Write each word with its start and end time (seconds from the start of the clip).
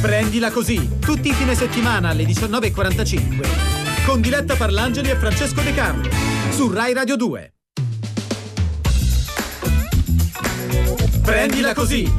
Prendila 0.00 0.50
così, 0.50 0.98
tutti 0.98 1.28
i 1.28 1.32
fine 1.34 1.54
settimana 1.54 2.08
alle 2.08 2.24
19.45 2.24 4.06
con 4.06 4.22
Diletta 4.22 4.56
Parlangeli 4.56 5.10
e 5.10 5.16
Francesco 5.16 5.60
De 5.60 5.74
Carlo 5.74 6.08
su 6.52 6.72
Rai 6.72 6.94
Radio 6.94 7.16
2. 7.16 7.52
Prendila 11.22 11.74
così! 11.74 12.10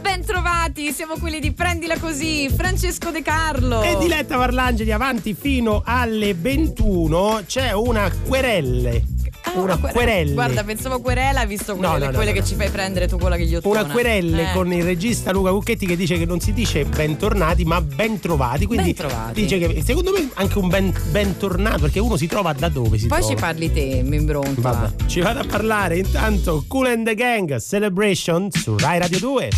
Bentrovati, 0.00 0.90
siamo 0.90 1.14
quelli 1.16 1.38
di 1.38 1.52
Prendila 1.52 1.96
Così, 1.96 2.48
Francesco 2.48 3.12
De 3.12 3.22
Carlo. 3.22 3.82
E 3.82 3.96
Diletta 3.98 4.36
Parlangeli 4.36 4.90
avanti 4.90 5.32
fino 5.34 5.82
alle 5.84 6.34
21 6.34 7.44
c'è 7.46 7.70
una 7.70 8.10
querelle 8.26 9.11
Ah, 9.54 9.58
una 9.60 9.76
querelle. 9.76 10.32
Guarda, 10.32 10.64
pensavo 10.64 11.00
querela, 11.00 11.44
visto 11.44 11.76
quelle, 11.76 11.92
No, 11.92 11.98
no, 11.98 12.04
no, 12.06 12.12
quelle 12.12 12.32
che 12.32 12.44
ci 12.44 12.54
fai 12.54 12.70
prendere 12.70 13.06
tu 13.06 13.18
quella 13.18 13.36
che 13.36 13.44
gli 13.44 13.54
ottona. 13.54 13.80
una 13.82 13.92
querelle 13.92 14.50
Eh. 14.50 14.54
con 14.54 14.72
il 14.72 14.82
regista 14.82 15.30
Luca 15.32 15.50
Cucchetti 15.50 15.86
che 15.86 15.96
dice 15.96 16.16
che 16.18 16.24
non 16.24 16.40
si 16.40 16.52
dice 16.52 16.84
bentornati 16.84 17.64
ma 17.64 17.80
bentrovati 17.80 18.66
quindi 18.66 18.92
Bentrovati. 18.94 19.42
dice 19.42 19.58
che 19.58 19.82
secondo 19.84 20.10
me 20.12 20.28
anche 20.34 20.58
un 20.58 20.68
ben, 20.68 20.92
bentornato 21.10 21.80
perché 21.80 21.98
uno 22.00 22.16
si 22.16 22.26
trova 22.26 22.52
da 22.52 22.68
dove 22.68 22.96
si 22.98 23.06
Poi 23.08 23.18
trova 23.18 23.34
ci 23.34 23.40
parli 23.40 23.72
te, 23.72 24.02
mi 24.04 24.16
imbronta. 24.16 24.60
Vabbè, 24.60 25.06
ci 25.06 25.20
vado 25.20 25.40
a 25.40 25.44
parlare 25.44 25.98
intanto 25.98 26.64
Cool 26.66 26.86
and 26.86 27.04
the 27.06 27.14
Gang 27.14 27.58
Celebration 27.60 28.50
su 28.50 28.76
Rai 28.78 28.98
Radio 28.98 29.18
2 29.18 29.48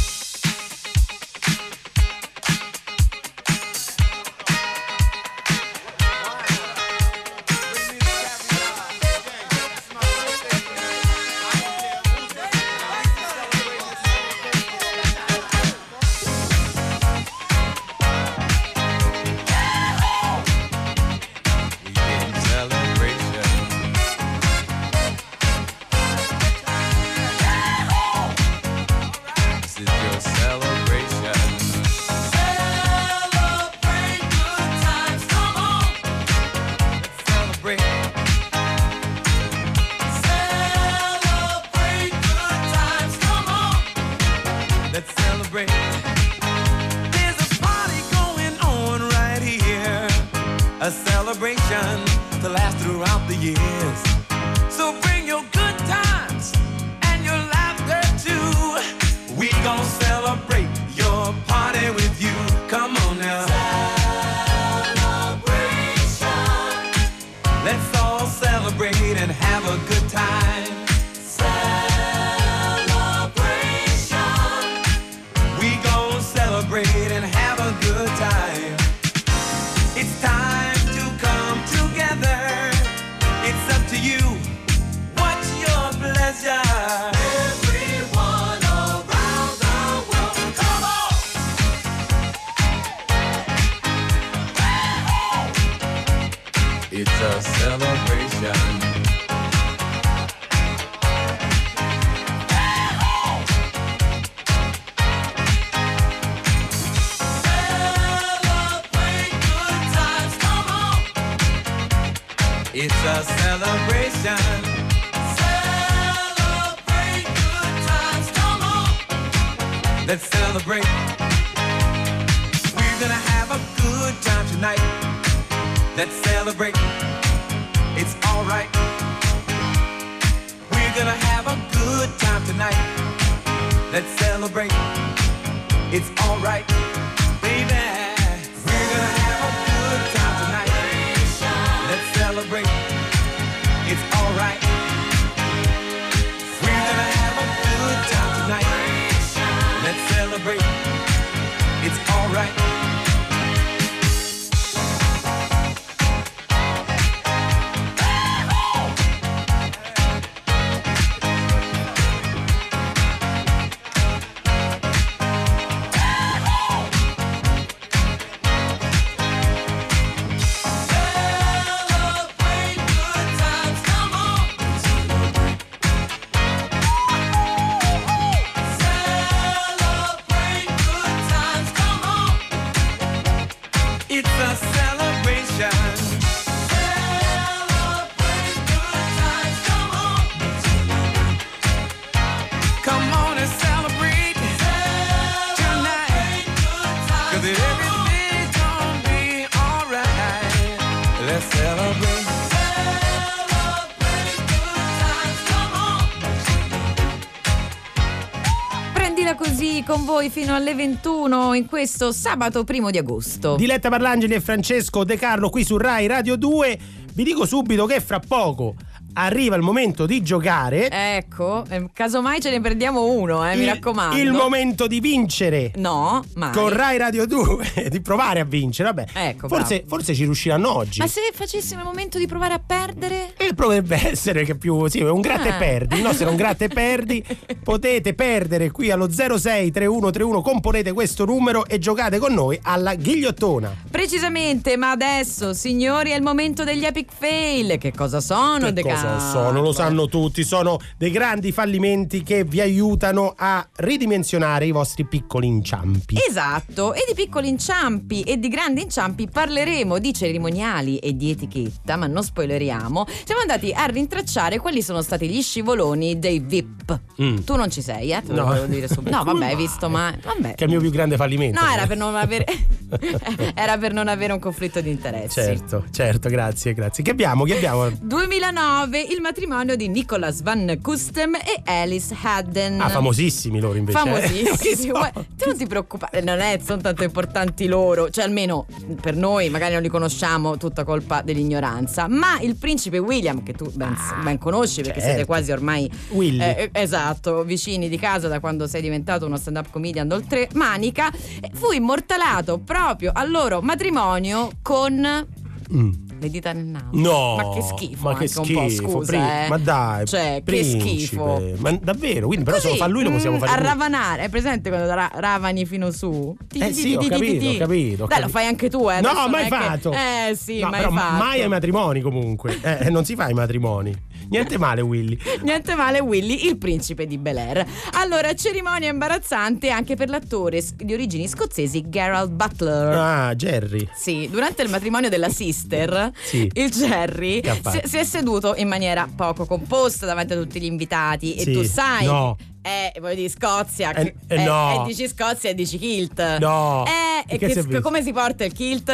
voi 210.04 210.28
fino 210.28 210.54
alle 210.54 210.74
21 210.74 211.54
in 211.54 211.66
questo 211.66 212.12
sabato 212.12 212.62
primo 212.62 212.90
di 212.90 212.98
agosto. 212.98 213.56
Diletta 213.56 213.88
Parlangeli 213.88 214.34
e 214.34 214.40
Francesco 214.40 215.02
De 215.02 215.16
Carlo 215.16 215.48
qui 215.48 215.64
su 215.64 215.76
Rai 215.78 216.06
Radio 216.06 216.36
2 216.36 216.78
vi 217.14 217.24
dico 217.24 217.46
subito 217.46 217.86
che 217.86 218.00
fra 218.00 218.20
poco 218.20 218.74
arriva 219.14 219.56
il 219.56 219.62
momento 219.62 220.06
di 220.06 220.22
giocare. 220.22 220.90
Ecco, 220.90 221.64
eh, 221.68 221.88
casomai 221.92 222.40
ce 222.40 222.50
ne 222.50 222.60
perdiamo 222.60 223.06
uno, 223.06 223.48
eh, 223.48 223.54
mi 223.56 223.62
il, 223.62 223.68
raccomando. 223.68 224.16
il 224.16 224.32
momento 224.32 224.86
di 224.86 225.00
vincere. 225.00 225.72
No, 225.76 226.22
mai. 226.34 226.52
Con 226.52 226.68
Rai 226.70 226.96
Radio 226.98 227.26
2 227.26 227.88
di 227.90 228.00
provare 228.00 228.40
a 228.40 228.44
vincere, 228.44 228.92
vabbè. 228.92 229.28
Ecco, 229.28 229.48
forse, 229.48 229.84
forse 229.86 230.14
ci 230.14 230.24
riusciranno 230.24 230.74
oggi. 230.74 231.00
Ma 231.00 231.06
se 231.06 231.20
facessimo 231.32 231.80
il 231.80 231.86
momento 231.86 232.18
di 232.18 232.26
provare 232.26 232.54
a 232.54 232.60
perdere? 232.64 233.34
E 233.36 233.54
potrebbe 233.54 234.10
essere 234.10 234.44
che 234.44 234.56
più 234.56 234.86
sì, 234.88 234.98
è 235.00 235.08
un 235.10 235.20
gratta 235.20 235.42
Ah. 235.44 235.54
e 235.54 235.58
perdi. 235.58 235.96
Il 235.96 236.02
nostro 236.02 236.26
è 236.26 236.30
un 236.30 236.36
gratta 236.36 236.64
e 236.64 236.68
perdi. 236.74 237.24
Potete 237.62 238.14
perdere 238.14 238.70
qui 238.70 238.90
allo 238.90 239.08
063131, 239.10 240.42
componete 240.42 240.92
questo 240.92 241.24
numero 241.24 241.66
e 241.66 241.78
giocate 241.78 242.18
con 242.18 242.32
noi 242.34 242.58
alla 242.62 242.94
ghigliottona. 242.94 243.72
Precisamente, 243.90 244.76
ma 244.76 244.90
adesso, 244.90 245.52
signori, 245.54 246.10
è 246.10 246.16
il 246.16 246.22
momento 246.22 246.64
degli 246.64 246.84
epic 246.84 247.10
fail. 247.16 247.78
Che 247.78 247.92
cosa 247.92 248.20
sono, 248.20 248.66
Che 248.66 248.72
De 248.72 248.82
cosa 248.82 249.03
so, 249.18 249.30
so, 249.30 249.50
non 249.50 249.62
lo 249.62 249.72
sanno 249.72 250.06
tutti, 250.08 250.44
sono 250.44 250.78
dei 250.96 251.10
grandi 251.10 251.52
fallimenti 251.52 252.22
che 252.22 252.44
vi 252.44 252.60
aiutano 252.60 253.34
a 253.36 253.66
ridimensionare 253.76 254.66
i 254.66 254.70
vostri 254.70 255.04
piccoli 255.06 255.46
inciampi. 255.46 256.16
Esatto, 256.28 256.94
e 256.94 257.04
di 257.06 257.14
piccoli 257.14 257.48
inciampi 257.48 258.22
e 258.22 258.38
di 258.38 258.48
grandi 258.48 258.82
inciampi 258.82 259.28
parleremo 259.28 259.98
di 259.98 260.12
cerimoniali 260.12 260.98
e 260.98 261.16
di 261.16 261.30
etichetta, 261.30 261.96
ma 261.96 262.06
non 262.06 262.22
spoileriamo. 262.22 263.06
Siamo 263.24 263.40
andati 263.40 263.72
a 263.72 263.84
rintracciare 263.86 264.58
quali 264.58 264.82
sono 264.82 265.02
stati 265.02 265.28
gli 265.28 265.42
scivoloni 265.42 266.18
dei 266.18 266.40
VIP. 266.40 267.00
Mm. 267.22 267.38
Tu 267.38 267.54
non 267.56 267.70
ci 267.70 267.82
sei, 267.82 268.10
eh? 268.12 268.22
Te 268.22 268.32
lo 268.32 268.44
No. 268.44 268.66
dire 268.66 268.88
subito. 268.88 269.10
No, 269.14 269.22
vabbè, 269.24 269.46
hai 269.46 269.56
visto, 269.56 269.88
ma 269.88 270.12
vabbè. 270.22 270.54
Che 270.54 270.64
è 270.64 270.66
il 270.66 270.70
mio 270.72 270.80
più 270.80 270.90
grande 270.90 271.16
fallimento. 271.16 271.60
No, 271.60 271.70
era 271.70 271.86
per 271.86 271.96
non 271.96 272.14
avere 272.16 272.44
era 273.54 273.78
per 273.78 273.92
non 273.92 274.08
avere 274.08 274.32
un 274.32 274.38
conflitto 274.38 274.80
di 274.80 274.90
interessi. 274.90 275.40
Certo, 275.40 275.84
certo, 275.90 276.28
grazie, 276.28 276.74
grazie. 276.74 277.02
Che 277.04 277.10
abbiamo? 277.10 277.44
Che 277.44 277.54
abbiamo? 277.56 277.90
2009 277.90 278.93
il 279.00 279.20
matrimonio 279.20 279.76
di 279.76 279.88
Nicholas 279.88 280.42
Van 280.42 280.78
Kustem 280.82 281.34
e 281.34 281.62
Alice 281.64 282.14
Hadden. 282.22 282.80
Ah, 282.80 282.88
famosissimi 282.88 283.60
loro 283.60 283.78
invece. 283.78 283.98
eh? 283.98 284.00
Famosissimi. 284.00 284.90
Guarda, 284.90 285.24
Tu 285.36 285.46
non 285.48 285.56
ti 285.56 285.66
preoccupare, 285.66 286.20
non 286.20 286.38
è, 286.40 286.58
sono 286.64 286.80
tanto 286.80 287.02
importanti 287.04 287.66
loro, 287.66 288.10
cioè 288.10 288.24
almeno 288.24 288.66
per 289.00 289.16
noi 289.16 289.48
magari 289.50 289.72
non 289.74 289.82
li 289.82 289.88
conosciamo, 289.88 290.56
tutta 290.56 290.84
colpa 290.84 291.22
dell'ignoranza. 291.22 292.08
Ma 292.08 292.38
il 292.40 292.56
principe 292.56 292.98
William, 292.98 293.42
che 293.42 293.52
tu 293.52 293.70
ben, 293.72 293.96
ben 294.22 294.38
conosci 294.38 294.82
perché 294.82 295.00
certo. 295.00 295.14
siete 295.14 295.24
quasi 295.26 295.52
ormai 295.52 295.90
Willy. 296.10 296.40
eh, 296.40 296.70
esatto, 296.72 297.42
vicini 297.44 297.88
di 297.88 297.98
casa 297.98 298.28
da 298.28 298.40
quando 298.40 298.66
sei 298.66 298.82
diventato 298.82 299.26
uno 299.26 299.36
stand-up 299.36 299.70
comedian 299.70 300.08
d'oltre 300.08 300.48
manica, 300.54 301.10
eh, 301.12 301.50
fu 301.52 301.72
immortalato 301.72 302.58
proprio 302.58 303.10
al 303.14 303.30
loro 303.30 303.60
matrimonio 303.62 304.50
con 304.62 305.26
Mm. 305.72 305.90
Le 306.24 306.30
dita 306.30 306.52
nel 306.52 306.64
naso. 306.64 306.88
No, 306.92 307.36
ma 307.36 307.50
che 307.54 307.62
schifo, 307.62 308.02
ma 308.08 308.16
che 308.16 308.24
anche 308.24 308.38
un 308.52 308.62
po', 308.62 308.68
schifo, 308.68 308.88
scusa, 308.90 309.06
pri- 309.12 309.18
eh. 309.44 309.48
ma 309.48 309.58
dai, 309.58 310.06
cioè, 310.06 310.34
che 310.36 310.42
principe. 310.42 310.80
schifo. 310.80 311.52
Ma 311.58 311.72
davvero, 311.80 312.26
quindi 312.26 312.44
però 312.44 312.56
se 312.58 312.64
lo 312.64 312.68
Così, 312.70 312.80
fa 312.82 312.86
lui 312.88 313.02
lo 313.04 313.10
possiamo 313.10 313.36
mm, 313.36 313.40
fare 313.40 313.52
a 313.52 313.62
ravanare, 313.62 314.22
hai 314.22 314.28
presente 314.28 314.68
quando 314.70 314.92
ra- 314.94 315.10
ravani 315.14 315.64
fino 315.66 315.90
su? 315.90 316.34
Ti- 316.48 316.58
Eh 316.58 316.66
ti- 316.68 316.72
sì, 316.74 316.94
ho 316.94 316.98
ti- 317.00 317.08
capito, 317.08 317.48
ho 317.48 317.56
capito, 317.58 318.06
Dai, 318.06 318.20
lo 318.22 318.28
fai 318.28 318.46
anche 318.46 318.68
tu, 318.70 318.88
eh. 318.90 319.00
No, 319.00 319.28
mai 319.28 319.46
è 319.46 319.48
che- 319.48 319.56
fatto. 319.56 319.92
Eh 319.92 320.34
sì, 320.34 320.60
No, 320.60 320.68
mai 320.70 320.80
fatto. 320.82 320.92
mai 320.92 321.42
ai 321.42 321.48
matrimoni 321.48 322.00
comunque. 322.00 322.58
Eh, 322.62 322.90
non 322.90 323.04
si 323.04 323.14
fa 323.14 323.24
ai 323.24 323.34
matrimoni. 323.34 323.94
Niente 324.30 324.58
male, 324.58 324.80
Willy. 324.80 325.18
Niente 325.42 325.74
male, 325.74 326.00
Willy, 326.00 326.46
il 326.46 326.56
principe 326.58 327.06
di 327.06 327.18
Bel 327.18 327.36
Air. 327.38 327.66
Allora, 327.92 328.32
cerimonia 328.34 328.90
imbarazzante 328.90 329.70
anche 329.70 329.94
per 329.96 330.08
l'attore 330.08 330.62
di 330.76 330.92
origini 330.92 331.28
scozzesi 331.28 331.88
Gerald 331.88 332.30
Butler. 332.32 332.96
Ah, 332.96 333.34
Jerry. 333.34 333.86
Sì, 333.94 334.28
durante 334.30 334.62
il 334.62 334.68
matrimonio 334.70 335.08
della 335.08 335.28
sister, 335.28 336.10
Sì. 336.22 336.48
il 336.52 336.70
Jerry 336.70 337.42
si, 337.70 337.80
si 337.84 337.96
è 337.98 338.04
seduto 338.04 338.54
in 338.56 338.68
maniera 338.68 339.08
poco 339.14 339.44
composta 339.46 340.06
davanti 340.06 340.32
a 340.32 340.36
tutti 340.36 340.60
gli 340.60 340.64
invitati. 340.64 341.38
Sì, 341.38 341.50
E 341.50 341.52
tu 341.52 341.62
sai, 341.64 342.06
no. 342.06 342.36
eh, 342.62 342.92
voglio 343.00 343.14
dire, 343.14 343.28
Scozia. 343.28 343.92
Eh, 343.92 344.02
che- 344.04 344.14
eh, 344.34 344.44
no. 344.44 344.82
e 344.82 344.86
dici 344.86 345.06
Scozia 345.08 345.50
e 345.50 345.54
dici 345.54 345.78
kilt. 345.78 346.38
No. 346.38 346.84
Eh, 346.86 347.34
E 347.34 347.38
che 347.38 347.50
si 347.50 347.80
come 347.80 348.02
si 348.02 348.12
porta 348.12 348.44
il 348.44 348.52
kilt? 348.52 348.88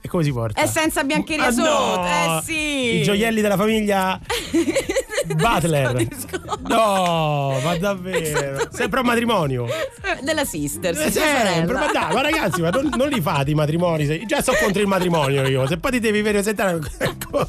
E 0.00 0.08
come 0.08 0.22
si 0.22 0.32
porta? 0.32 0.60
È 0.60 0.66
senza 0.66 1.02
biancheria 1.02 1.46
Ah, 1.46 1.50
sotto. 1.50 1.96
no! 2.00 2.06
Eh 2.06 2.42
sì. 2.44 2.96
I 2.98 3.02
gioielli 3.04 3.40
della 3.40 3.56
famiglia 3.56 4.20
Butler. 5.36 6.06
No, 6.68 7.58
ma 7.62 7.76
davvero. 7.76 8.68
Sempre 8.70 9.00
un 9.00 9.06
matrimonio. 9.06 9.66
Della 10.22 10.44
sister, 10.44 10.92
Eh, 10.94 11.10
sempre, 11.10 11.64
sorella. 11.64 11.72
ma 11.78 11.92
dai, 11.92 12.12
ma 12.14 12.20
ragazzi, 12.20 12.60
ma 12.60 12.70
non, 12.70 12.90
non 12.96 13.08
li 13.08 13.20
fate 13.20 13.50
i 13.50 13.54
matrimoni? 13.54 14.26
già 14.26 14.40
sto 14.42 14.52
contro 14.60 14.80
il 14.82 14.88
matrimonio 14.88 15.46
io. 15.46 15.66
Se 15.66 15.78
poi 15.78 15.90
ti 15.92 16.00
devi 16.00 16.22
presentare 16.22 16.78
con 17.30 17.46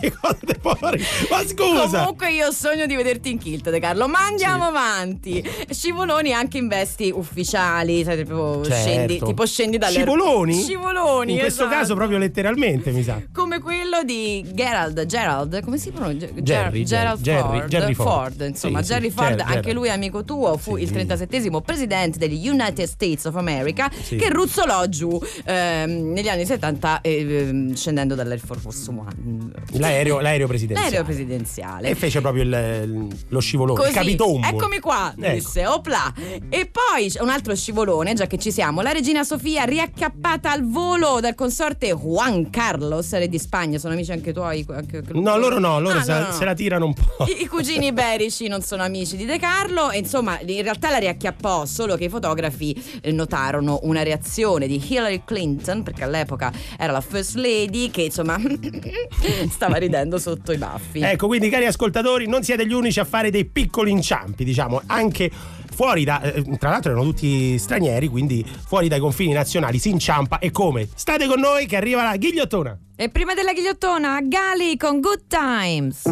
le 0.00 0.12
cose 0.20 0.38
dei 0.40 0.58
poveri. 0.60 1.02
Ma 1.30 1.42
scusa! 1.46 1.98
Comunque 2.00 2.32
io 2.32 2.50
sogno 2.50 2.86
di 2.86 2.94
vederti 2.94 3.30
in 3.30 3.38
kilt, 3.38 3.70
De 3.70 3.80
Carlo. 3.80 4.08
Ma 4.08 4.20
andiamo 4.26 4.64
avanti. 4.64 5.42
Scivoloni 5.70 6.32
anche 6.32 6.58
in 6.58 6.68
vesti 6.68 7.12
ufficiali, 7.14 8.04
sai, 8.04 8.16
tipo, 8.18 8.62
Certo. 8.64 8.74
scendi, 8.74 9.18
tipo 9.24 9.46
scendi 9.46 9.78
dalle 9.78 9.94
Scivoloni? 9.96 10.54
Scivoloni. 10.62 11.32
In 11.32 11.38
questo 11.38 11.62
esatto. 11.64 11.76
caso 11.78 11.94
proprio 11.94 12.18
letteralmente, 12.18 12.90
mi 12.90 13.02
sa. 13.02 13.20
come 13.32 13.60
quello 13.60 14.02
di 14.04 14.44
Gerald, 14.52 15.04
Gerald, 15.06 15.62
come 15.62 15.78
si 15.78 15.90
pronuncia? 15.90 16.26
Jerry, 16.26 16.84
Gerald 16.84 17.20
Jerry, 17.20 17.40
Ford, 17.58 17.68
Jerry 17.68 17.94
Ford. 17.94 18.40
insomma, 18.48 18.78
Sì, 18.80 18.86
sì, 18.86 18.92
Jerry 18.92 19.10
Ford, 19.10 19.36
Ger- 19.36 19.48
anche 19.50 19.72
lui 19.72 19.90
amico 19.90 20.24
tuo, 20.24 20.56
fu 20.56 20.76
Sì. 20.76 20.82
il 20.82 20.90
37esimo 20.92 21.60
presidente 21.60 22.18
degli 22.18 22.48
United 22.48 22.86
States 22.86 23.24
of 23.24 23.36
America 23.36 23.90
Sì. 24.02 24.16
che 24.16 24.28
ruzzolò 24.30 24.86
giù 24.86 25.18
ehm, 25.44 26.12
negli 26.12 26.28
anni 26.28 26.44
70 26.46 27.00
eh, 27.00 27.20
ehm, 27.20 27.74
scendendo 27.74 28.14
dall'Air 28.14 28.40
Force 28.40 28.90
One. 28.90 29.50
L'aereo, 29.88 30.20
l'aereo 30.20 30.46
presidenziale. 30.46 30.90
L'aereo 30.90 31.04
presidenziale. 31.04 31.88
E 31.90 31.94
fece 31.94 32.20
proprio 32.20 32.42
il- 32.42 33.08
lo 33.28 33.40
scivolone, 33.40 33.78
Così, 33.78 33.90
il 33.90 33.94
capitombo. 33.96 34.46
eccomi 34.46 34.78
qua, 34.80 35.14
Ecco. 35.18 35.32
disse, 35.34 35.66
opla. 35.66 36.12
E 36.48 36.70
poi 36.70 37.08
c'è 37.08 37.20
un 37.20 37.28
altro 37.30 37.54
scivolone, 37.54 38.14
già 38.14 38.26
che 38.26 38.38
ci 38.38 38.50
siamo, 38.52 38.80
la 38.82 38.92
regina 38.92 39.24
Sofia 39.24 39.64
riaccappata 39.64 40.50
al 40.50 40.68
volo 40.68 41.18
dal 41.20 41.34
consorte 41.34 41.90
Juan 41.92 42.50
Carlos, 42.50 43.10
re 43.12 43.28
di 43.28 43.38
Spagna, 43.38 43.78
sono 43.78 43.94
amici 43.94 44.12
anche 44.12 44.32
tuoi? 44.32 44.64
Anche- 44.68 45.02
No, 45.12 45.36
loro 45.36 45.58
no, 45.58 45.80
loro 45.80 45.98
Ah, 45.98 46.02
se, 46.02 46.12
no, 46.12 46.18
no. 46.26 46.32
se 46.32 46.44
la 46.44 46.54
tirano 46.54 46.86
un 46.86 46.94
po'. 46.94 47.24
I, 47.26 47.42
i 47.42 47.46
cugini 47.46 47.86
iberici 47.86 48.46
non 48.48 48.62
sono 48.62 48.82
amici 48.82 49.16
di 49.16 49.24
De 49.24 49.38
Carlo 49.38 49.90
e 49.90 49.98
insomma 49.98 50.38
in 50.40 50.62
realtà 50.62 50.90
la 50.90 50.98
riacchiappò 50.98 51.64
solo 51.66 51.96
che 51.96 52.04
i 52.04 52.08
fotografi 52.08 52.74
eh, 53.00 53.12
notarono 53.12 53.80
una 53.82 54.02
reazione 54.02 54.66
di 54.66 54.82
Hillary 54.88 55.22
Clinton 55.24 55.82
perché 55.82 56.04
all'epoca 56.04 56.52
era 56.78 56.92
la 56.92 57.00
first 57.00 57.34
lady 57.36 57.90
che 57.90 58.02
insomma 58.02 58.38
stava 59.50 59.77
ridendo 59.78 60.18
sotto 60.18 60.52
i 60.52 60.58
baffi. 60.58 61.00
Ecco, 61.00 61.26
quindi 61.26 61.48
cari 61.48 61.66
ascoltatori, 61.66 62.26
non 62.26 62.42
siete 62.42 62.66
gli 62.66 62.72
unici 62.72 63.00
a 63.00 63.04
fare 63.04 63.30
dei 63.30 63.44
piccoli 63.44 63.90
inciampi, 63.90 64.44
diciamo, 64.44 64.82
anche 64.86 65.30
fuori 65.78 66.02
da 66.02 66.20
eh, 66.20 66.42
tra 66.58 66.70
l'altro 66.70 66.90
erano 66.90 67.06
tutti 67.06 67.56
stranieri, 67.56 68.08
quindi 68.08 68.44
fuori 68.66 68.88
dai 68.88 68.98
confini 68.98 69.32
nazionali 69.32 69.78
si 69.78 69.90
inciampa 69.90 70.40
e 70.40 70.50
come? 70.50 70.88
State 70.92 71.26
con 71.26 71.38
noi 71.38 71.66
che 71.66 71.76
arriva 71.76 72.02
la 72.02 72.16
ghigliottona. 72.16 72.76
E 72.96 73.10
prima 73.10 73.34
della 73.34 73.52
ghigliottona, 73.52 74.18
Gali 74.22 74.76
con 74.76 75.00
Good 75.00 75.26
Times. 75.28 76.02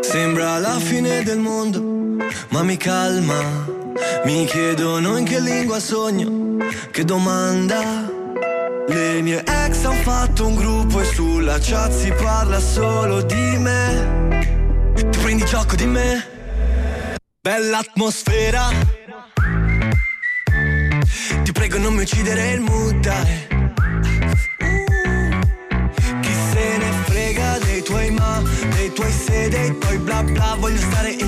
Sembra 0.00 0.58
la 0.58 0.78
fine 0.78 1.24
del 1.24 1.38
mondo, 1.38 2.24
ma 2.50 2.62
mi 2.62 2.76
calma. 2.76 3.87
Mi 4.24 4.44
chiedono 4.46 5.16
in 5.16 5.24
che 5.24 5.40
lingua 5.40 5.80
sogno, 5.80 6.56
che 6.90 7.04
domanda. 7.04 8.16
Le 8.88 9.20
mie 9.22 9.42
ex 9.44 9.84
han 9.84 9.96
fatto 10.02 10.46
un 10.46 10.54
gruppo 10.54 11.00
e 11.00 11.04
sulla 11.04 11.58
chat 11.60 11.92
si 11.92 12.10
parla 12.12 12.58
solo 12.58 13.22
di 13.22 13.56
me. 13.58 14.94
Tu 14.94 15.20
prendi 15.20 15.44
gioco 15.44 15.76
di 15.76 15.86
me, 15.86 16.26
bella 17.40 17.78
atmosfera. 17.78 18.68
Ti 21.42 21.52
prego 21.52 21.78
non 21.78 21.94
mi 21.94 22.02
uccidere 22.02 22.52
il 22.52 22.60
dai. 23.00 23.46
Chi 26.20 26.32
se 26.50 26.76
ne 26.78 26.92
frega 27.04 27.58
dei 27.58 27.82
tuoi 27.82 28.10
ma, 28.10 28.42
dei 28.74 28.92
tuoi 28.92 29.12
se, 29.12 29.48
dei 29.48 29.76
tuoi 29.78 29.98
bla 29.98 30.22
bla 30.22 30.56
Voglio 30.58 30.80
stare 30.80 31.10
in 31.10 31.27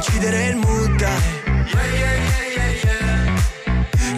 uccidere 0.00 0.44
il 0.46 0.56
mood 0.56 0.96
dai. 0.96 1.20
Yeah 1.72 1.94
yeah 2.00 2.16
yeah 2.56 3.34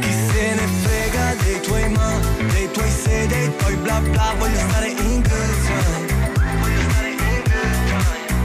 chi 0.00 0.12
se 0.26 0.54
ne 0.54 0.66
frega 0.82 1.34
dei 1.42 1.60
tuoi 1.60 1.88
ma, 1.88 2.20
dei 2.52 2.70
tuoi 2.70 2.88
se, 2.88 3.26
dei 3.26 3.50
tuoi 3.56 3.76
bla 3.76 3.98
bla 4.00 4.34
Voglio 4.38 4.58
stare 4.68 4.88
in 4.90 5.22
good 5.22 5.60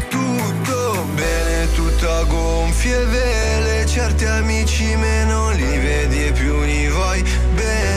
Tutto 0.10 1.06
bene, 1.14 1.72
tutto 1.76 2.12
a 2.12 2.24
gonfie 2.24 3.06
vele 3.06 3.86
Certi 3.86 4.26
amici 4.26 4.96
me 4.96 5.26
non 5.26 5.54
li 5.54 5.78
vedi 5.78 6.26
e 6.26 6.32
più 6.32 6.60
li 6.62 6.88
vuoi 6.88 7.22
bene 7.54 7.97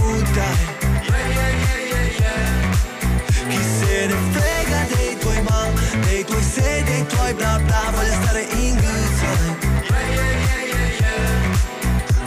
dei 7.01 7.07
tuoi 7.07 7.33
bla 7.33 7.59
bla, 7.65 7.91
voglio 7.91 8.13
stare 8.21 8.41
in 8.41 8.75
good 8.75 9.19
time. 9.19 9.69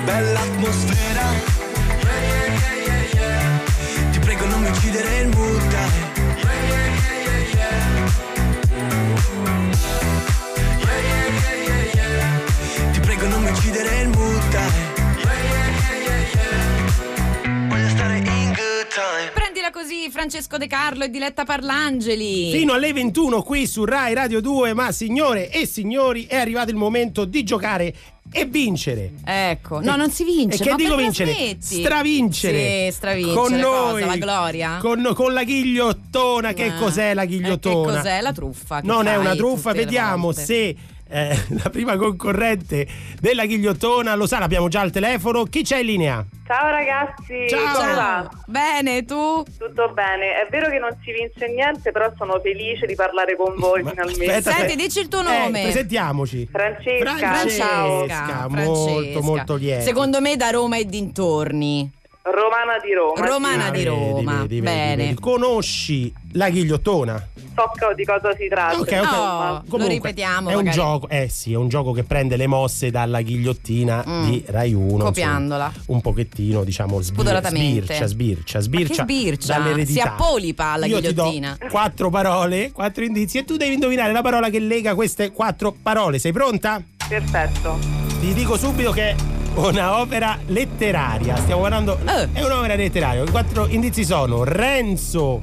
Bella 0.05 0.41
atmosfera. 0.41 1.54
Francesco 20.25 20.57
De 20.57 20.67
Carlo 20.67 21.05
e 21.05 21.11
Diletta 21.11 21.45
Parlangeli. 21.45 22.51
Fino 22.51 22.73
alle 22.73 22.95
21 22.95 23.43
qui 23.43 23.67
su 23.67 23.85
Rai 23.85 24.15
Radio 24.15 24.41
2, 24.41 24.73
ma 24.73 24.91
signore 24.91 25.51
e 25.51 25.67
signori, 25.67 26.25
è 26.25 26.37
arrivato 26.37 26.71
il 26.71 26.77
momento 26.77 27.27
di 27.27 27.43
giocare 27.45 27.95
e 28.33 28.47
vincere. 28.47 29.13
Ecco, 29.23 29.83
no, 29.83 29.97
non 29.97 30.11
si 30.11 30.25
vince. 30.25 30.57
E 30.63 30.65
che 30.65 30.71
ma 30.71 30.77
dico 30.77 30.97
vincere? 30.97 31.59
Stravincere. 31.59 32.87
Sì, 32.87 32.93
stravincere. 32.97 33.35
Con 33.37 33.51
Cosa, 33.51 33.57
noi. 33.61 34.05
la 34.07 34.17
gloria? 34.17 34.79
Con, 34.81 35.11
con 35.15 35.35
la 35.35 35.45
ghigliottona. 35.45 36.55
Che 36.55 36.65
Eh. 36.65 36.75
cos'è 36.79 37.13
la 37.13 37.23
Eh, 37.23 37.27
ghigliottona? 37.27 37.91
che 37.93 37.97
cos'è 37.99 38.21
la 38.23 38.33
truffa? 38.33 38.81
che 38.81 38.87
Non 38.87 39.07
è 39.07 39.17
una 39.17 39.37
truffa, 39.37 39.73
vediamo 39.73 40.33
se 40.33 40.75
eh, 41.09 41.37
la 41.63 41.71
prima 41.71 41.97
concorrente 41.97 42.87
della 43.21 43.45
ghigliottona 43.47 44.15
lo 44.15 44.27
sa, 44.27 44.39
l'abbiamo 44.39 44.69
già 44.69 44.81
al 44.81 44.91
telefono. 44.91 45.45
Chi 45.45 45.63
c'è 45.63 45.79
in 45.79 45.87
linea? 45.87 46.25
Ciao 46.47 46.69
ragazzi, 46.71 47.49
Ciao. 47.49 47.75
come 47.75 47.95
va? 47.95 48.31
Bene, 48.47 49.05
tu? 49.05 49.43
Tutto 49.59 49.91
bene? 49.95 50.43
È 50.43 50.47
vero 50.51 50.69
che 50.69 50.79
non 50.79 50.91
si 51.03 51.11
vince 51.13 51.47
niente, 51.53 51.91
però 51.91 52.13
sono 52.19 52.39
felice 52.43 52.85
di 52.87 52.95
parlare 52.95 53.35
con 53.37 53.55
voi 53.57 53.83
Ma 53.83 53.91
finalmente. 53.91 54.25
aspetta, 54.27 54.51
Senti, 54.51 54.61
aspetta. 54.73 54.83
dici 54.83 55.01
il 55.01 55.09
tuo 55.09 55.21
Eh, 55.21 55.23
nome. 55.23 55.39
Francesca, 55.41 55.71
presentiamoci. 55.73 56.49
Francesca. 56.51 57.49
ciao. 57.49 58.07
Francesca, 58.07 58.49
molto, 58.49 59.23
molto 59.23 59.55
lieta. 59.57 59.81
Secondo 59.83 60.21
me 60.21 60.37
da 60.37 60.51
Roma 60.51 60.77
e 60.77 60.85
dintorni. 60.85 61.91
Romana 62.27 62.79
di 62.83 62.93
Roma. 62.95 63.27
Romana 63.27 63.65
Ah, 63.67 63.71
di 63.71 63.77
vedi, 63.85 63.89
Roma. 63.89 64.33
vedi, 64.33 64.49
vedi, 64.49 64.61
Bene. 64.61 64.97
vedi. 64.97 65.15
Conosci 65.21 66.13
la 66.33 66.49
ghigliottona? 66.51 67.23
So 67.55 67.71
co- 67.79 67.95
di 67.95 68.05
cosa 68.05 68.35
si 68.37 68.49
tratta. 68.49 68.79
Ok, 68.79 68.99
ok. 69.01 69.13
Oh, 69.13 69.53
lo 69.53 69.63
Comunque, 69.69 69.95
ripetiamo, 69.95 70.51
È 70.51 70.55
un 70.55 70.71
gioco, 70.71 71.09
eh 71.09 71.29
sì, 71.29 71.53
è 71.53 71.57
un 71.57 71.69
gioco 71.69 71.93
che 71.93 72.03
prende 72.03 72.37
le 72.37 72.47
mosse 72.49 72.91
dalla 72.91 73.21
ghigliottina 73.23 74.05
Mm. 74.09 74.25
di 74.31 74.45
Rai 74.47 74.73
1. 74.75 75.05
Copiandola. 75.05 75.67
insomma, 75.67 75.85
un 75.95 76.01
pochettino, 76.01 76.65
diciamo, 76.65 77.01
sbir- 77.01 77.13
Spudoratamente. 77.21 77.85
sbircia, 77.85 78.07
sbircia, 78.07 78.61
sbircia. 78.61 79.03
Ma 79.03 79.07
che 79.07 79.13
sbircia? 79.15 79.53
dall'eredità. 79.59 80.01
Si 80.03 80.07
appolipa 80.09 80.77
la 80.77 80.87
Io 80.87 80.99
ghigliottina. 81.01 81.53
Ti 81.53 81.59
do 81.65 81.71
quattro 81.71 82.11
parole, 82.11 82.73
quattro 82.73 83.05
indizi 83.05 83.39
e 83.39 83.45
tu 83.45 83.57
devi 83.57 83.75
indovinare 83.75 84.13
la 84.13 84.23
parola 84.23 84.51
che 84.51 84.59
lega 84.59 84.95
queste 84.97 85.31
quattro 85.31 85.75
parole. 85.81 86.19
Sei 86.19 86.33
pronta? 86.33 86.83
Perfetto. 87.09 87.79
Ti 88.21 88.33
dico 88.35 88.57
subito 88.57 88.91
che 88.91 89.11
è 89.11 89.17
una 89.55 90.01
opera 90.01 90.37
letteraria. 90.47 91.37
Stiamo 91.37 91.61
parlando. 91.63 91.99
Eh. 92.05 92.29
È 92.33 92.43
un'opera 92.45 92.75
letteraria. 92.75 93.23
I 93.23 93.31
quattro 93.31 93.67
indizi 93.69 94.05
sono 94.05 94.43
Renzo, 94.43 95.41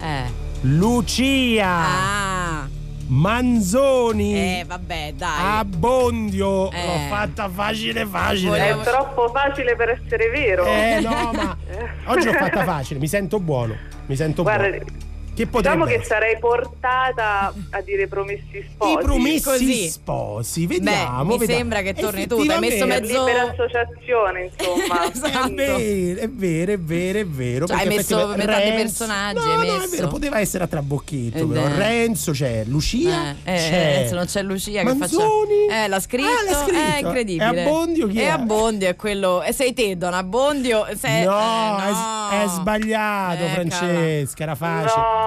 Eh. 0.00 0.42
Lucia, 0.66 1.66
Ah. 1.68 2.68
Manzoni. 3.08 4.34
Eh, 4.60 4.64
vabbè, 4.66 5.12
dai. 5.14 5.58
Abbondio, 5.58 6.70
Eh. 6.70 6.86
l'ho 6.86 6.98
fatta 7.14 7.50
facile 7.50 8.06
facile. 8.06 8.48
Volevo- 8.48 8.80
È 8.80 8.84
troppo 8.84 9.28
facile 9.28 9.76
per 9.76 9.90
essere 9.90 10.30
vero. 10.30 10.64
Eh 10.64 11.00
no, 11.02 11.30
ma 11.34 11.54
oggi 12.06 12.24
l'ho 12.24 12.32
fatta 12.32 12.64
facile, 12.64 12.98
mi 12.98 13.06
sento 13.06 13.40
buono. 13.40 13.76
Mi 14.06 14.16
sento 14.16 14.42
Guarda, 14.42 14.68
buono. 14.68 14.84
Che 15.34 15.46
potrebbe 15.48 15.84
diciamo 15.84 15.98
che 15.98 16.04
sarei 16.06 16.38
portata 16.38 17.52
a 17.70 17.80
dire 17.80 18.06
promessi 18.06 18.64
sposi. 18.70 18.92
I 18.92 18.98
promessi 19.02 19.42
Così. 19.42 19.88
sposi, 19.88 20.66
vediamo. 20.66 21.24
mi 21.24 21.38
vediamo. 21.38 21.58
sembra 21.60 21.82
che 21.82 21.92
torni 21.94 22.26
tu, 22.28 22.44
t'hai 22.44 22.60
messo 22.60 22.86
mezzo- 22.86 23.18
Libera 23.24 23.50
associazione, 23.50 24.50
insomma. 24.56 25.10
Esatto. 25.10 25.52
È 25.64 25.68
vero, 25.78 26.20
è 26.20 26.28
vero, 26.28 26.72
è 26.72 26.78
vero, 26.78 27.18
è 27.18 27.26
vero. 27.26 27.66
Cioè, 27.66 27.76
hai 27.78 27.86
messo 27.88 28.26
metà 28.36 28.56
dei 28.58 28.70
Renzo- 28.70 29.04
personaggi, 29.04 29.38
No, 29.46 29.52
hai 29.60 29.66
no, 29.66 29.74
è 29.74 29.78
messo. 29.78 29.90
vero, 29.90 30.08
poteva 30.08 30.38
essere 30.40 30.64
a 30.64 30.66
trabocchetto. 30.68 31.38
Eh, 31.38 31.46
però. 31.46 31.62
beh. 31.66 31.76
Renzo 31.78 32.30
c'è, 32.32 32.62
Lucia 32.66 33.34
Eh, 33.42 33.52
eh, 33.54 33.56
c'è. 33.56 34.04
se 34.08 34.14
non 34.14 34.26
c'è 34.26 34.42
Lucia 34.42 34.82
che 34.82 34.94
Manzoni. 34.94 35.28
faccia 35.68 35.84
Eh, 35.84 35.88
l'ha 35.88 36.00
scritto, 36.00 36.28
Ah, 36.28 36.50
l'ha 36.50 36.56
scritto. 36.64 36.78
è 36.80 36.98
incredibile. 37.00 37.54
E 37.56 37.60
Abbondio 37.62 38.06
chi 38.06 38.18
E 38.18 38.22
è? 38.22 38.26
Abbondio 38.28 38.88
è 38.88 38.94
quello 38.96 39.42
e 39.42 39.52
sei 39.52 39.72
te 39.74 39.96
Don 39.96 40.14
Abbondio 40.14 40.86
sei, 40.96 41.24
No, 41.24 41.38
eh, 41.38 41.82
è- 41.82 41.90
no. 41.90 42.28
È, 42.44 42.48
sbagliato, 42.48 43.42
Eh, 43.44 43.48
Francesca, 43.48 44.42
era 44.44 44.54
facile. 44.54 45.00
No. 45.02 45.22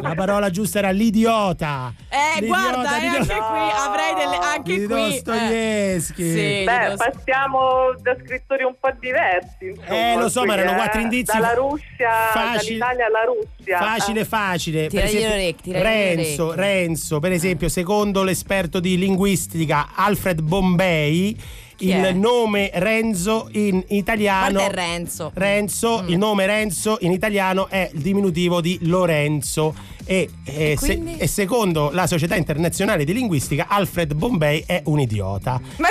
La 0.00 0.14
parola 0.14 0.48
giusta 0.50 0.78
era 0.78 0.90
l'idiota. 0.90 1.92
Eh, 2.08 2.40
L'idiota 2.40 2.70
guarda, 2.72 2.98
di 2.98 3.04
e 3.04 3.08
anche 3.08 3.26
qui 3.26 3.70
avrei 3.76 4.14
delle 4.14 4.36
anche 4.42 4.78
di 4.78 4.86
qui. 4.86 4.86
Dostoevsky. 4.86 6.22
Eh, 6.22 6.32
sì, 6.32 6.64
Beh, 6.64 6.78
di 6.78 6.94
Dos- 6.96 6.96
passiamo 7.14 7.60
da 8.00 8.16
scrittori 8.24 8.64
un 8.64 8.74
po' 8.80 8.90
diversi. 8.98 9.66
Insomma, 9.68 10.12
Eh, 10.12 10.16
lo 10.16 10.28
so, 10.30 10.44
ma 10.44 10.54
erano 10.54 10.72
eh. 10.72 10.74
quattro 10.76 11.00
indizi. 11.00 11.32
Dalla 11.32 11.52
Russia, 11.54 12.10
Facile. 12.32 12.78
dall'Italia 12.78 13.06
alla 13.06 13.24
Russia. 13.24 13.78
Facile, 13.78 14.24
facile. 14.24 14.86
Tiragli 14.88 15.10
Per 15.10 15.16
esempio, 15.16 15.28
le 15.28 15.42
orecchie, 15.42 15.72
tiragli 15.74 15.84
le 15.84 16.14
Renzo. 16.14 16.54
Renzo, 16.54 17.20
per 17.20 17.32
esempio, 17.32 17.68
secondo 17.68 18.22
l'esperto 18.22 18.80
di 18.80 18.96
linguistica 18.96 19.88
Alfred 19.94 20.40
Bombay, 20.40 21.36
Chi 21.76 21.88
il 21.88 21.94
è? 22.02 22.12
nome 22.12 22.70
Renzo 22.74 23.48
in 23.52 23.82
italiano. 23.88 24.52
Guarda, 24.52 24.70
è 24.70 24.74
Renzo. 24.74 25.30
Renzo, 25.34 26.02
Mm. 26.02 26.08
il 26.08 26.18
nome 26.18 26.46
Renzo 26.46 26.96
in 27.00 27.12
italiano 27.12 27.68
è 27.68 27.90
il 27.92 28.00
diminutivo 28.00 28.60
di 28.60 28.78
Lorenzo. 28.82 29.74
E, 30.08 30.30
e 30.44 30.70
E 30.72 30.76
se- 30.78 30.86
quindi? 30.86 31.16
e 31.16 31.26
secondo 31.26 31.90
la 31.92 32.06
Società 32.06 32.36
Internazionale 32.36 33.04
di 33.04 33.12
Linguistica, 33.12 33.66
Alfred 33.68 34.14
Bombay 34.14 34.62
è 34.66 34.80
un 34.86 35.00
idiota. 35.00 35.60
Ma- 35.78 35.88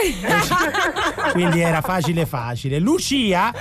Quindi 1.33 1.59
era 1.59 1.81
facile 1.81 2.25
facile. 2.25 2.79
Lucia 2.79 3.53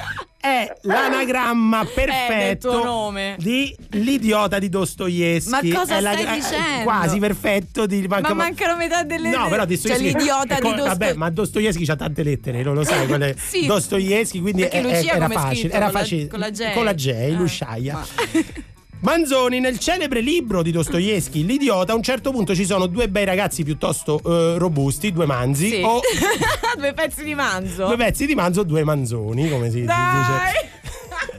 è 0.45 0.71
l'anagramma 0.83 1.87
perfetto 1.95 2.85
nome. 2.85 3.37
di 3.39 3.75
l'idiota 3.93 4.59
di 4.59 4.69
Dostoevsky. 4.69 5.49
Ma 5.71 5.79
cosa 5.79 5.97
È 5.97 6.01
la- 6.01 6.13
stai 6.13 6.25
eh, 6.27 6.35
dicendo? 6.35 6.83
Quasi 6.83 7.19
perfetto 7.19 7.87
di 7.87 8.07
Ma 8.07 8.21
mancano 8.35 8.77
metà 8.77 9.03
delle 9.05 9.31
No, 9.31 9.49
però 9.49 9.65
Dostoevsky 9.65 10.11
Cioè 10.11 10.19
l'idiota 10.19 10.57
è 10.57 10.61
di 10.61 10.69
Dostoevsky. 10.69 10.89
Vabbè, 10.99 11.15
ma 11.15 11.31
Dostoevsky 11.31 11.85
c'ha 11.87 11.97
tante 11.97 12.23
lettere, 12.23 12.63
non 12.63 12.75
lo 12.75 12.85
sai, 12.85 13.07
quelle 13.07 13.35
Sì. 13.41 13.65
Dostoevsky, 13.65 14.41
quindi 14.41 14.63
è- 14.63 14.85
era 15.15 15.29
facile, 15.31 15.73
era 15.73 15.85
Con 15.87 15.93
la- 15.95 15.99
facile. 16.01 16.27
con 16.29 16.39
la 16.39 16.51
J? 16.51 16.73
Con 16.75 16.85
la 16.85 16.95
J, 16.95 17.09
Ah, 17.11 17.29
Luciaia. 17.39 17.93
ma- 17.95 18.07
Manzoni, 19.05 19.61
nel 19.61 19.79
celebre 19.79 20.21
libro 20.21 20.63
di 20.63 20.71
Dostoevsky, 20.71 21.45
L'idiota, 21.45 21.93
a 21.93 21.95
un 21.95 22.03
certo 22.03 22.31
punto 22.31 22.55
ci 22.55 22.65
sono 22.65 22.87
due 22.87 23.07
bei 23.11 23.27
ragazzi 23.27 23.63
piuttosto 23.63 24.19
eh, 24.25 24.57
robusti, 24.57 25.13
due 25.13 25.27
manzi, 25.27 25.69
Sì. 25.69 25.83
o 25.85 26.01
Due 26.75 26.93
pezzi 26.95 27.23
di 27.23 27.35
manzo. 27.35 27.85
due 27.87 27.97
pezzi 27.99 28.25
di 28.25 28.35
manzo 28.35 28.63
due 28.63 28.83
manzoni, 28.83 29.51
come 29.51 29.71
si, 29.71 29.81
si 29.81 29.85
Dai. 29.85 30.53
dice. 30.53 30.73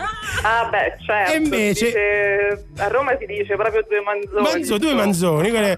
Ah, 0.45 0.69
beh, 0.69 0.97
certo. 1.03 1.31
E 1.31 1.35
invece- 1.37 1.85
dice- 1.85 2.65
a 2.77 2.87
Roma 2.89 3.17
si 3.17 3.25
dice 3.25 3.55
proprio 3.55 3.83
due 3.89 3.99
manzoni. 4.01 4.43
Manzo, 4.43 4.77
due 4.77 4.93
manzoni, 4.93 5.49
quelle- 5.49 5.75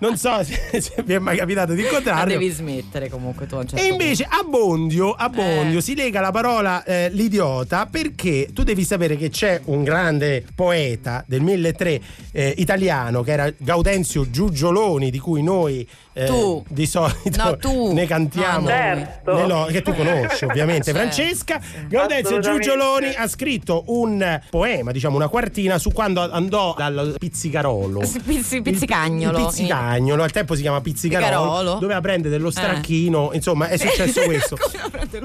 non 0.00 0.16
so 0.16 0.42
se, 0.44 0.80
se 0.80 1.02
vi 1.04 1.14
è 1.14 1.18
mai 1.18 1.36
capitato 1.36 1.72
di 1.72 1.82
Ma 1.82 1.88
incontrarli. 1.88 2.32
devi 2.32 2.48
smettere 2.50 3.08
comunque 3.08 3.46
tu 3.46 3.54
a 3.54 3.64
certo 3.64 3.76
E 3.84 3.88
invece 3.88 4.26
Abbondio, 4.28 5.12
Abbondio 5.12 5.78
Eh. 5.78 5.82
si 5.82 5.94
lega 5.94 6.20
la 6.20 6.30
parola 6.30 6.82
eh, 6.84 7.08
l'idiota 7.12 7.86
perché 7.86 8.48
tu 8.52 8.62
devi 8.64 8.84
sapere 8.84 9.16
che 9.16 9.30
c'è 9.30 9.60
un 9.66 9.82
grande 9.84 10.44
poeta 10.54 11.24
del 11.26 11.40
1300 11.42 12.04
eh, 12.32 12.54
italiano 12.58 13.22
che 13.22 13.32
era 13.32 13.52
Gaudenzio 13.56 14.28
Giugioloni 14.30 15.10
di 15.10 15.18
cui 15.18 15.42
noi 15.42 15.86
eh, 16.14 16.24
Tu. 16.26 16.64
di 16.68 16.86
solito 16.86 17.42
No, 17.42 17.56
tu. 17.56 17.92
ne 17.94 18.06
cantiamo 18.06 18.60
noi. 18.60 18.68
Certo. 18.68 19.34
Nello- 19.34 19.66
che 19.70 19.82
tu 19.82 19.94
conosci 19.94 20.44
ovviamente 20.44 20.84
Certo. 20.92 20.98
Francesca 21.00 21.60
Gaudenzio. 21.88 22.38
Giugioloni 22.40 23.14
ha 23.14 23.26
scritto 23.28 23.84
un 23.88 24.40
poema 24.50 24.90
diciamo 24.92 25.16
una 25.16 25.28
quartina 25.28 25.78
su 25.78 25.90
quando 25.92 26.20
andò 26.30 26.74
dal 26.76 27.16
pizzicarolo 27.18 28.00
Pizzi- 28.24 28.62
pizzicagnolo 28.62 29.38
il 29.38 29.44
pizzicagnolo 29.46 30.22
al 30.22 30.30
tempo 30.30 30.54
si 30.54 30.62
chiama 30.62 30.80
Pizzicarolo, 30.80 31.42
Pizzicarolo. 31.50 31.78
doveva 31.80 32.00
prendere 32.00 32.36
dello 32.36 32.50
stracchino, 32.50 33.30
insomma 33.32 33.68
è 33.68 33.76
successo 33.76 34.22
questo. 34.24 34.56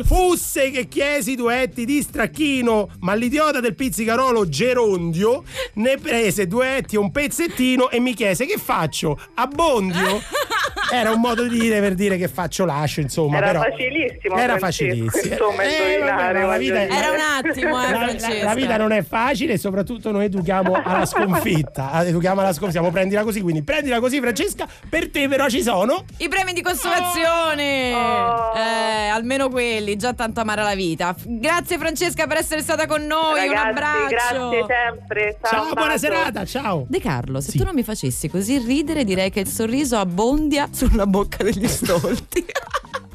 Fusse 0.04 0.72
che 0.72 0.88
chiesi 0.88 1.36
duetti 1.36 1.86
di 1.86 2.02
stracchino, 2.02 2.90
ma 3.00 3.14
l'idiota 3.14 3.60
del 3.60 3.76
pizzicarolo 3.76 4.48
Gerondio 4.50 5.44
ne 5.76 5.98
prese 5.98 6.48
duetti 6.48 6.96
un 6.96 7.12
pezzettino 7.12 7.90
e 7.90 8.00
mi 8.00 8.14
chiese 8.14 8.46
che 8.46 8.58
faccio? 8.58 9.20
Abbondio? 9.36 10.22
Era 10.92 11.12
un 11.12 11.20
modo 11.20 11.48
di 11.48 11.58
dire 11.60 11.80
per 11.80 11.94
dire 11.94 12.18
che 12.18 12.28
faccio 12.28 12.66
lascio, 12.66 13.00
insomma. 13.02 13.38
Era 13.38 13.48
però 13.48 13.62
facilissimo, 13.62 14.38
Era 14.38 14.58
facilissimo. 14.58 15.34
insomma, 15.34 15.64
Eh, 15.64 16.00
vabbè, 16.00 16.46
la 16.46 16.58
vita. 16.58 16.82
Era 16.82 17.12
un 17.12 17.20
attimo, 17.48 17.70
eh, 17.82 17.84
la, 17.92 17.92
la- 17.92 17.98
Francesca. 18.08 18.44
la 18.44 18.54
vita 18.56 18.78
non 18.78 18.92
è 18.92 19.04
facile 19.04 19.54
e 19.54 19.58
soprattutto 19.58 20.12
noi 20.12 20.26
educhiamo 20.26 20.82
alla 20.84 21.06
sconfitta. 21.06 22.04
Educhiamo 22.10 22.42
alla 22.42 22.50
sconfitta. 22.54 22.72
Siamo 22.80 22.92
prendila 22.92 23.24
così, 23.24 23.42
quindi 23.42 23.64
prendila 23.64 24.00
così, 24.00 24.20
Francesca. 24.20 24.68
Per 24.90 25.10
te, 25.10 25.28
però, 25.28 25.48
ci 25.48 25.62
sono. 25.62 26.04
I 26.18 26.28
premi 26.28 26.54
di 26.54 26.62
consolazione! 26.62 27.94
Oh. 27.94 28.54
Eh, 28.58 29.08
almeno 29.08 29.50
quelli, 29.50 29.96
già 29.96 30.14
tanto 30.14 30.40
amara 30.42 30.64
la 30.64 30.76
vita. 30.76 31.16
Grazie 31.26 31.78
Francesca 31.78 32.28
per 32.28 32.38
essere 32.38 32.62
stata 32.62 32.86
con 32.86 33.06
noi, 33.06 33.48
un 33.48 33.54
Ragazzi, 33.54 33.68
abbraccio. 33.70 34.08
grazie 34.50 34.66
sempre. 34.68 35.38
Ciao, 35.42 35.52
Ciao, 35.52 35.64
un 35.66 35.74
buona 35.74 35.98
serata. 35.98 36.46
Ciao. 36.46 36.86
De 36.88 37.00
Carlo, 37.00 37.42
se 37.42 37.52
Sì. 37.52 37.58
tu 37.58 37.64
non 37.64 37.74
mi 37.74 37.84
facessi 37.84 38.30
così 38.30 38.58
ridere, 38.58 39.04
direi 39.04 39.30
che 39.30 39.42
il 39.42 39.48
sorriso 39.48 39.98
abbondia 39.98 40.68
sulla 40.80 41.06
bocca 41.06 41.44
degli 41.44 41.68
stolti. 41.68 42.46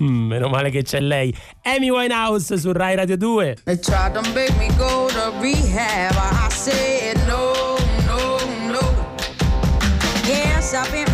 Mm, 0.03 0.27
meno 0.27 0.49
male 0.49 0.71
che 0.71 0.83
c'è 0.83 0.99
lei. 0.99 1.33
Amy 1.63 1.89
Winehouse 1.89 2.59
su 2.59 2.73
Rai 2.73 2.97
Radio 2.97 3.17
2. 3.17 3.59
They 3.63 3.79
tried 3.79 4.13
to 4.15 4.23
make 4.35 4.53
me 4.59 4.67
go 4.77 5.07
to 5.07 5.33
rehab. 5.41 6.17
I 6.17 6.49
said 6.51 7.17
no, 7.29 7.77
no, 8.05 8.39
no. 8.73 8.81
Yes, 10.27 10.75
I've 10.75 10.91
been 10.91 11.14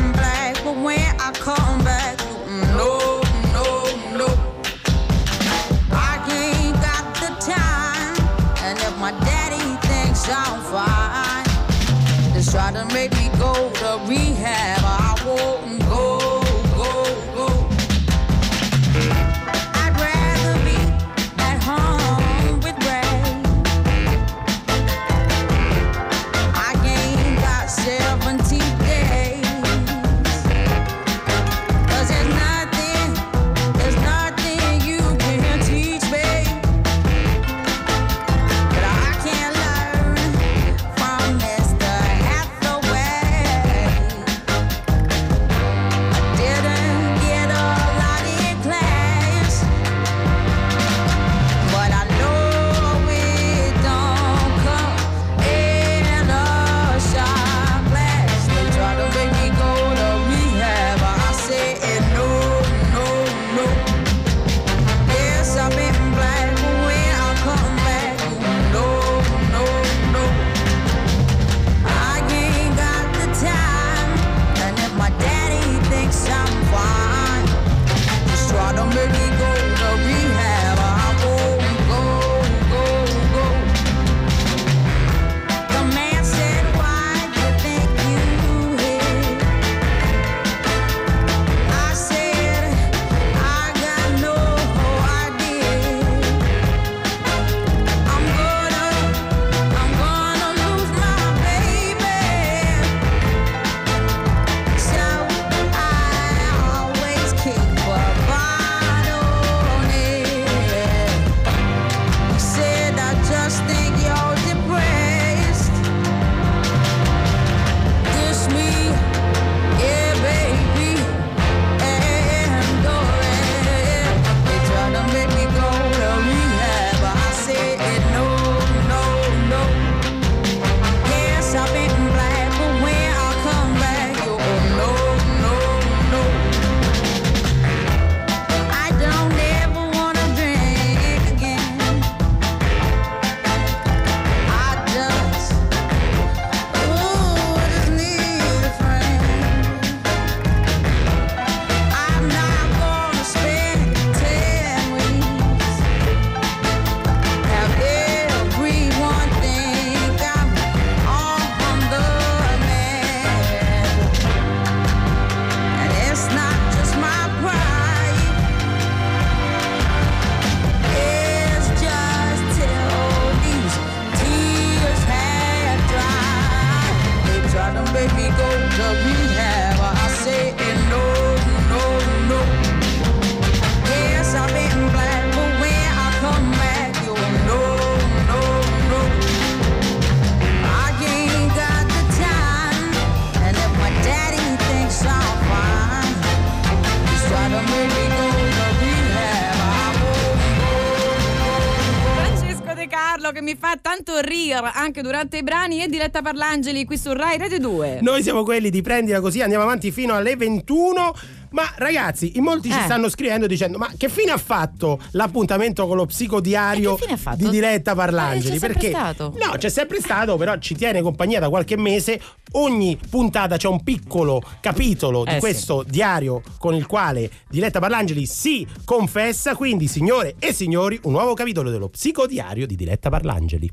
durante 205.71 205.75
i 205.75 205.79
brani 205.79 205.83
e 205.83 205.89
Diletta 205.89 206.23
Parlangeli 206.23 206.85
qui 206.85 206.99
su 206.99 207.13
Rai 207.13 207.39
Radio 207.39 207.59
2. 207.59 207.99
Noi 208.03 208.23
siamo 208.23 208.43
quelli 208.43 208.71
di 208.71 208.83
prendila 208.83 209.21
così, 209.21 209.41
andiamo 209.41 209.63
avanti 209.63 209.93
fino 209.93 210.15
alle 210.15 210.35
21. 210.35 211.15
Ma 211.61 211.71
ragazzi, 211.77 212.39
in 212.39 212.43
molti 212.43 212.71
ci 212.71 212.79
Eh. 212.79 212.83
stanno 212.85 213.11
scrivendo 213.11 213.47
dicendo: 213.47 213.77
Ma 213.77 213.91
che 213.95 214.09
fine 214.09 214.31
ha 214.31 214.39
fatto 214.39 214.99
l'appuntamento 215.11 215.87
con 215.87 215.97
lo 215.97 216.07
psicodiario 216.07 216.95
che 216.95 217.03
fine 217.03 217.13
ha 217.13 217.17
fatto? 217.19 217.37
di 217.37 217.51
Diletta 217.51 217.95
Parlangeli? 217.95 218.57
Eh, 218.57 218.59
Perché 218.59 218.89
stato. 218.89 219.35
no, 219.39 219.53
c'è 219.59 219.69
sempre 219.69 220.01
stato, 220.01 220.37
però 220.39 220.57
ci 220.59 220.75
tiene 220.75 221.03
compagnia 221.03 221.39
da 221.39 221.51
qualche 221.51 221.77
mese. 221.77 222.19
Ogni 222.53 222.99
puntata 223.11 223.59
c'è 223.59 223.69
un 223.69 223.83
piccolo 223.83 224.41
capitolo 224.61 225.21
Eh, 225.23 225.27
di 225.27 225.33
sì. 225.35 225.39
questo 225.41 225.85
diario 225.87 226.41
con 226.59 226.75
il 226.75 226.87
quale 226.87 227.31
Diletta 227.51 227.79
Parlangeli 227.79 228.25
si 228.25 228.67
confessa. 228.85 229.55
Quindi, 229.55 229.87
signore 229.87 230.37
e 230.39 230.55
signori, 230.55 230.99
un 231.03 231.13
nuovo 231.13 231.35
capitolo 231.35 231.69
dello 231.71 231.89
psicodiario 231.91 232.67
di 232.67 232.75
Diletta 232.75 233.11
Parlangeli. 233.11 233.71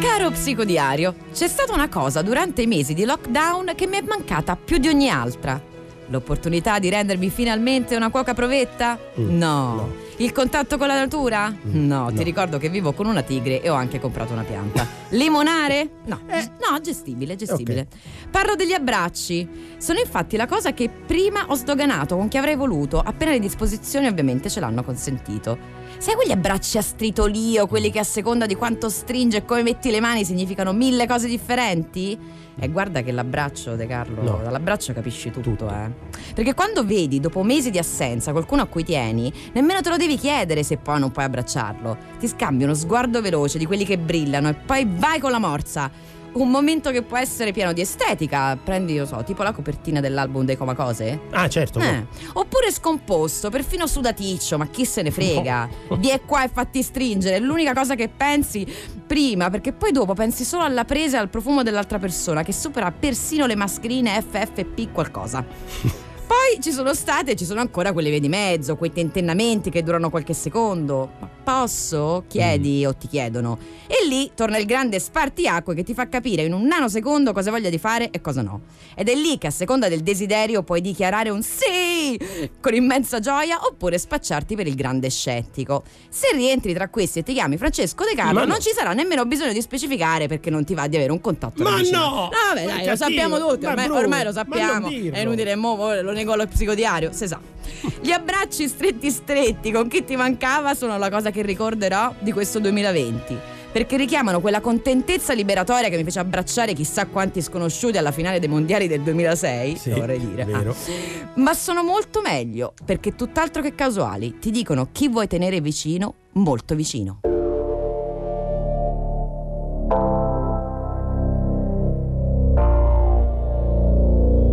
Caro 0.00 0.30
psicodiario, 0.30 1.14
c'è 1.32 1.48
stata 1.48 1.72
una 1.74 1.88
cosa 1.88 2.22
durante 2.22 2.62
i 2.62 2.66
mesi 2.66 2.94
di 2.94 3.04
lockdown 3.04 3.72
che 3.74 3.86
mi 3.88 3.96
è 3.98 4.02
mancata 4.02 4.54
più 4.56 4.78
di 4.78 4.86
ogni 4.86 5.10
altra. 5.10 5.60
L'opportunità 6.08 6.78
di 6.78 6.90
rendermi 6.90 7.30
finalmente 7.30 7.96
una 7.96 8.10
cuoca 8.10 8.34
provetta? 8.34 8.98
Mm, 9.18 9.36
no. 9.38 9.74
no. 9.74 9.92
Il 10.18 10.30
contatto 10.32 10.76
con 10.78 10.86
la 10.86 10.94
natura? 10.94 11.48
no, 11.62 12.06
ti 12.08 12.14
no. 12.14 12.22
ricordo 12.22 12.58
che 12.58 12.68
vivo 12.68 12.92
con 12.92 13.06
una 13.06 13.22
tigre 13.22 13.60
e 13.60 13.68
ho 13.68 13.74
anche 13.74 13.98
comprato 13.98 14.32
una 14.32 14.42
pianta. 14.44 14.86
Limonare? 15.10 15.88
No, 16.04 16.20
Eh. 16.28 16.50
no, 16.70 16.80
gestibile, 16.80 17.34
gestibile. 17.36 17.86
Parlo 18.30 18.54
degli 18.54 18.72
abbracci. 18.72 19.74
Sono 19.78 19.98
infatti 19.98 20.36
la 20.36 20.46
cosa 20.46 20.72
che 20.72 20.88
prima 20.88 21.46
ho 21.48 21.54
sdoganato 21.54 22.16
con 22.16 22.28
chi 22.28 22.36
avrei 22.36 22.54
voluto, 22.54 23.00
appena 23.00 23.32
le 23.32 23.40
disposizioni 23.40 24.06
ovviamente 24.06 24.48
ce 24.48 24.60
l'hanno 24.60 24.84
consentito. 24.84 25.82
Sai 25.98 26.14
quegli 26.14 26.32
abbracci 26.32 26.76
a 26.78 26.82
stritolio, 26.82 27.66
quelli 27.66 27.90
che 27.90 27.98
a 27.98 28.04
seconda 28.04 28.46
di 28.46 28.54
quanto 28.56 28.88
stringe 28.90 29.38
e 29.38 29.44
come 29.44 29.62
metti 29.62 29.90
le 29.90 30.00
mani 30.00 30.24
significano 30.24 30.72
mille 30.72 31.06
cose 31.06 31.28
differenti? 31.28 32.18
E 32.56 32.68
guarda 32.68 33.02
che 33.02 33.10
l'abbraccio, 33.10 33.74
De 33.74 33.86
Carlo, 33.86 34.22
No. 34.22 34.40
dall'abbraccio 34.42 34.92
capisci 34.92 35.30
tutto, 35.30 35.50
Tutto. 35.50 35.68
eh. 35.70 35.90
Perché 36.34 36.54
quando 36.54 36.84
vedi, 36.84 37.18
dopo 37.20 37.42
mesi 37.42 37.70
di 37.70 37.78
assenza, 37.78 38.32
qualcuno 38.32 38.62
a 38.62 38.66
cui 38.66 38.84
tieni, 38.84 39.32
nemmeno 39.52 39.80
te 39.80 39.88
lo 39.88 39.96
devi 39.96 40.16
chiedere 40.16 40.62
se 40.62 40.76
poi 40.76 41.00
non 41.00 41.10
puoi 41.10 41.24
abbracciarlo. 41.24 41.96
Ti 42.18 42.28
scambi 42.28 42.62
uno 42.64 42.74
sguardo 42.74 43.20
veloce 43.20 43.58
di 43.58 43.66
quelli 43.66 43.84
che 43.84 43.98
brillano 43.98 44.48
e 44.50 44.54
poi 44.54 44.86
vai 44.88 45.18
con 45.20 45.30
la 45.32 45.38
morsa. 45.40 45.90
Un 46.34 46.50
momento 46.50 46.90
che 46.90 47.02
può 47.02 47.16
essere 47.16 47.52
pieno 47.52 47.72
di 47.72 47.80
estetica. 47.80 48.56
Prendi, 48.62 48.92
io 48.92 49.06
so, 49.06 49.22
tipo 49.24 49.42
la 49.42 49.52
copertina 49.52 50.00
dell'album 50.00 50.44
dei 50.44 50.56
Comacose. 50.56 51.20
Ah, 51.30 51.48
certo. 51.48 51.78
Eh, 51.78 52.06
Oppure 52.32 52.72
scomposto, 52.72 53.50
perfino 53.50 53.86
sudaticcio, 53.86 54.58
ma 54.58 54.66
chi 54.66 54.84
se 54.84 55.02
ne 55.02 55.12
frega? 55.12 55.68
Di 55.96 56.08
è 56.08 56.20
qua 56.22 56.44
e 56.44 56.48
fatti 56.48 56.82
stringere, 56.82 57.36
è 57.36 57.38
l'unica 57.38 57.72
cosa 57.72 57.94
che 57.94 58.08
pensi 58.08 58.66
prima, 59.06 59.48
perché 59.48 59.72
poi 59.72 59.92
dopo 59.92 60.14
pensi 60.14 60.44
solo 60.44 60.64
alla 60.64 60.84
presa 60.84 61.18
e 61.18 61.20
al 61.20 61.28
profumo 61.28 61.62
dell'altra 61.62 62.00
persona, 62.00 62.42
che 62.42 62.52
supera 62.52 62.90
persino 62.90 63.46
le 63.46 63.54
mascherine 63.54 64.20
FFP 64.20 64.90
qualcosa. 64.92 65.44
Poi 66.26 66.60
ci 66.60 66.72
sono 66.72 66.94
state 66.94 67.32
e 67.32 67.36
ci 67.36 67.44
sono 67.44 67.60
ancora 67.60 67.92
quelle 67.92 68.08
vie 68.08 68.18
di 68.18 68.28
mezzo, 68.30 68.76
quei 68.76 68.92
tentennamenti 68.92 69.70
che 69.70 69.82
durano 69.82 70.08
qualche 70.08 70.32
secondo. 70.32 71.10
Ma 71.20 71.28
posso? 71.44 72.24
Chiedi 72.26 72.84
o 72.84 72.94
ti 72.94 73.06
chiedono. 73.06 73.58
E 73.86 74.06
lì 74.08 74.32
torna 74.34 74.56
il 74.56 74.64
grande 74.64 74.98
spartiacque 74.98 75.74
che 75.74 75.84
ti 75.84 75.94
fa 75.94 76.08
capire 76.08 76.42
in 76.42 76.52
un 76.52 76.66
nanosecondo 76.66 77.32
cosa 77.32 77.50
voglia 77.50 77.68
di 77.68 77.78
fare 77.78 78.10
e 78.10 78.20
cosa 78.20 78.42
no. 78.42 78.62
Ed 78.96 79.08
è 79.08 79.14
lì 79.14 79.38
che 79.38 79.48
a 79.48 79.50
seconda 79.50 79.88
del 79.88 80.00
desiderio 80.00 80.62
puoi 80.62 80.80
dichiarare 80.80 81.28
un 81.30 81.42
sì 81.42 82.18
con 82.60 82.74
immensa 82.74 83.20
gioia 83.20 83.60
oppure 83.64 83.98
spacciarti 83.98 84.56
per 84.56 84.66
il 84.66 84.74
grande 84.74 85.10
scettico. 85.10 85.84
Se 86.08 86.32
rientri 86.32 86.72
tra 86.72 86.88
questi 86.88 87.20
e 87.20 87.22
ti 87.22 87.34
chiami 87.34 87.56
Francesco 87.58 88.04
De 88.04 88.14
Carlo, 88.14 88.40
no. 88.40 88.46
non 88.46 88.60
ci 88.60 88.70
sarà 88.74 88.92
nemmeno 88.94 89.24
bisogno 89.26 89.52
di 89.52 89.60
specificare 89.60 90.26
perché 90.26 90.50
non 90.50 90.64
ti 90.64 90.74
va 90.74 90.88
di 90.88 90.96
avere 90.96 91.12
un 91.12 91.20
contatto 91.20 91.62
Ma 91.62 91.76
vicino. 91.76 91.98
no! 91.98 92.30
Vabbè, 92.30 92.66
Ma 92.66 92.72
dai, 92.76 92.86
lo 92.86 92.96
sappiamo 92.96 93.38
tutti, 93.38 93.66
ma 93.66 93.72
ormai, 93.72 93.88
ormai 93.90 94.24
lo 94.24 94.32
sappiamo. 94.32 94.88
È 94.88 95.20
inutile, 95.20 95.54
mo, 95.56 96.00
lo 96.00 96.12
nego 96.12 96.32
allo 96.32 96.46
psicodiario, 96.46 97.12
si 97.12 97.28
sa. 97.28 97.38
Gli 98.00 98.10
abbracci 98.10 98.68
stretti 98.68 99.10
stretti 99.10 99.70
con 99.70 99.88
chi 99.88 100.04
ti 100.04 100.16
mancava 100.16 100.74
sono 100.74 100.96
la 100.98 101.10
cosa 101.10 101.30
che 101.34 101.42
ricorderò 101.42 102.14
di 102.20 102.30
questo 102.32 102.60
2020. 102.60 103.36
Perché 103.72 103.96
richiamano 103.96 104.40
quella 104.40 104.60
contentezza 104.60 105.32
liberatoria 105.32 105.88
che 105.88 105.96
mi 105.96 106.04
fece 106.04 106.20
abbracciare 106.20 106.74
chissà 106.74 107.06
quanti 107.06 107.42
sconosciuti 107.42 107.98
alla 107.98 108.12
finale 108.12 108.38
dei 108.38 108.48
mondiali 108.48 108.86
del 108.86 109.00
2006, 109.00 109.76
Sì, 109.76 109.90
vorrei 109.90 110.20
dire. 110.20 110.44
vero. 110.44 110.70
Ah. 110.70 111.40
Ma 111.40 111.54
sono 111.54 111.82
molto 111.82 112.20
meglio, 112.20 112.72
perché 112.84 113.16
tutt'altro 113.16 113.62
che 113.62 113.74
casuali, 113.74 114.38
ti 114.38 114.52
dicono 114.52 114.90
chi 114.92 115.08
vuoi 115.08 115.26
tenere 115.26 115.60
vicino, 115.60 116.14
molto 116.34 116.76
vicino. 116.76 117.18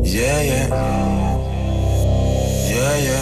Yeah, 0.03 0.41
yeah. 0.41 0.67
Yeah, 2.67 2.95
yeah. 2.97 3.21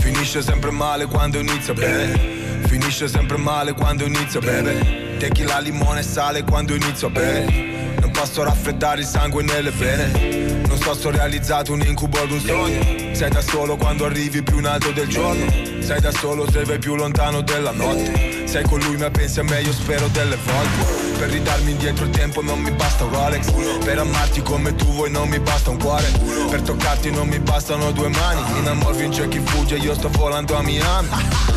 Finisce 0.00 0.42
sempre 0.42 0.70
male 0.70 1.06
quando 1.06 1.38
inizia 1.38 1.72
bene. 1.74 2.41
Finisce 2.66 3.08
sempre 3.08 3.36
male 3.36 3.72
quando 3.72 4.04
inizia 4.04 4.40
bene. 4.40 5.11
Tequila, 5.22 5.60
limone 5.60 6.02
sale 6.02 6.42
quando 6.42 6.74
inizio 6.74 7.06
a 7.06 7.10
bere. 7.10 7.44
Non 8.00 8.10
posso 8.10 8.42
raffreddare 8.42 9.02
il 9.02 9.06
sangue 9.06 9.44
nelle 9.44 9.70
vene. 9.70 10.64
Non 10.66 10.76
so 10.76 10.94
se 10.94 11.06
ho 11.06 11.10
realizzato 11.12 11.72
un 11.72 11.80
incubo 11.80 12.20
ad 12.20 12.32
un 12.32 12.40
sogno. 12.40 13.14
Sei 13.14 13.30
da 13.30 13.40
solo 13.40 13.76
quando 13.76 14.04
arrivi 14.04 14.42
più 14.42 14.58
in 14.58 14.66
alto 14.66 14.90
del 14.90 15.06
giorno. 15.06 15.48
Sei 15.78 16.00
da 16.00 16.10
solo 16.10 16.50
se 16.50 16.64
vai 16.64 16.80
più 16.80 16.96
lontano 16.96 17.40
della 17.40 17.70
notte. 17.70 18.48
Sei 18.48 18.64
con 18.64 18.80
lui 18.80 18.96
ma 18.96 19.10
pensi 19.10 19.38
a 19.38 19.44
me, 19.44 19.60
io 19.60 19.72
spero 19.72 20.08
delle 20.08 20.36
volte. 20.42 21.12
Per 21.16 21.30
ridarmi 21.30 21.70
indietro 21.70 22.04
il 22.04 22.10
tempo 22.10 22.42
non 22.42 22.58
mi 22.58 22.72
basta 22.72 23.04
un 23.04 23.12
Rolex. 23.12 23.48
Per 23.84 23.98
amarti 24.00 24.42
come 24.42 24.74
tu 24.74 24.86
vuoi 24.86 25.12
non 25.12 25.28
mi 25.28 25.38
basta 25.38 25.70
un 25.70 25.78
cuore. 25.78 26.10
Per 26.50 26.62
toccarti 26.62 27.12
non 27.12 27.28
mi 27.28 27.38
bastano 27.38 27.92
due 27.92 28.08
mani. 28.08 28.58
In 28.58 28.66
amor 28.66 28.96
vince 28.96 29.28
chi 29.28 29.38
fugge, 29.38 29.76
io 29.76 29.94
sto 29.94 30.08
volando 30.08 30.56
a 30.56 30.62
Miami. 30.62 31.10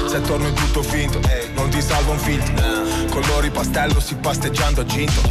Se 0.08 0.22
torno 0.22 0.50
è 0.50 0.54
tutto 0.54 0.84
finto, 0.84 1.20
non 1.56 1.70
ti 1.70 1.82
salva 1.82 2.12
un 2.12 2.20
filtro. 2.20 2.85
Colori 3.16 3.50
pastello 3.50 4.02
si 4.02 4.14
pasteggiando 4.16 4.82
a 4.82 4.86
ginto. 4.86 5.22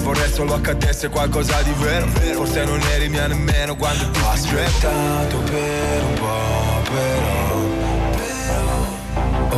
Vorrei 0.00 0.30
solo 0.30 0.52
accadesse 0.52 1.08
qualcosa 1.08 1.62
di 1.62 1.72
vero. 1.78 2.06
Forse 2.34 2.66
non 2.66 2.78
eri 2.92 3.08
mia 3.08 3.26
nemmeno 3.28 3.76
quando 3.76 4.10
ti 4.10 4.20
Ho 4.20 4.28
aspettato 4.28 5.38
per 5.38 6.02
un 6.04 6.14
po', 6.18 6.82
però. 6.90 7.58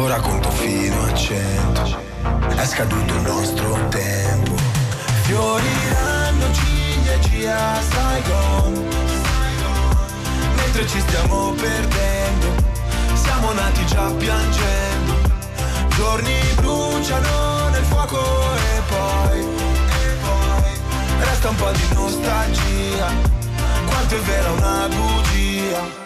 Ora 0.01 0.21
conto 0.21 0.49
fino 0.53 1.03
a 1.03 1.13
cento. 1.13 1.99
È 2.55 2.65
scaduto 2.65 3.15
il 3.15 3.21
nostro 3.23 3.77
tempo. 3.89 4.55
Fioriranno 5.23 6.53
ciliegie 6.53 7.51
a 7.51 7.81
Saigon. 7.83 8.89
Mentre 10.55 10.87
ci 10.87 11.01
stiamo 11.01 11.51
perdendo. 11.51 12.47
Siamo 13.15 13.53
nati 13.53 13.85
già 13.87 14.09
piangendo. 14.13 15.31
Giorni 15.97 16.39
bruciano 16.55 17.62
fuoco 18.07 18.55
e 18.55 18.83
poi. 18.89 19.41
E 19.41 20.15
poi. 20.23 21.25
Resta 21.25 21.49
un 21.49 21.57
po' 21.57 21.71
di 21.73 21.95
nostalgia. 21.95 23.13
Quanto 23.87 24.17
è 24.17 24.19
vera 24.19 24.51
una 24.51 24.89
bugia. 24.89 26.01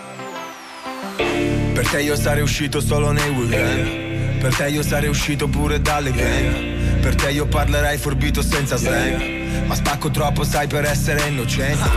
Per 1.74 1.88
te 1.88 2.00
io 2.00 2.16
sarei 2.16 2.42
uscito 2.42 2.80
solo 2.80 3.10
nei 3.10 3.30
weekend 3.30 4.38
Per 4.40 4.54
te 4.54 4.68
io 4.68 4.82
sarei 4.82 5.08
uscito 5.08 5.46
pure 5.46 5.80
dalle 5.80 6.10
gang 6.10 7.00
Per 7.00 7.14
te 7.14 7.30
io 7.30 7.46
parlerei 7.46 7.98
forbito 7.98 8.42
senza 8.42 8.76
slang 8.76 9.35
Ma 9.66 9.74
spacco 9.74 10.10
troppo 10.10 10.44
sai 10.44 10.66
per 10.66 10.84
essere 10.84 11.28
innocente. 11.28 11.88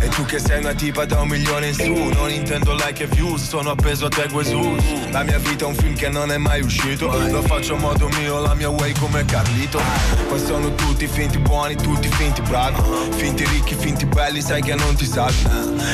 E 0.00 0.08
tu 0.08 0.24
che 0.24 0.38
sei 0.38 0.60
una 0.60 0.74
tipa 0.74 1.04
da 1.04 1.20
un 1.20 1.28
milione 1.28 1.68
in 1.68 1.74
su. 1.74 1.92
Non 1.92 2.30
intendo 2.30 2.74
like 2.74 3.04
e 3.04 3.06
views 3.06 3.46
Sono 3.46 3.70
appeso 3.70 4.06
a 4.06 4.08
te 4.08 4.26
Jesus 4.28 4.82
La 5.10 5.22
mia 5.22 5.38
vita 5.38 5.64
è 5.64 5.68
un 5.68 5.74
film 5.74 5.94
che 5.94 6.08
non 6.08 6.30
è 6.30 6.36
mai 6.36 6.60
uscito. 6.60 7.06
Lo 7.30 7.42
faccio 7.42 7.74
a 7.74 7.78
modo 7.78 8.08
mio, 8.18 8.40
la 8.40 8.54
mia 8.54 8.68
way 8.68 8.92
come 8.92 9.24
Carlito. 9.24 9.80
Poi 10.28 10.38
sono 10.38 10.74
tutti 10.74 11.06
finti 11.06 11.38
buoni, 11.38 11.76
tutti 11.76 12.08
finti 12.08 12.40
bravi. 12.42 12.80
Finti 13.16 13.44
ricchi, 13.44 13.74
finti 13.74 14.06
belli, 14.06 14.40
sai 14.40 14.62
che 14.62 14.74
non 14.74 14.94
ti 14.94 15.06
salvi 15.06 15.44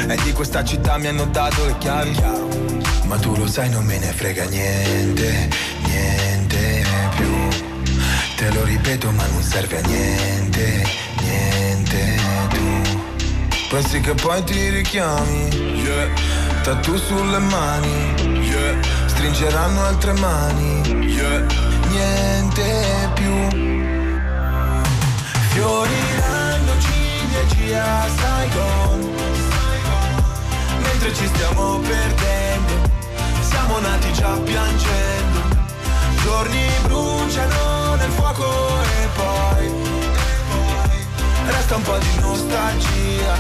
E 0.09 0.17
di 0.25 0.33
questa 0.33 0.65
città 0.65 0.99
mi 0.99 1.07
hanno 1.07 1.27
dato 1.27 1.65
le 1.67 1.77
chiavi. 1.79 2.61
Ma 3.05 3.19
tu 3.19 3.37
lo 3.37 3.47
sai 3.47 3.69
non 3.69 3.85
me 3.85 3.99
ne 3.99 4.13
frega 4.13 4.45
niente, 4.45 5.49
niente 5.85 6.85
più. 7.17 7.49
Te 8.37 8.51
lo 8.51 8.65
ripeto 8.65 9.11
ma 9.11 9.27
non 9.27 9.43
serve 9.43 9.79
a 9.79 9.87
niente, 9.87 10.83
niente 11.33 12.17
tu. 12.49 12.99
Pensi 13.71 14.01
che 14.01 14.15
poi 14.15 14.43
ti 14.45 14.69
richiami, 14.69 15.49
yeah. 15.83 16.09
Tatu 16.63 16.97
sulle 16.97 17.39
mani, 17.39 18.41
yeah. 18.41 18.77
Stringeranno 19.07 19.85
altre 19.85 20.13
mani, 20.15 21.07
yeah. 21.07 21.47
Niente 21.89 23.11
più. 23.15 23.37
Fioriranno 25.53 26.73
ciliegie 26.81 27.79
a 27.79 28.07
Saigon. 28.19 29.11
Mentre 30.83 31.15
ci 31.15 31.27
stiamo 31.27 31.79
perdendo 31.79 32.91
Siamo 33.53 33.79
nati 33.81 34.13
già 34.13 34.31
piangendo. 34.45 35.41
Giorni 36.23 36.67
bruciano 36.83 37.72
Nostalgia 42.83 43.35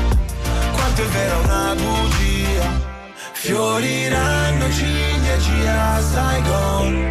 Quanto 0.72 1.02
è 1.02 1.06
vera 1.06 1.36
una 1.38 1.74
bugia. 1.74 2.90
Fioriranno 3.32 4.70
ciliegie 4.70 5.68
a 5.68 6.00
Saigon. 6.00 7.08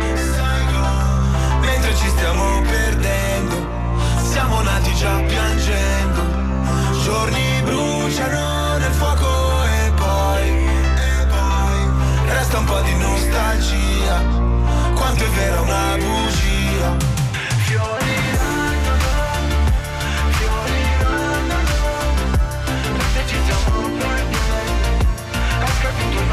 Mentre 1.60 1.96
ci 1.96 2.08
stiamo 2.08 2.62
perdendo 2.62 3.68
Siamo 4.24 4.62
nati 4.62 4.94
già 4.96 5.20
piangendo. 5.20 6.22
Giorni 7.04 7.62
bruciano 7.64 8.78
nel 8.78 8.92
fuoco 8.92 9.64
e 9.64 9.92
poi 9.96 10.48
E 10.48 11.26
poi 11.28 12.30
Resta 12.30 12.58
un 12.60 12.66
po' 12.66 12.82
di 12.82 12.96
nostalgia. 12.96 14.22
Quanto 14.96 15.24
è 15.24 15.28
vera 15.30 15.62
una 15.62 15.98
bugia 15.98 16.51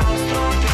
nostro 0.03 0.68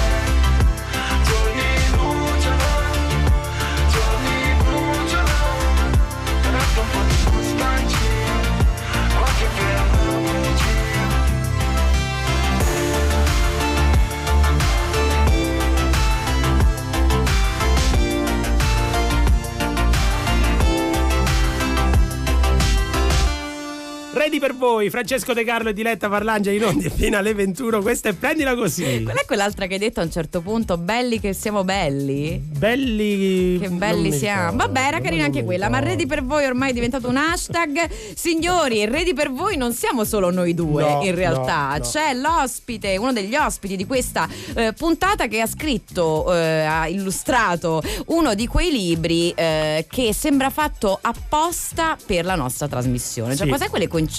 Ready 24.25 24.39
per 24.39 24.55
voi, 24.57 24.89
Francesco 24.89 25.35
De 25.35 25.45
Carlo 25.45 25.69
e 25.69 25.75
Diletta 25.75 26.09
Parlangeli 26.09 26.57
in 26.57 26.65
onda 26.65 26.89
fino 26.89 27.19
alle 27.19 27.35
21. 27.35 27.83
Questa 27.83 28.09
è 28.09 28.15
prendila 28.15 28.55
così. 28.55 29.03
Qual 29.03 29.15
è 29.19 29.27
quell'altra 29.27 29.67
che 29.67 29.75
hai 29.75 29.79
detto 29.79 30.01
a 30.01 30.03
un 30.03 30.11
certo 30.11 30.41
punto? 30.41 30.79
Belli 30.79 31.21
che 31.21 31.35
siamo 31.35 31.63
belli? 31.63 32.41
Belli. 32.43 33.59
Che 33.59 33.69
belli 33.69 34.11
siamo. 34.13 34.53
ricordo, 34.53 34.57
Vabbè, 34.73 34.87
era 34.87 35.01
carina 35.03 35.25
anche 35.25 35.45
quella. 35.45 35.69
Ma. 35.69 35.79
Ready 35.81 36.07
per 36.07 36.25
voi 36.25 36.47
ormai 36.47 36.71
è 36.71 36.73
diventato 36.73 37.07
un 37.11 37.19
hashtag. 37.19 37.87
Signori, 38.15 38.87
Ready 38.87 39.13
per 39.13 39.31
voi 39.31 39.59
non 39.59 39.75
siamo 39.75 40.05
solo 40.05 40.31
noi 40.31 40.55
due, 40.55 40.83
No, 40.83 41.03
in 41.03 41.15
realtà. 41.15 41.73
no, 41.73 41.77
no. 41.77 41.85
C'è 41.85 42.15
l'ospite, 42.15 42.97
uno 42.97 43.13
degli 43.13 43.35
ospiti 43.37 43.77
di 43.77 43.85
questa 43.85 44.27
eh, 44.55 44.73
puntata 44.73 45.27
che 45.27 45.43
ha 45.43 45.47
scritto, 45.47 46.33
eh, 46.35 46.63
ha 46.65 46.89
illustrato 46.89 47.83
uno 48.07 48.35
di 48.35 48.47
quei 48.47 48.71
libri 48.71 49.33
eh, 49.37 49.85
che 49.87 50.15
sembra 50.15 50.49
fatto 50.49 50.99
apposta 50.99 51.99
per 52.07 52.25
la 52.25 52.37
nostra 52.37 52.67
trasmissione. 52.69 53.37
Cioè, 53.37 53.45
Sì. 53.45 53.53
cos'è 53.53 53.69
quelle 53.69 53.87
coincidenze, 53.87 54.13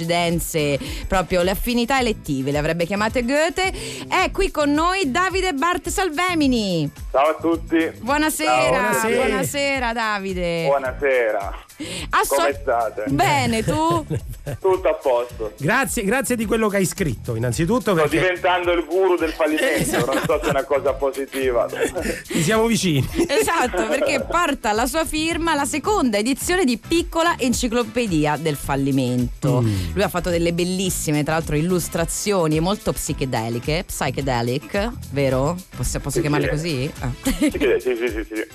proprio 1.07 1.41
le 1.41 1.51
affinità 1.51 1.99
elettive, 1.99 2.51
le 2.51 2.57
avrebbe 2.57 2.85
chiamate 2.85 3.23
Goethe? 3.23 3.71
È 4.07 4.29
qui 4.31 4.51
con 4.51 4.71
noi 4.71 5.11
Davide 5.11 5.53
Bart 5.53 5.89
Salvemini. 5.89 6.89
Ciao 7.11 7.29
a 7.29 7.37
tutti. 7.39 7.91
Buonasera, 7.99 8.51
Ciao. 8.51 8.69
Buonasera. 8.69 9.15
buonasera 9.15 9.93
Davide. 9.93 10.65
Buonasera. 10.65 11.64
Asso- 12.09 12.35
Come 12.35 12.57
state? 12.61 13.03
Bene, 13.07 13.63
tu? 13.63 14.05
Tutto 14.59 14.87
a 14.87 14.93
posto. 14.93 15.53
Grazie, 15.57 16.03
grazie 16.03 16.35
di 16.35 16.45
quello 16.45 16.69
che 16.69 16.77
hai 16.77 16.85
scritto, 16.85 17.35
innanzitutto 17.35 17.91
Sto 17.91 17.93
perché 17.95 18.19
diventando 18.19 18.71
il 18.71 18.85
guru 18.85 19.15
del 19.17 19.31
fallimento, 19.31 20.05
non 20.05 20.21
so 20.25 20.39
se 20.41 20.47
è 20.47 20.49
una 20.49 20.63
cosa 20.63 20.93
positiva. 20.93 21.67
ci 22.25 22.41
siamo 22.41 22.65
vicini. 22.67 23.05
Esatto, 23.27 23.87
perché 23.87 24.21
porta 24.21 24.69
alla 24.69 24.85
sua 24.85 25.05
firma 25.05 25.53
la 25.55 25.65
seconda 25.65 26.17
edizione 26.17 26.63
di 26.63 26.77
Piccola 26.77 27.35
Enciclopedia 27.37 28.37
del 28.37 28.55
Fallimento. 28.55 29.61
Mm. 29.61 29.93
Lui 29.93 30.03
ha 30.03 30.09
fatto 30.09 30.29
delle 30.29 30.53
bellissime, 30.53 31.23
tra 31.23 31.33
l'altro, 31.33 31.55
illustrazioni 31.55 32.59
molto 32.59 32.93
psichedeliche, 32.93 33.83
psychedelic, 33.85 34.91
vero? 35.11 35.57
Posso, 35.75 35.99
posso 35.99 36.15
Sì, 36.17 36.21
chiamarle 36.21 36.45
sì. 36.45 36.51
così? 36.51 36.91
Ah. 36.99 37.11
Sì, 37.23 37.49
sì, 37.51 37.95
sì, 37.95 38.25
sì, 38.29 38.47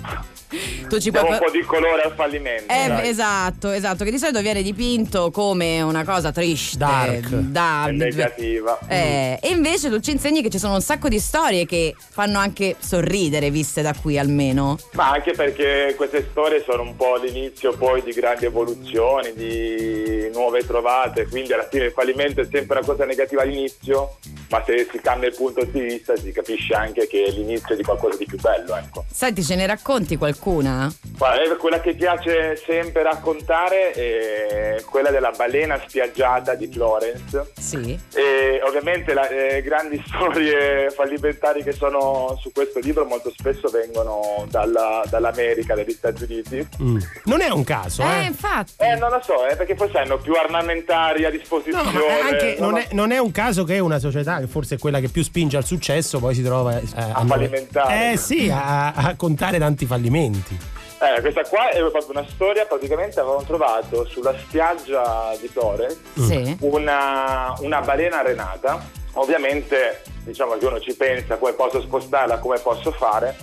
tu 0.88 0.98
ci 0.98 1.11
Diamo 1.11 1.28
puoi... 1.28 1.38
un 1.38 1.44
po' 1.44 1.50
di 1.50 1.62
colore 1.62 2.02
al 2.02 2.12
fallimento. 2.14 2.72
Eh, 2.72 2.87
dai. 2.88 3.09
Esatto, 3.11 3.70
esatto, 3.70 4.05
che 4.05 4.11
di 4.11 4.18
solito 4.18 4.40
viene 4.40 4.62
dipinto 4.62 5.31
come 5.31 5.81
una 5.83 6.05
cosa 6.05 6.33
triste, 6.33 6.79
Dark. 6.79 7.29
da- 7.29 7.87
È 7.88 7.90
negativa. 7.92 8.79
Eh, 8.88 9.38
e 9.42 9.49
invece 9.51 9.90
tu 9.90 10.01
ci 10.01 10.12
insegni 10.12 10.42
che 10.42 10.49
ci 10.51 10.59
sono 10.59 10.75
un 10.75 10.81
sacco 10.81 11.09
di 11.09 11.18
storie 11.18 11.66
che 11.66 11.94
fanno 11.99 12.38
anche 12.38 12.77
sorridere, 12.79 13.51
viste 13.51 13.83
da 13.83 13.92
qui 13.94 14.18
almeno. 14.18 14.79
Ma 14.92 15.11
anche 15.11 15.33
perché 15.33 15.94
queste 15.96 16.27
storie 16.31 16.62
sono 16.66 16.83
un 16.83 16.96
po' 16.96 17.16
l'inizio 17.16 17.77
poi 17.77 18.03
di 18.03 18.12
grandi 18.12 18.46
evoluzioni, 18.46 19.33
di 19.35 20.31
nuove 20.33 20.64
trovate, 20.66 21.27
quindi 21.29 21.53
alla 21.53 21.68
fine 21.70 21.87
il 21.87 21.92
fallimento 21.92 22.40
è 22.40 22.49
sempre 22.51 22.79
una 22.79 22.87
cosa 22.87 23.05
negativa 23.05 23.42
all'inizio, 23.42 24.16
ma 24.51 24.63
se 24.67 24.89
si 24.91 24.99
cambia 25.01 25.29
il 25.29 25.35
punto 25.37 25.65
di 25.65 25.81
vista 25.81 26.17
si 26.17 26.33
capisce 26.33 26.75
anche 26.75 27.07
che 27.07 27.25
è 27.25 27.31
l'inizio 27.31 27.75
di 27.77 27.83
qualcosa 27.83 28.17
di 28.19 28.27
più 28.27 28.39
bello, 28.39 28.77
ecco. 28.77 29.05
Senti, 29.11 29.43
ce 29.45 29.55
ne 29.55 29.67
racconti 29.67 30.17
qualcuna? 30.17 30.93
Guarda, 31.17 31.43
eh, 31.43 31.57
quella 31.57 31.81
che 31.81 31.95
piace 31.95 32.57
sempre 32.57 33.03
raccontare 33.03 33.93
è 33.93 34.83
quella 34.85 35.11
della 35.11 35.31
balena 35.37 35.81
spiaggiata 35.87 36.55
di 36.55 36.67
Florence. 36.71 37.53
Sì. 37.59 37.99
E 38.15 38.61
ovviamente 38.65 39.15
le 39.15 39.63
grandi 39.63 40.03
storie 40.07 40.91
fallimentari 40.91 41.63
che 41.63 41.73
sono 41.73 42.37
su 42.41 42.51
questo 42.53 42.81
libro 42.81 43.05
molto 43.05 43.33
spesso 43.37 43.69
vengono 43.69 44.47
dalla- 44.49 45.03
dall'America, 45.09 45.75
dagli 45.75 45.93
Stati 45.93 46.25
Uniti. 46.25 46.69
Mm. 46.83 46.99
Non 47.25 47.41
è 47.41 47.49
un 47.51 47.63
caso, 47.65 48.03
Eh, 48.03 48.23
eh. 48.23 48.25
infatti. 48.27 48.73
Eh, 48.79 48.97
non 48.97 49.11
lo 49.11 49.21
so, 49.23 49.47
eh, 49.47 49.55
perché 49.57 49.77
forse 49.77 49.99
hanno 49.99 50.19
più 50.19 50.33
armamentari 50.35 51.25
a 51.25 51.31
No, 51.31 51.37
disposizione. 51.37 51.93
ma 51.93 52.29
anche, 52.29 52.57
non 52.59 52.71
non, 52.71 52.79
è, 52.81 52.89
non 52.93 53.11
è 53.13 53.19
un 53.19 53.31
caso 53.33 53.65
che 53.65 53.79
una 53.79 53.99
società 53.99 54.39
che 54.40 54.46
forse 54.46 54.74
è 54.74 54.79
quella 54.79 55.00
che 55.00 55.09
più 55.09 55.22
spinge 55.22 55.57
al 55.57 55.64
successo 55.64 56.18
poi 56.18 56.35
si 56.35 56.42
trova 56.42 56.79
eh, 56.79 56.87
a, 56.94 57.24
fallimentare. 57.24 58.12
Eh 58.12 58.16
sì, 58.16 58.50
a, 58.50 58.92
a 58.92 59.14
contare 59.16 59.59
tanti 59.59 59.87
fallimenti. 59.87 60.59
Eh, 61.03 61.20
questa 61.22 61.42
qua 61.48 61.70
è 61.70 61.79
proprio 61.79 62.11
una 62.11 62.26
storia, 62.29 62.66
praticamente 62.66 63.20
avevano 63.20 63.42
trovato 63.44 64.05
sulla 64.07 64.35
spiaggia 64.38 65.35
di 65.40 65.48
Florence 65.48 65.98
Sì. 66.14 66.57
una, 66.61 67.55
una 67.61 67.81
balena 67.81 68.20
renata. 68.20 68.85
Ovviamente, 69.14 70.03
diciamo 70.24 70.57
che 70.59 70.66
uno 70.66 70.79
ci 70.79 70.94
pensa 70.94 71.37
come 71.37 71.53
posso 71.53 71.81
spostarla, 71.81 72.38
come 72.38 72.59
posso 72.59 72.92
fare. 72.92 73.35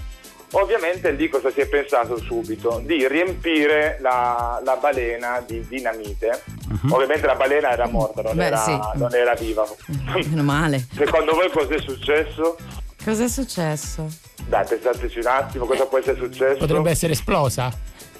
Ovviamente 0.52 1.12
lì 1.12 1.28
cosa 1.28 1.52
si 1.52 1.60
è 1.60 1.68
pensato 1.68 2.18
subito? 2.18 2.82
Di 2.84 3.06
riempire 3.08 3.98
la, 4.02 4.62
la 4.64 4.76
balena 4.78 5.44
di 5.46 5.66
dinamite. 5.68 6.44
Ovviamente 6.90 7.26
la 7.26 7.36
balena 7.36 7.72
era 7.72 7.88
morta, 7.88 8.22
non, 8.22 8.36
Beh, 8.36 8.46
era, 8.46 8.58
sì. 8.58 8.80
non 8.96 9.14
era 9.14 9.34
viva. 9.34 9.66
Meno 10.14 10.44
male. 10.44 10.86
Secondo 10.96 11.34
voi 11.34 11.50
cosa 11.52 11.76
è 11.76 11.82
successo? 11.82 12.58
Cos'è 13.04 13.28
successo? 13.28 14.08
Dai, 14.48 14.66
pensateci 14.66 15.20
un 15.20 15.28
attimo, 15.28 15.66
cosa 15.66 15.86
può 15.86 15.98
essere 15.98 16.18
successo? 16.18 16.58
Potrebbe 16.58 16.92
essere 16.92 17.14
esplosa. 17.14 17.70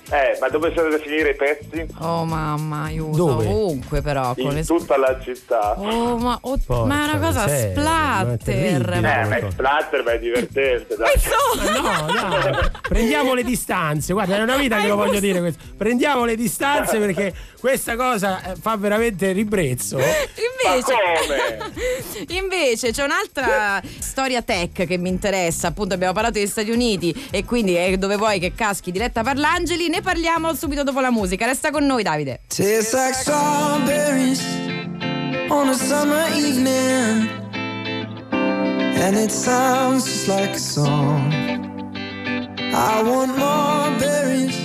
Eh, 0.10 0.38
ma 0.40 0.48
dove 0.48 0.72
sono 0.74 0.86
andati 0.86 1.02
a 1.04 1.06
finire 1.06 1.30
i 1.32 1.36
pezzi? 1.36 1.86
Oh 2.00 2.24
mamma, 2.24 2.84
aiuto. 2.84 3.18
Dove? 3.18 3.46
Ovunque 3.46 4.02
però. 4.02 4.34
Con 4.36 4.46
In 4.46 4.54
le... 4.54 4.64
tutta 4.66 4.98
la 4.98 5.20
città. 5.22 5.74
Oh, 5.78 6.18
ma, 6.18 6.38
oh, 6.42 6.58
Porca 6.66 6.86
ma 6.86 7.02
è 7.02 7.10
una 7.10 7.20
cosa 7.20 7.40
ma 7.42 7.46
terribile. 7.46 7.72
splatter. 7.72 8.90
Eh, 8.94 8.98
Eh, 8.98 9.02
ma 9.02 9.36
è 9.36 9.48
splatter, 9.52 10.04
ma 10.04 10.12
è 10.14 10.20
divertente. 10.20 10.96
Ma 10.98 11.06
Dai. 11.06 11.14
insomma. 11.16 12.00
No, 12.08 12.40
dai, 12.52 12.70
prendiamo 12.88 13.34
le 13.34 13.44
distanze. 13.44 14.14
Guarda, 14.14 14.38
è 14.38 14.42
una 14.42 14.56
vita 14.56 14.80
che 14.80 14.88
lo 14.88 14.96
voglio 14.96 15.20
dire 15.20 15.40
questo. 15.40 15.62
Prendiamo 15.76 16.24
le 16.24 16.36
distanze 16.36 17.00
perché 17.00 17.34
questa 17.60 17.96
cosa 17.98 18.42
eh, 18.52 18.56
fa 18.56 18.78
veramente 18.78 19.34
ribrezzo. 19.34 19.98
Invece, 19.98 20.94
Ma 20.94 21.66
come? 21.66 21.72
invece 22.40 22.92
c'è 22.92 23.04
un'altra 23.04 23.82
storia 24.00 24.42
tech 24.42 24.86
che 24.86 24.98
mi 24.98 25.10
interessa. 25.10 25.68
Appunto, 25.68 25.94
abbiamo 25.94 26.14
parlato 26.14 26.36
degli 26.40 26.48
Stati 26.48 26.72
Uniti 26.72 27.28
e 27.30 27.44
quindi 27.44 27.74
è 27.76 27.98
dove 27.98 28.16
vuoi 28.16 28.40
che 28.40 28.54
caschi 28.56 28.92
diretta 28.92 29.22
Parlangeli. 29.22 29.96
Ne 29.98 30.04
parliamo 30.04 30.54
subito 30.54 30.84
dopo 30.84 31.00
la 31.00 31.10
musica. 31.10 31.48
Resta 31.48 31.72
con 31.72 31.84
noi, 31.84 32.04
Davide. 32.04 32.42
Tastes 32.50 32.94
like 32.94 33.16
strawberries 33.16 34.44
on 35.50 35.70
a 35.70 35.74
summer 35.74 36.24
evening, 36.36 37.28
and 38.32 39.18
it 39.18 39.32
sounds 39.32 40.06
just 40.06 40.28
like 40.28 40.54
a 40.54 40.60
song. 40.60 41.34
I 42.60 43.02
want 43.02 43.40
more 43.40 43.90
berries 43.98 44.56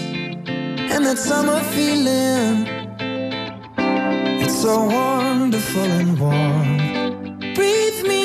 and 0.93 1.07
that 1.07 1.17
summer 1.17 1.63
feeling. 1.71 2.69
It's 4.39 4.61
so 4.61 4.85
wonderful 4.85 5.91
and 5.99 6.19
warm. 6.19 7.39
Breathe 7.55 8.07
me 8.07 8.22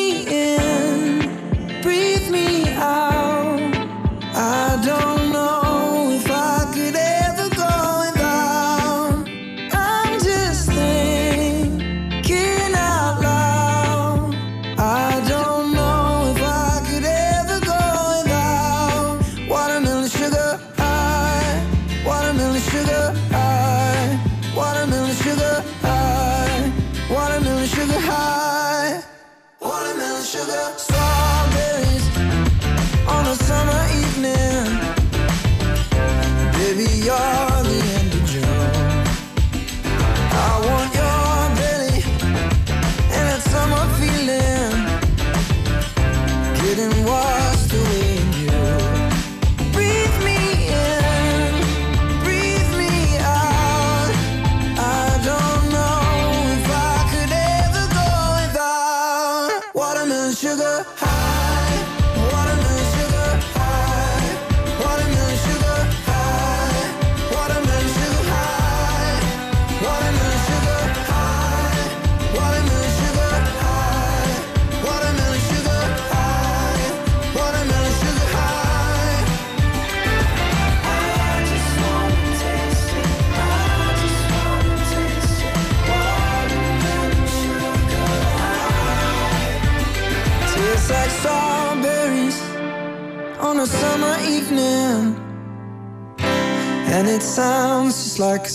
like 98.19 98.47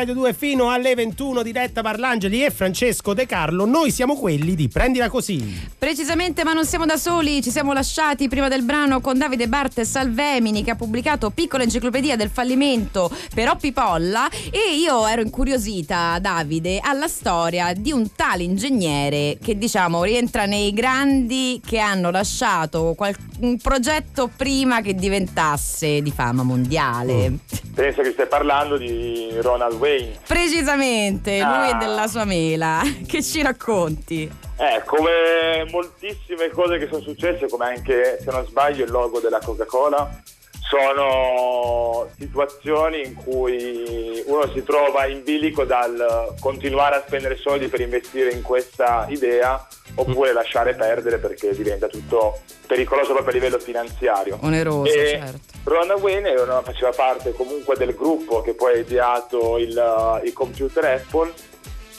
Radio 0.00 0.14
2 0.14 0.32
fino 0.32 0.70
alle 0.70 0.94
21 0.94 1.42
diretta 1.42 1.82
Parlangeli 1.82 2.42
e 2.42 2.50
Francesco 2.50 3.12
De 3.12 3.26
Carlo, 3.26 3.66
noi 3.66 3.90
siamo 3.90 4.16
quelli 4.16 4.54
di 4.54 4.66
Prendila 4.66 5.10
Così. 5.10 5.68
Precisamente, 5.76 6.42
ma 6.42 6.54
non 6.54 6.64
siamo 6.64 6.86
da 6.86 6.96
soli, 6.96 7.42
ci 7.42 7.50
siamo 7.50 7.74
lasciati 7.74 8.26
prima 8.26 8.48
del 8.48 8.62
brano 8.62 9.02
con 9.02 9.18
Davide 9.18 9.46
Barte 9.46 9.84
Salvemini 9.84 10.64
che 10.64 10.70
ha 10.70 10.74
pubblicato 10.74 11.28
Piccola 11.28 11.64
enciclopedia 11.64 12.16
del 12.16 12.30
fallimento 12.30 13.14
per 13.34 13.50
Oppi 13.50 13.72
Polla 13.72 14.26
e 14.50 14.74
io 14.78 15.06
ero 15.06 15.20
incuriosita, 15.20 16.18
Davide, 16.18 16.80
alla 16.82 17.06
storia 17.06 17.74
di 17.74 17.92
un 17.92 18.14
tale 18.16 18.42
ingegnere 18.42 19.36
che 19.38 19.58
diciamo 19.58 20.02
rientra 20.02 20.46
nei 20.46 20.72
grandi 20.72 21.60
che 21.62 21.78
hanno 21.78 22.10
lasciato 22.10 22.94
qual- 22.96 23.14
un 23.40 23.58
progetto 23.58 24.30
prima 24.34 24.80
che 24.80 24.94
diventasse 24.94 26.00
di 26.00 26.10
fama 26.10 26.42
mondiale. 26.42 27.40
Penso 27.74 28.00
che 28.00 28.12
stai 28.12 28.26
parlando 28.26 28.78
di 28.78 29.28
Ronald 29.40 29.74
Wayne. 29.74 29.89
Precisamente, 30.26 31.32
lui 31.38 31.42
Ah. 31.42 31.70
è 31.70 31.76
della 31.78 32.06
sua 32.06 32.24
mela. 32.24 32.80
Che 33.06 33.22
ci 33.22 33.42
racconti? 33.42 34.30
Eh, 34.56 34.82
come 34.84 35.66
moltissime 35.70 36.50
cose 36.50 36.78
che 36.78 36.86
sono 36.90 37.00
successe, 37.02 37.48
come 37.48 37.64
anche, 37.66 38.18
se 38.22 38.30
non 38.30 38.44
sbaglio, 38.46 38.84
il 38.84 38.90
logo 38.90 39.18
della 39.20 39.40
Coca-Cola, 39.42 40.20
sono 40.68 42.08
situazioni 42.18 43.02
in 43.04 43.14
cui 43.14 44.22
uno 44.26 44.48
si 44.54 44.62
trova 44.62 45.06
in 45.06 45.22
bilico 45.24 45.64
dal 45.64 46.34
continuare 46.38 46.96
a 46.96 47.04
spendere 47.06 47.36
soldi 47.36 47.66
per 47.68 47.80
investire 47.80 48.30
in 48.30 48.42
questa 48.42 49.06
idea 49.08 49.66
oppure 49.96 50.32
lasciare 50.32 50.74
perdere 50.74 51.18
perché 51.18 51.54
diventa 51.56 51.88
tutto 51.88 52.40
pericoloso 52.66 53.12
proprio 53.12 53.30
a 53.30 53.34
livello 53.34 53.58
finanziario. 53.58 54.38
Oneroso, 54.42 54.92
E 54.92 55.08
certo. 55.20 55.49
Ronald 55.64 56.00
Wayne 56.00 56.34
faceva 56.62 56.90
parte 56.90 57.32
comunque 57.32 57.76
del 57.76 57.94
gruppo 57.94 58.40
che 58.40 58.54
poi 58.54 58.74
ha 58.74 58.78
ideato 58.78 59.58
il, 59.58 59.76
uh, 59.76 60.24
il 60.24 60.32
computer 60.32 60.84
Apple 60.84 61.32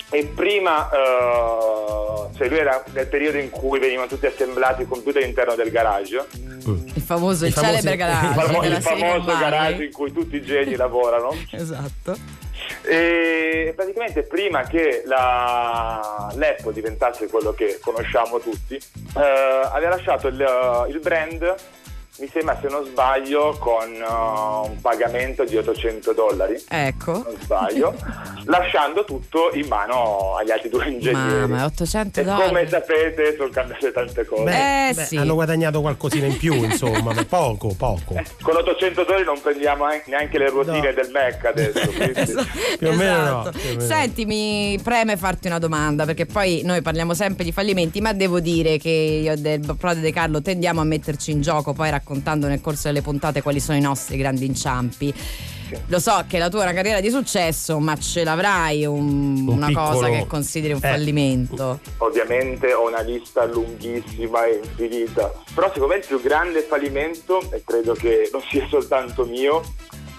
e 0.10 0.26
prima, 0.26 0.90
uh, 0.92 2.36
cioè 2.36 2.50
lui 2.50 2.58
era 2.58 2.84
nel 2.92 3.08
periodo 3.08 3.38
in 3.38 3.50
cui 3.50 3.80
venivano 3.80 4.08
tutti 4.08 4.26
assemblati 4.26 4.82
i 4.82 4.86
computer 4.86 5.22
all'interno 5.22 5.56
del 5.56 5.72
garage, 5.72 6.26
Il 6.34 7.02
famoso, 7.02 7.46
il, 7.46 7.52
I 7.52 7.54
famosi- 7.54 7.82
celebre 7.82 7.92
il, 7.92 7.98
garage 7.98 8.34
famo- 8.42 8.62
della 8.62 8.76
il 8.76 8.82
famoso 8.82 9.38
garage 9.38 9.84
in 9.86 9.92
cui 9.92 10.12
tutti 10.12 10.36
i 10.36 10.42
geni 10.42 10.76
lavorano. 10.76 11.34
Esatto. 11.52 12.40
E 12.84 13.74
praticamente 13.76 14.24
prima 14.24 14.64
che 14.64 15.04
la, 15.06 16.32
l'Apple 16.36 16.74
diventasse 16.74 17.28
quello 17.28 17.54
che 17.54 17.80
conosciamo 17.80 18.40
tutti, 18.40 18.76
eh, 18.76 19.20
aveva 19.72 19.96
lasciato 19.96 20.28
il, 20.28 20.86
il 20.90 21.00
brand, 21.00 21.56
mi 22.22 22.30
sembra 22.32 22.58
se 22.62 22.68
non 22.68 22.86
sbaglio, 22.86 23.58
con 23.60 23.90
eh, 23.92 24.70
un 24.70 24.80
pagamento 24.80 25.44
di 25.44 25.58
800 25.58 26.14
dollari, 26.14 26.64
Ecco. 26.70 27.12
non 27.14 27.36
sbaglio, 27.42 27.96
lasciando 28.46 29.04
tutto 29.04 29.50
in 29.54 29.68
mano 29.68 30.36
agli 30.38 30.52
altri 30.52 30.70
due 30.70 30.88
ingegneri. 30.88 31.48
Mamma, 31.50 31.66
800 31.66 32.20
e 32.20 32.24
come 32.24 32.38
dollari. 32.46 32.68
sapete 32.70 33.36
sono 33.38 33.50
cambiate 33.50 33.92
tante 33.92 34.26
cose. 34.26 34.44
Beh, 34.44 34.90
Eh, 34.90 34.94
beh, 34.94 35.04
sì. 35.04 35.18
hanno 35.18 35.34
guadagnato 35.34 35.82
qualcosina 35.82 36.28
in 36.28 36.38
più, 36.38 36.54
insomma, 36.64 37.12
ma 37.14 37.26
poco, 37.26 37.74
poco. 37.76 38.22
Con 38.42 38.56
800 38.56 39.04
dollari 39.04 39.24
non 39.24 39.42
prendiamo 39.42 39.86
an- 39.86 40.02
neanche 40.06 40.38
le 40.38 40.50
ruotine 40.50 40.80
No. 40.82 40.94
del 40.94 41.10
Mac 41.12 41.46
adesso. 41.46 41.80
quindi- 41.92 42.20
Esatto. 42.20 42.48
Più 42.78 42.88
o 42.88 42.94
meno 42.94 43.16
no, 43.18 43.42
Esatto. 43.42 43.52
più 43.52 43.60
o 43.62 43.64
meno 43.70 43.82
no. 43.82 43.88
Senti, 43.88 44.26
mi 44.26 44.80
preme 44.84 45.18
farti 45.18 45.48
una 45.48 45.60
domanda 45.60 46.06
perché 46.06 46.26
poi 46.28 46.62
noi 46.64 46.82
parliamo 46.84 47.14
sempre 47.16 47.44
di 47.44 47.52
fallimenti, 47.52 48.00
ma 48.00 48.14
devo 48.14 48.40
dire 48.40 48.78
che 48.78 48.90
io 48.90 49.36
del 49.38 49.60
Prode 49.78 50.00
De 50.02 50.12
Carlo 50.12 50.42
tendiamo 50.42 50.82
a 50.82 50.84
metterci 50.84 51.32
in 51.32 51.42
gioco 51.42 51.74
poi 51.74 51.90
raccontando 52.12 52.48
nel 52.48 52.60
corso 52.60 52.88
delle 52.88 53.02
puntate 53.02 53.42
quali 53.42 53.62
sono 53.62 53.78
i 53.78 53.82
nostri 53.82 54.18
grandi 54.18 54.46
inciampi. 54.46 55.14
Lo 55.88 56.00
so 56.00 56.26
che 56.28 56.38
la 56.38 56.50
tua 56.50 56.62
è 56.62 56.64
una 56.64 56.74
carriera 56.74 57.00
di 57.00 57.10
successo, 57.10 57.80
ma 57.80 57.96
ce 57.98 58.26
l'avrai 58.26 58.86
un- 58.86 59.46
Un 59.48 59.48
una 59.48 59.68
piccolo- 59.68 59.88
cosa 59.92 60.10
che 60.10 60.28
consideri 60.28 60.74
un 60.74 60.82
eh. 60.84 60.88
fallimento. 60.90 61.80
Ovviamente 62.00 62.74
ho 62.74 62.88
una 62.90 63.00
lista 63.00 63.46
lunghissima 63.46 64.46
e 64.48 64.60
infinita, 64.62 65.32
però 65.54 65.68
secondo 65.68 65.94
me 65.94 66.00
il 66.02 66.06
più 66.06 66.22
grande 66.22 66.62
fallimento, 66.64 67.42
e 67.52 67.64
credo 67.66 67.94
che 67.94 68.30
non 68.34 68.42
sia 68.50 68.68
soltanto 68.68 69.24
mio, 69.24 69.62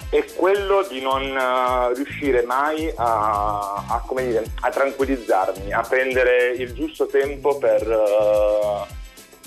è 0.09 0.25
quello 0.37 0.87
di 0.89 1.01
non 1.03 1.23
eh, 1.23 1.95
riuscire 1.95 2.43
mai 2.45 2.91
a, 2.97 3.85
a, 3.89 4.03
come 4.07 4.27
dire, 4.27 4.45
a 4.61 4.71
tranquillizzarmi, 4.71 5.71
a 5.73 5.83
prendere 5.83 6.53
il 6.57 6.73
giusto 6.73 7.07
tempo 7.07 7.59
per 7.59 7.83
eh, 7.83 9.01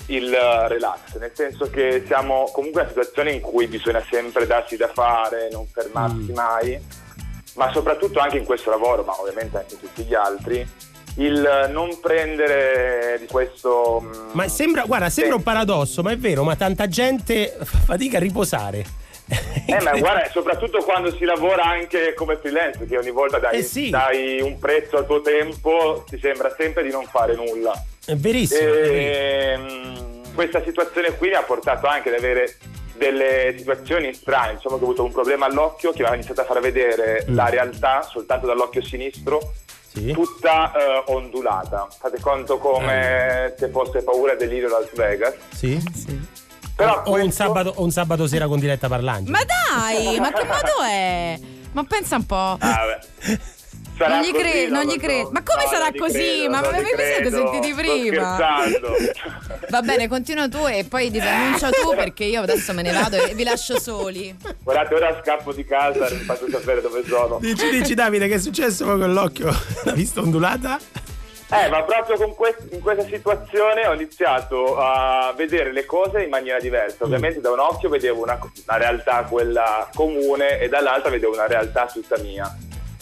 il 0.06 0.30
relax, 0.68 1.16
nel 1.18 1.32
senso 1.34 1.68
che 1.70 2.04
siamo 2.06 2.48
comunque 2.52 2.82
in 2.82 2.88
una 2.88 2.96
situazione 2.96 3.32
in 3.32 3.40
cui 3.40 3.66
bisogna 3.66 4.04
sempre 4.10 4.46
darsi 4.46 4.76
da 4.76 4.88
fare, 4.88 5.48
non 5.50 5.66
fermarsi 5.66 6.32
mai, 6.32 6.78
ma 7.54 7.70
soprattutto 7.72 8.18
anche 8.20 8.36
in 8.38 8.44
questo 8.44 8.70
lavoro, 8.70 9.02
ma 9.02 9.18
ovviamente 9.20 9.56
anche 9.58 9.74
in 9.74 9.80
tutti 9.80 10.02
gli 10.04 10.14
altri, 10.14 10.66
il 11.18 11.68
non 11.70 11.98
prendere 12.00 13.16
di 13.18 13.26
questo... 13.26 14.00
mm, 14.04 14.28
Ma 14.32 14.46
sembra, 14.48 14.84
guarda, 14.84 15.08
sembra 15.08 15.36
un 15.36 15.42
paradosso, 15.42 16.02
ma 16.02 16.10
è 16.12 16.16
vero, 16.18 16.44
ma 16.44 16.56
tanta 16.56 16.86
gente 16.88 17.56
fa 17.62 17.78
fatica 17.78 18.18
a 18.18 18.20
riposare. 18.20 18.84
Eh, 19.28 19.80
ma 19.82 19.92
guarda, 19.98 20.28
soprattutto 20.30 20.84
quando 20.84 21.10
si 21.16 21.24
lavora 21.24 21.64
anche 21.64 22.12
come 22.14 22.36
freelance, 22.36 22.86
che 22.86 22.96
ogni 22.98 23.10
volta 23.10 23.38
dai, 23.38 23.58
Eh 23.58 23.62
sì. 23.62 23.88
dai 23.90 24.40
un 24.42 24.58
prezzo 24.58 24.98
al 24.98 25.06
tuo 25.06 25.20
tempo, 25.22 26.04
ti 26.08 26.18
sembra 26.20 26.54
sempre 26.56 26.82
di 26.82 26.90
non 26.90 27.04
fare 27.06 27.34
nulla. 27.34 27.72
È 28.06 28.14
verissimo. 28.16 28.60
è 28.60 28.72
verissimo. 28.72 29.00
E, 29.00 29.56
mm, 29.58 30.34
questa 30.34 30.62
situazione 30.62 31.16
qui 31.16 31.28
mi 31.28 31.34
ha 31.34 31.42
portato 31.42 31.86
anche 31.86 32.08
ad 32.10 32.14
avere 32.16 32.56
delle 32.96 33.54
situazioni 33.58 34.14
strane, 34.14 34.54
diciamo 34.54 34.76
che 34.78 34.82
ho 34.82 34.86
avuto 34.86 35.04
un 35.04 35.12
problema 35.12 35.46
all'occhio 35.46 35.92
che 35.92 36.02
mi 36.02 36.08
ha 36.08 36.14
iniziato 36.14 36.40
a 36.40 36.44
far 36.44 36.60
vedere 36.60 37.26
Mm. 37.28 37.34
la 37.34 37.48
realtà 37.48 38.02
soltanto 38.02 38.46
dall'occhio 38.46 38.82
sinistro, 38.82 39.52
Sì. 39.92 40.12
tutta 40.12 40.72
eh, 40.72 41.02
ondulata. 41.12 41.88
Fate 41.98 42.20
conto 42.20 42.58
come 42.58 43.54
se 43.58 43.68
fosse 43.68 44.02
paura 44.02 44.32
e 44.32 44.36
delirio 44.36 44.68
Las 44.68 44.92
Vegas. 44.94 45.34
Sì. 45.54 45.78
Sì. 45.94 46.18
Però 46.74 47.02
o, 47.04 47.12
un 47.14 47.20
questo- 47.20 47.42
sabato, 47.44 47.72
o 47.76 47.82
un 47.82 47.90
sabato 47.90 48.26
sera 48.26 48.46
con 48.46 48.58
diretta 48.60 48.88
parlante. 48.88 49.30
Ma 49.30 49.40
dai, 49.44 50.18
ma 50.20 50.30
che 50.32 50.44
modo 50.44 50.82
è? 50.86 51.38
Ma 51.72 51.84
pensa 51.84 52.16
un 52.16 52.26
po'. 52.26 52.56
Ah, 52.60 52.84
beh. 52.86 53.38
Sarà 53.96 54.16
Non 54.16 54.24
gli 54.24 54.32
cre- 54.32 54.66
non 54.68 54.84
gli 54.84 54.98
credo. 54.98 55.30
Ma 55.32 55.42
come 55.42 55.64
No, 55.64 55.70
sarà 55.70 55.90
così? 55.96 56.18
credo, 56.18 56.50
Ma 56.50 56.60
vi 56.60 56.84
siete 56.84 57.30
sentiti 57.30 57.72
prima? 57.74 58.36
Va 59.70 59.80
bene, 59.82 60.06
continua 60.08 60.48
tu 60.48 60.66
e 60.66 60.84
poi 60.84 61.10
disannuncia 61.10 61.70
tu 61.70 61.94
perché 61.94 62.24
io 62.24 62.42
adesso 62.42 62.72
me 62.74 62.82
ne 62.82 62.92
vado 62.92 63.16
e 63.16 63.34
vi 63.34 63.42
lascio 63.44 63.80
soli. 63.80 64.36
Guardate, 64.62 64.94
ora 64.94 65.18
scappo 65.22 65.52
di 65.52 65.64
casa 65.64 66.06
e 66.08 66.14
vi 66.14 66.24
faccio 66.24 66.48
sapere 66.50 66.82
dove 66.82 67.02
sono. 67.06 67.38
Dici, 67.40 67.70
dici 67.70 67.94
Davide, 67.94 68.28
che 68.28 68.34
è 68.34 68.38
successo 68.38 68.84
con 68.84 69.12
l'occhio? 69.12 69.50
La 69.84 69.92
vista 69.92 70.20
ondulata? 70.20 70.78
Eh, 71.48 71.68
ma 71.68 71.82
proprio 71.84 72.16
con 72.16 72.34
quest- 72.34 72.66
in 72.72 72.80
questa 72.80 73.04
situazione 73.04 73.86
ho 73.86 73.94
iniziato 73.94 74.76
a 74.78 75.32
vedere 75.36 75.72
le 75.72 75.86
cose 75.86 76.22
in 76.22 76.28
maniera 76.28 76.58
diversa. 76.58 77.04
Ovviamente 77.04 77.40
da 77.40 77.52
un 77.52 77.60
occhio 77.60 77.88
vedevo 77.88 78.20
una, 78.22 78.36
una 78.66 78.76
realtà 78.76 79.22
quella 79.22 79.88
comune 79.94 80.58
e 80.58 80.68
dall'altra 80.68 81.08
vedevo 81.08 81.32
una 81.32 81.46
realtà 81.46 81.86
tutta 81.86 82.18
mia. 82.18 82.52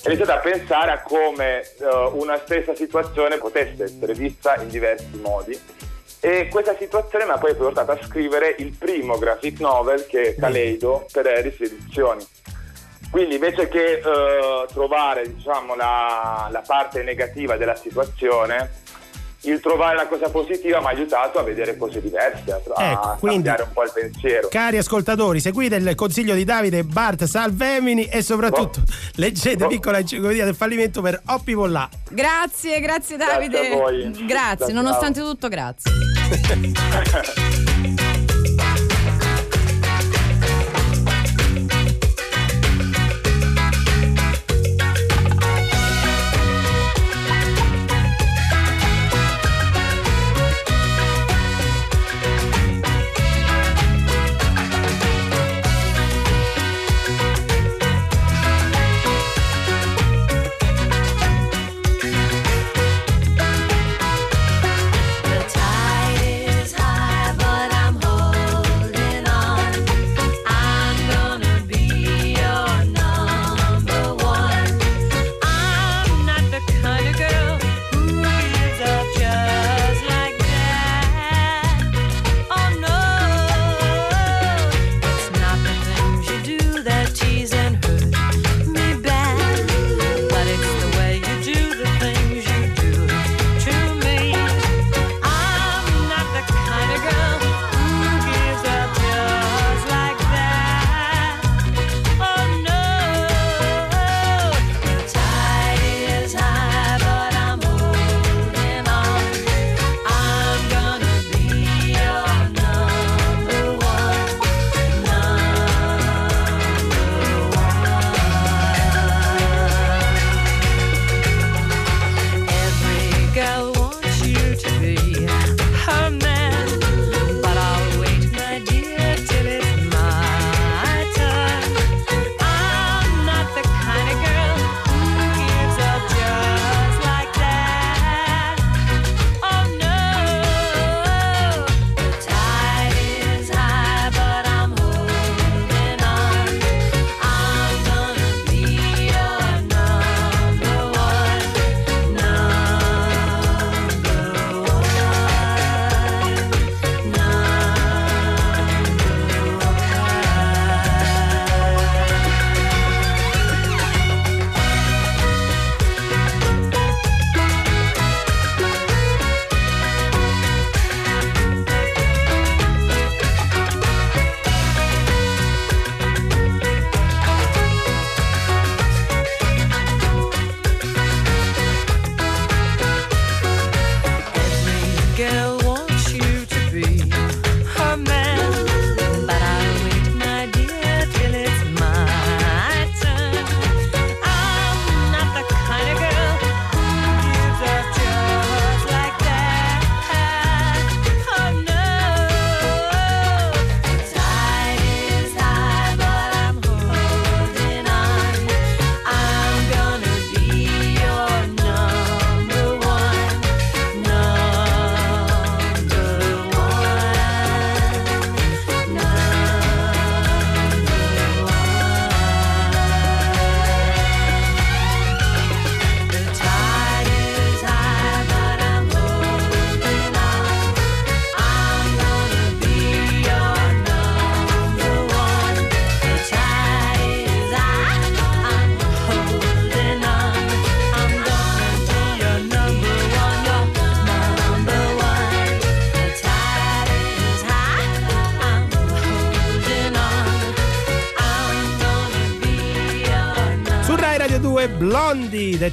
Ho 0.07 0.11
iniziato 0.11 0.33
a 0.33 0.43
pensare 0.43 0.91
a 0.91 1.01
come 1.01 1.63
eh, 1.63 1.87
una 2.13 2.39
stessa 2.39 2.75
situazione 2.75 3.39
potesse 3.39 3.85
essere 3.85 4.13
vista 4.13 4.55
in 4.61 4.69
diversi 4.69 5.19
modi. 5.23 5.59
E 6.21 6.49
questa 6.49 6.77
situazione 6.77 7.25
mi 7.25 7.31
ha 7.31 7.39
poi 7.39 7.55
portato 7.55 7.93
a 7.93 7.99
scrivere 8.03 8.55
il 8.59 8.77
primo 8.77 9.17
graphic 9.17 9.61
novel 9.61 10.07
che 10.07 10.23
è 10.23 10.35
Kaleido 10.35 11.07
per 11.11 11.27
Eris 11.27 11.59
Edizioni. 11.59 12.23
Quindi 13.11 13.37
invece 13.37 13.69
che 13.69 13.93
eh, 13.95 14.67
trovare 14.75 15.33
diciamo, 15.33 15.75
la, 15.75 16.49
la 16.51 16.63
parte 16.67 17.03
negativa 17.03 17.57
della 17.57 17.77
situazione, 17.77 18.83
il 19.45 19.61
trovare 19.61 19.97
la 19.97 20.07
cosa 20.07 20.29
positiva 20.31 20.81
mi 20.81 20.87
ha 20.87 20.91
aiutato 20.91 21.39
a 21.39 21.43
vedere 21.43 21.77
cose 21.77 22.01
diverse, 22.01 22.51
a, 22.51 22.61
a 22.75 22.91
Ecco, 22.93 23.17
quindi- 23.21 23.49
cambiare 23.49 23.63
un 23.63 23.73
po' 23.73 23.83
il 23.85 23.91
pensiero. 23.93 24.49
Cari 24.49 24.79
ascoltatori, 24.79 25.41
seguite 25.41 25.77
il 25.77 25.95
consiglio 25.95 26.35
di 26.35 26.45
Davide 26.45 26.85
Bart 26.85 27.25
Salvemini 27.25 28.07
e 28.07 28.23
soprattutto 28.23 28.81
leggete 29.17 29.65
Oh. 29.65 29.69
Piccola 29.69 29.99
enciclopedia 29.99 30.45
del 30.45 30.55
fallimento 30.55 31.01
per 31.03 31.21
Oppi 31.27 31.55
Pollà. 31.55 31.89
Grazie, 32.11 32.81
grazie 32.81 33.17
Grazie 33.17 33.49
Davide. 33.49 33.73
a 33.73 33.77
voi. 33.77 34.11
Grazie, 34.27 34.67
Ciao, 34.67 34.75
nonostante 34.75 35.21
tutto, 35.21 35.49
grazie. 35.49 35.91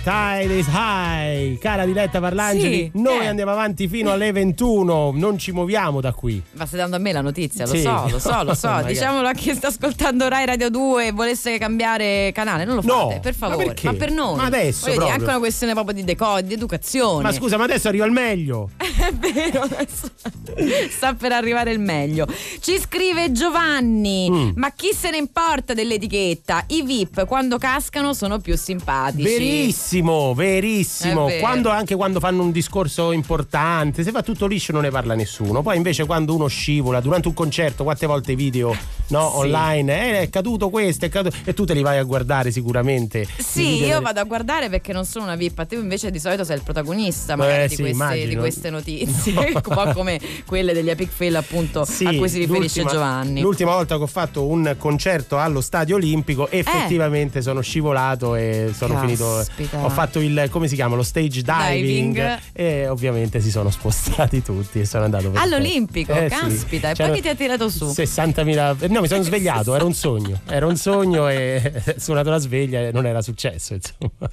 Tide 0.03 0.49
is 0.49 0.65
High. 0.65 1.30
Cara 1.59 1.85
Diletta 1.85 2.19
Parlangeli, 2.19 2.91
Sì, 2.93 2.99
noi 3.01 3.23
eh. 3.23 3.27
andiamo 3.27 3.51
avanti 3.51 3.87
fino 3.87 4.11
alle 4.11 4.31
21, 4.31 5.11
non 5.15 5.37
ci 5.37 5.51
muoviamo 5.51 6.01
da 6.01 6.13
qui. 6.13 6.41
Ma 6.53 6.65
stai 6.65 6.79
dando 6.79 6.95
a 6.95 6.99
me 6.99 7.11
la 7.11 7.21
notizia, 7.21 7.65
lo 7.65 7.73
Sì. 7.73 7.81
so, 7.81 8.07
lo 8.09 8.19
so, 8.19 8.43
lo 8.43 8.53
so. 8.55 8.81
Diciamolo 8.85 9.27
a 9.27 9.33
chi 9.33 9.53
sta 9.53 9.67
ascoltando 9.67 10.27
Rai 10.27 10.45
Radio 10.45 10.69
2 10.69 11.07
e 11.07 11.11
volesse 11.11 11.57
cambiare 11.57 12.31
canale, 12.33 12.65
non 12.65 12.75
lo 12.75 12.81
No, 12.83 13.09
fate, 13.09 13.19
per 13.19 13.35
ma 13.39 13.47
favore. 13.47 13.65
perché? 13.67 13.93
per 13.93 14.11
noi. 14.11 14.35
Ma 14.37 14.45
adesso 14.45 14.85
Voglio 14.87 14.99
dire, 14.99 15.05
è 15.05 15.07
proprio. 15.07 15.11
anche 15.13 15.23
una 15.29 15.39
questione 15.39 15.73
proprio 15.73 15.95
di 15.95 16.03
decodi, 16.03 16.47
di 16.47 16.53
educazione. 16.53 17.23
Ma 17.23 17.31
scusa, 17.31 17.57
ma 17.57 17.63
adesso 17.65 17.87
arriva 17.87 18.05
il 18.05 18.11
meglio. 18.11 18.69
È 19.01 19.11
vero, 19.13 19.61
adesso 19.61 20.09
sta 20.89 21.13
per 21.13 21.31
arrivare 21.31 21.71
il 21.71 21.79
meglio. 21.79 22.27
Ci 22.59 22.79
scrive 22.79 23.31
Giovanni: 23.31 24.29
Mm. 24.29 24.49
Ma 24.55 24.71
chi 24.71 24.91
se 24.93 25.09
ne 25.09 25.17
importa 25.17 25.73
dell'etichetta? 25.73 26.65
I 26.67 26.83
VIP 26.83 27.25
quando 27.25 27.57
cascano 27.57 28.13
sono 28.13 28.39
più 28.39 28.55
simpatici. 28.57 29.23
Verissimo, 29.23 30.33
verissimo. 30.33 31.27
Quando, 31.41 31.69
anche 31.69 31.95
quando 31.95 32.19
fanno 32.19 32.43
un 32.43 32.51
discorso 32.51 33.11
importante, 33.11 34.03
se 34.03 34.11
fa 34.11 34.21
tutto 34.21 34.47
liscio 34.47 34.71
non 34.71 34.83
ne 34.83 34.89
parla 34.89 35.15
nessuno. 35.15 35.61
Poi 35.61 35.75
invece 35.77 36.05
quando 36.05 36.33
uno 36.35 36.47
scivola 36.47 36.99
durante 37.01 37.27
un 37.27 37.33
concerto, 37.33 37.83
quante 37.83 38.05
volte 38.05 38.31
i 38.33 38.35
video 38.35 38.75
no, 39.07 39.29
Sì. 39.31 39.37
online, 39.37 40.17
eh, 40.17 40.21
è 40.21 40.29
caduto 40.29 40.69
questo, 40.69 41.05
è 41.05 41.09
caduto 41.09 41.35
e 41.43 41.53
tu 41.53 41.65
te 41.65 41.73
li 41.73 41.81
vai 41.81 41.97
a 41.97 42.03
guardare 42.03 42.51
sicuramente. 42.51 43.27
Sì, 43.37 43.75
io 43.79 43.87
delle- 43.87 43.99
vado 43.99 44.19
a 44.19 44.23
guardare 44.23 44.69
perché 44.69 44.93
non 44.93 45.05
sono 45.05 45.25
una 45.25 45.35
VIP, 45.35 45.65
te 45.65 45.75
invece 45.75 46.11
di 46.11 46.19
solito 46.19 46.43
sei 46.43 46.57
il 46.57 46.63
protagonista 46.63 47.35
magari 47.35 47.63
Eh, 47.63 47.67
di, 47.67 47.75
sì, 47.75 47.81
queste, 47.81 48.27
di 48.27 48.35
queste 48.35 48.69
notizie, 48.69 49.33
un 49.55 49.61
po' 49.61 49.91
come 49.93 50.19
quelle 50.45 50.73
degli 50.73 50.89
Epic 50.89 51.09
Fail 51.09 51.35
appunto 51.35 51.83
Sì, 51.85 52.05
a 52.05 52.15
cui 52.15 52.29
si 52.29 52.37
riferisce 52.39 52.83
Giovanni. 52.85 53.41
L'ultima 53.41 53.73
volta 53.73 53.97
che 53.97 54.03
ho 54.03 54.07
fatto 54.07 54.45
un 54.45 54.75
concerto 54.77 55.37
allo 55.37 55.61
Stadio 55.61 55.95
Olimpico, 55.95 56.49
effettivamente 56.49 57.41
sono 57.41 57.61
scivolato 57.61 58.35
e 58.35 58.71
sono 58.75 58.93
Caspita. 58.95 59.43
finito. 59.45 59.77
Ho 59.77 59.89
fatto 59.89 60.19
il 60.19 60.47
come 60.49 60.67
si 60.67 60.75
chiama? 60.75 60.95
Lo 60.95 61.03
stage 61.03 61.30
diving, 61.39 62.13
Diving. 62.13 62.39
e 62.53 62.88
ovviamente 62.88 63.39
si 63.39 63.49
sono 63.49 63.69
spostati 63.69 64.41
tutti 64.43 64.82
e 64.82 64.86
sono 64.86 65.05
andato 65.05 65.32
All'Olimpico, 65.36 66.11
Eh, 66.13 66.29
sì. 66.29 66.36
caspita, 66.36 66.89
e 66.91 66.95
poi 66.95 67.11
chi 67.13 67.21
ti 67.21 67.29
ha 67.29 67.36
tirato 67.36 67.69
su? 67.69 67.86
60.000 67.86 68.75
eh, 68.84 68.88
No, 68.89 69.01
mi 69.01 69.07
sono 69.07 69.23
svegliato, 69.23 69.73
era 69.73 69.86
un 69.86 69.93
sogno. 69.93 70.39
Era 70.47 70.65
un 70.67 70.75
sogno 70.75 71.29
e 71.29 71.71
suonato 71.97 72.29
la 72.29 72.38
sveglia 72.39 72.79
e 72.82 72.91
non 72.91 73.05
era 73.05 73.21
successo, 73.21 73.73
insomma. 73.75 74.29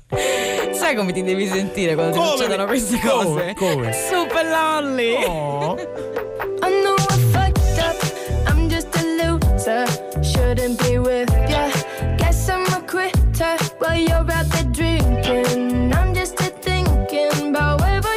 Sai 0.73 0.95
come 0.97 1.13
ti 1.13 1.23
devi 1.23 1.47
sentire 1.47 1.95
quando 1.95 2.13
ti 2.15 2.19
Come? 2.19 2.31
succedono 2.37 2.65
queste 2.67 2.99
Come? 3.01 3.55
cose? 3.55 3.55
Come? 3.57 3.93
Super 3.93 4.45
lolly! 4.47 5.15
Oh. 5.25 5.77
I 6.61 6.83
know 6.83 6.95
I 6.97 7.19
fucked 7.33 7.79
up. 7.79 8.49
I'm 8.49 8.69
just 8.69 8.89
a 8.97 9.03
loser. 9.03 9.87
Shouldn't 10.23 10.81
be 10.83 10.99
with 10.99 11.31
ya. 11.49 11.69
Guess 12.17 12.49
I'm 12.49 12.65
a 12.75 12.83
quitter 12.87 13.57
while 13.79 13.97
you're 13.99 14.31
out 14.31 14.47
there 14.51 14.65
drinking. 14.73 15.93
I'm 15.93 16.13
just 16.15 16.39
a 16.41 16.51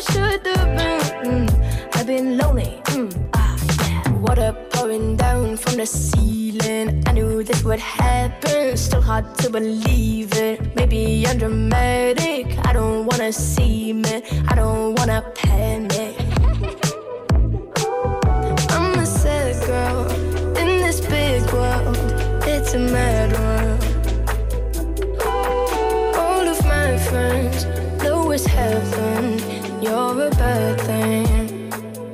Should 0.02 0.46
have 0.48 0.78
been. 0.78 1.00
Mm, 1.24 1.96
I've 1.96 2.08
been 2.08 2.38
lonely. 2.38 2.82
Mm, 2.86 3.30
ah, 3.36 3.56
yeah. 3.82 4.12
Water 4.14 4.52
pouring 4.72 5.16
down 5.16 5.58
from 5.58 5.76
the 5.76 5.86
ceiling. 5.86 7.04
I 7.06 7.12
knew 7.12 7.44
this 7.44 7.64
would 7.64 7.80
happen. 7.80 8.76
Still 8.78 9.02
hard 9.02 9.26
to 9.38 9.52
believe 9.52 10.34
it. 10.34 10.76
Maybe 10.76 11.24
I'm 11.28 11.38
dramatic. 11.38 12.48
I 12.66 12.74
don't 12.74 13.06
wanna 13.06 13.32
see 13.32 13.92
it. 13.92 14.26
I 14.48 14.56
don't 14.56 14.96
wanna 14.98 15.22
panic. 15.36 16.16
I'm 18.72 18.98
a 18.98 19.06
sad 19.06 19.54
girl 19.68 20.10
in 20.58 20.82
this 20.82 21.00
big 21.02 21.44
world. 21.54 21.96
It's 22.48 22.74
a 22.74 22.80
mad 22.80 23.30
world. 23.38 23.82
All 26.18 26.48
of 26.48 26.60
my 26.66 26.98
friends 26.98 27.66
know 28.02 28.32
it's 28.32 28.46
heaven. 28.48 29.11
You're 29.92 30.28
a 30.28 30.30
bad 30.30 30.80
thing. 30.80 31.70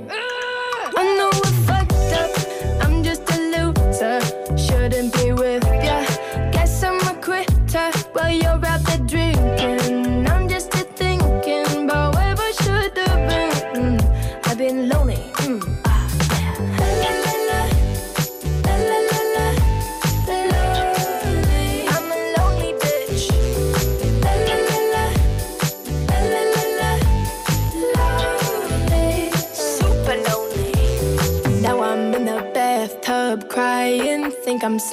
I 0.10 1.04
know 1.16 1.30
I 1.32 1.52
fucked 1.68 2.12
up. 2.24 2.32
I'm 2.84 3.04
just 3.04 3.22
a 3.30 3.38
loser. 3.54 4.20
Shouldn't 4.58 5.14
be 5.14 5.32
with 5.32 5.67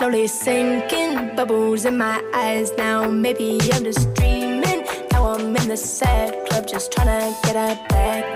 slowly 0.04 0.26
sinking. 0.26 1.34
Bubbles 1.34 1.86
in 1.86 1.96
my 1.96 2.22
eyes 2.34 2.70
now. 2.76 3.08
Maybe 3.08 3.58
I'm 3.72 3.84
just 3.84 4.12
dreaming. 4.14 4.84
Now 5.10 5.32
I'm 5.32 5.56
in 5.56 5.68
the 5.68 5.76
sad 5.78 6.46
club 6.46 6.66
just 6.66 6.92
trying 6.92 7.06
to 7.06 7.46
get 7.46 7.56
a 7.56 7.88
back 7.88 8.33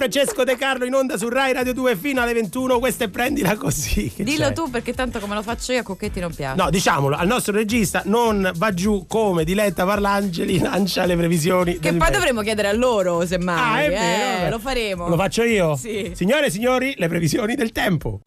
Francesco 0.00 0.44
De 0.44 0.56
Carlo 0.56 0.86
in 0.86 0.94
onda 0.94 1.18
su 1.18 1.28
Rai 1.28 1.52
Radio 1.52 1.74
2 1.74 1.94
fino 1.94 2.22
alle 2.22 2.32
21. 2.32 2.78
Questa 2.78 3.04
è 3.04 3.08
prendila 3.08 3.54
così. 3.58 4.10
Dillo 4.16 4.46
c'è? 4.46 4.52
tu 4.54 4.70
perché 4.70 4.94
tanto 4.94 5.18
come 5.18 5.34
lo 5.34 5.42
faccio 5.42 5.72
io 5.72 5.80
a 5.80 5.82
Cocchetti 5.82 6.20
non 6.20 6.32
piace. 6.34 6.56
No, 6.56 6.70
diciamolo, 6.70 7.16
al 7.16 7.26
nostro 7.26 7.52
regista 7.52 8.00
non 8.06 8.50
va 8.56 8.72
giù 8.72 9.04
come 9.06 9.44
Diletta 9.44 9.84
Parlangeli 9.84 10.58
lancia 10.58 11.04
le 11.04 11.16
previsioni 11.16 11.78
Che 11.78 11.90
poi 11.90 11.98
meteo. 11.98 12.12
dovremmo 12.14 12.40
chiedere 12.40 12.68
a 12.68 12.72
loro, 12.72 13.26
semmai. 13.26 13.58
Ah, 13.58 13.82
è 13.82 13.86
eh, 13.86 13.90
vero, 13.90 14.36
vabbè. 14.38 14.50
lo 14.50 14.58
faremo. 14.58 15.08
Lo 15.08 15.16
faccio 15.16 15.42
io? 15.42 15.76
Sì. 15.76 16.12
Signore 16.14 16.46
e 16.46 16.50
signori, 16.50 16.94
le 16.96 17.08
previsioni 17.08 17.54
del 17.54 17.70
tempo. 17.70 18.22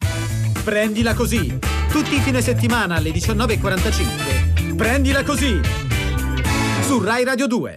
Prendila 0.62 1.12
così. 1.14 1.58
Tutti 1.90 2.14
i 2.14 2.20
fine 2.20 2.40
settimana 2.40 2.94
alle 2.94 3.10
19.45. 3.10 4.76
Prendila 4.76 5.24
così. 5.24 5.60
Su 6.82 7.00
Rai 7.00 7.24
Radio 7.24 7.48
2. 7.48 7.74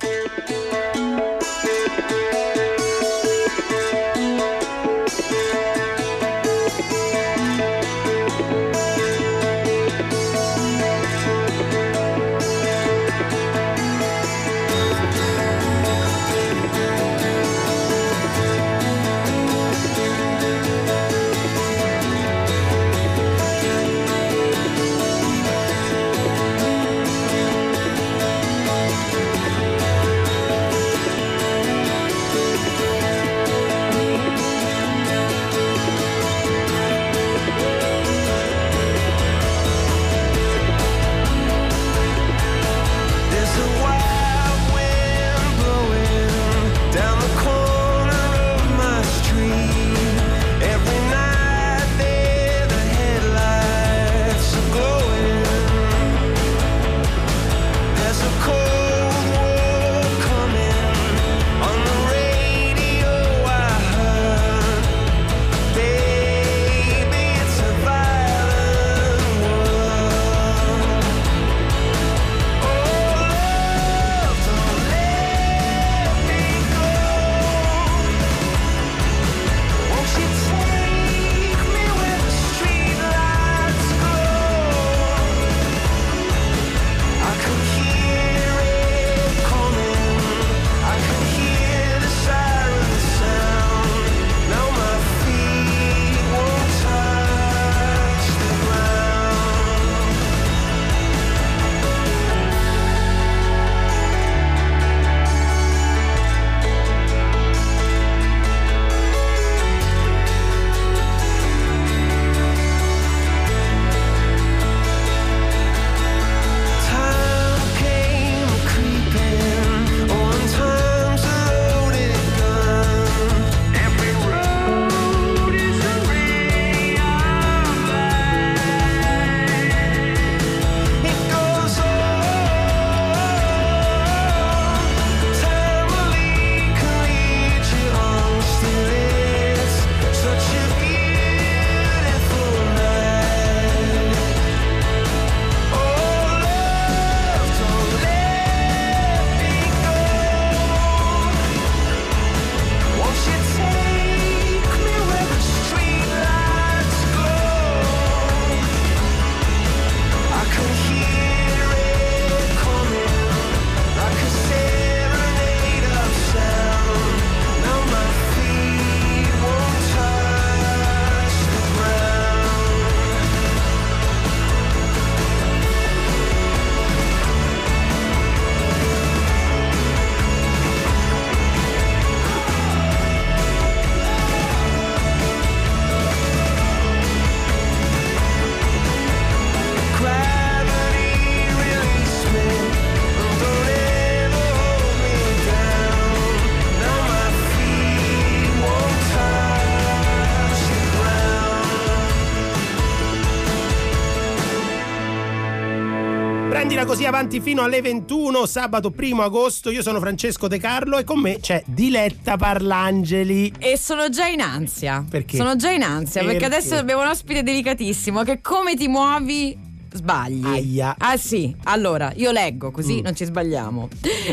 Prendila 206.77 206.85
così 206.85 207.07
avanti 207.07 207.39
fino 207.39 207.63
alle 207.63 207.81
21, 207.81 208.45
sabato 208.45 208.93
1 208.95 209.23
agosto. 209.23 209.71
Io 209.71 209.81
sono 209.81 209.99
Francesco 209.99 210.47
De 210.47 210.59
Carlo 210.59 210.99
e 210.99 211.03
con 211.03 211.19
me 211.19 211.39
c'è 211.39 211.63
Diletta 211.65 212.37
Parlangeli. 212.37 213.51
E 213.57 213.79
sono 213.79 214.09
già 214.09 214.27
in 214.27 214.41
ansia. 214.41 215.03
Perché? 215.09 215.37
Sono 215.37 215.55
già 215.55 215.71
in 215.71 215.81
ansia 215.81 216.21
perché, 216.21 216.37
Perché? 216.37 216.55
adesso 216.55 216.75
abbiamo 216.75 217.01
un 217.01 217.07
ospite 217.07 217.41
delicatissimo 217.41 218.21
che 218.21 218.41
come 218.41 218.75
ti 218.75 218.87
muovi 218.87 219.57
sbagli. 219.97 220.45
Aia. 220.45 220.95
Ah 220.97 221.17
sì, 221.17 221.53
allora 221.65 222.11
io 222.15 222.31
leggo 222.31 222.71
così 222.71 222.99
Mm. 222.99 223.03
non 223.03 223.15
ci 223.15 223.25
sbagliamo. 223.25 223.89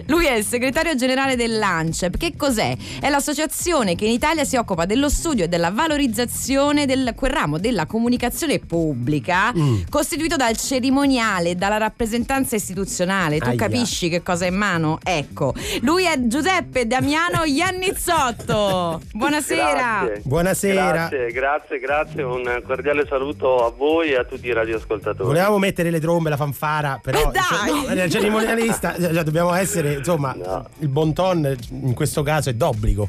Lui 0.07 0.27
è 0.27 0.35
il 0.35 0.45
segretario 0.45 0.95
generale 0.95 1.35
dell'ANCEP. 1.37 2.17
Che 2.17 2.35
cos'è? 2.37 2.77
È 3.01 3.09
l'associazione 3.11 3.95
che 3.97 4.05
in 4.05 4.13
Italia 4.13 4.45
si 4.45 4.57
occupa 4.57 4.85
dello 4.85 5.09
studio 5.09 5.45
e 5.45 5.49
della 5.49 5.71
valorizzazione 5.71 6.87
del 6.87 7.13
quel 7.17 7.31
ramo 7.33 7.59
della 7.59 7.87
comunicazione 7.87 8.59
pubblica 8.61 9.53
Mm. 9.57 9.83
costituito 9.91 10.37
dal 10.37 10.57
cerimoniale 10.57 11.51
e 11.51 11.55
dalla 11.55 11.77
rappresentanza 11.79 12.55
istituzionale. 12.57 13.39
Tu 13.39 13.49
Aia. 13.49 13.57
capisci 13.57 14.09
che 14.09 14.23
cosa 14.23 14.45
è 14.45 14.49
in 14.49 14.57
mano? 14.57 14.99
Ecco, 15.03 15.55
lui 15.81 16.05
è 16.05 16.15
Giuseppe 16.27 16.87
Damiano 16.87 17.45
Iannizzotto. 17.45 19.01
Buonasera. 19.13 20.03
Grazie. 20.05 20.23
Buonasera. 20.25 20.91
Grazie, 20.93 21.31
grazie, 21.33 21.79
grazie. 21.79 22.23
Un 22.23 22.63
cordiale 22.67 23.07
saluto 23.09 23.65
a 23.65 23.71
voi 23.71 24.11
e 24.11 24.17
a 24.17 24.25
tutti 24.25 24.47
i 24.47 24.53
radioascoltatori. 24.53 25.29
Volevamo 25.55 25.59
mettere 25.59 25.91
le 25.91 26.01
trombe, 26.01 26.31
la 26.31 26.37
fanfara, 26.37 26.99
però 27.03 27.19
Eh, 27.21 27.33
dai! 27.33 27.43
cioè, 27.85 27.95
no, 27.95 28.03
il 28.05 28.11
cerimonialista 28.11 28.95
cioè, 29.01 29.23
dobbiamo 29.23 29.53
essere, 29.55 29.95
insomma, 29.95 30.35
No. 30.35 30.69
il 30.81 30.89
bon 30.89 31.13
ton 31.13 31.57
in 31.71 31.95
questo 31.95 32.23
caso 32.23 32.51
è 32.51 32.55
d'obbligo. 32.55 33.09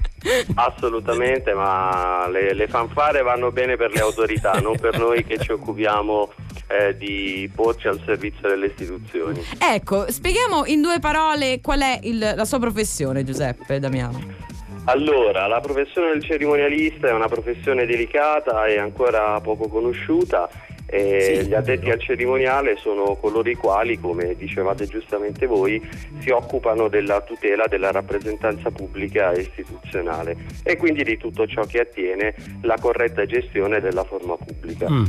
Assolutamente, 0.56 1.54
ma 1.54 2.28
le, 2.30 2.54
le 2.54 2.68
fanfare 2.68 3.22
vanno 3.22 3.52
bene 3.52 3.76
per 3.78 3.92
le 3.92 4.00
autorità, 4.00 4.54
non 4.62 4.78
per 4.78 4.98
noi 5.00 5.24
che 5.26 5.38
ci 5.40 5.52
occupiamo 5.52 6.32
eh, 6.68 6.96
di 6.98 7.50
porci 7.54 7.88
al 7.88 8.02
servizio 8.06 8.48
delle 8.50 8.68
istituzioni. 8.68 9.42
Ecco, 9.60 10.10
spieghiamo 10.12 10.66
in 10.66 10.82
due 10.82 11.00
parole 11.00 11.60
qual 11.62 11.80
è 11.82 12.00
il- 12.04 12.34
la 12.36 12.46
sua 12.46 12.60
professione, 12.60 13.24
Giuseppe 13.24 13.80
Damiano. 13.80 14.44
Allora, 14.88 15.48
la 15.48 15.60
professione 15.62 16.12
del 16.12 16.24
cerimonialista 16.24 17.08
è 17.08 17.12
una 17.12 17.28
professione 17.28 17.86
delicata 17.88 18.66
e 18.68 18.78
ancora 18.78 19.40
poco 19.42 19.68
conosciuta. 19.68 20.48
E 20.96 21.40
Sì, 21.42 21.48
gli 21.48 21.54
addetti 21.54 21.90
al 21.90 22.00
cerimoniale 22.00 22.78
sono 22.78 23.16
coloro 23.16 23.50
i 23.50 23.56
quali, 23.56 24.00
come 24.00 24.36
dicevate 24.36 24.86
giustamente 24.86 25.46
voi, 25.46 25.82
si 26.20 26.30
occupano 26.30 26.88
della 26.88 27.22
tutela 27.22 27.68
della 27.68 27.92
rappresentanza 27.92 28.72
pubblica 28.72 29.32
e 29.32 29.42
istituzionale 29.42 30.38
e 30.64 30.78
quindi 30.78 31.04
di 31.04 31.18
tutto 31.18 31.46
ciò 31.48 31.64
che 31.64 31.82
attiene 31.82 32.34
la 32.62 32.78
corretta 32.80 33.26
gestione 33.26 33.82
della 33.82 34.04
forma 34.04 34.38
pubblica. 34.38 34.90
Mm. 34.90 35.04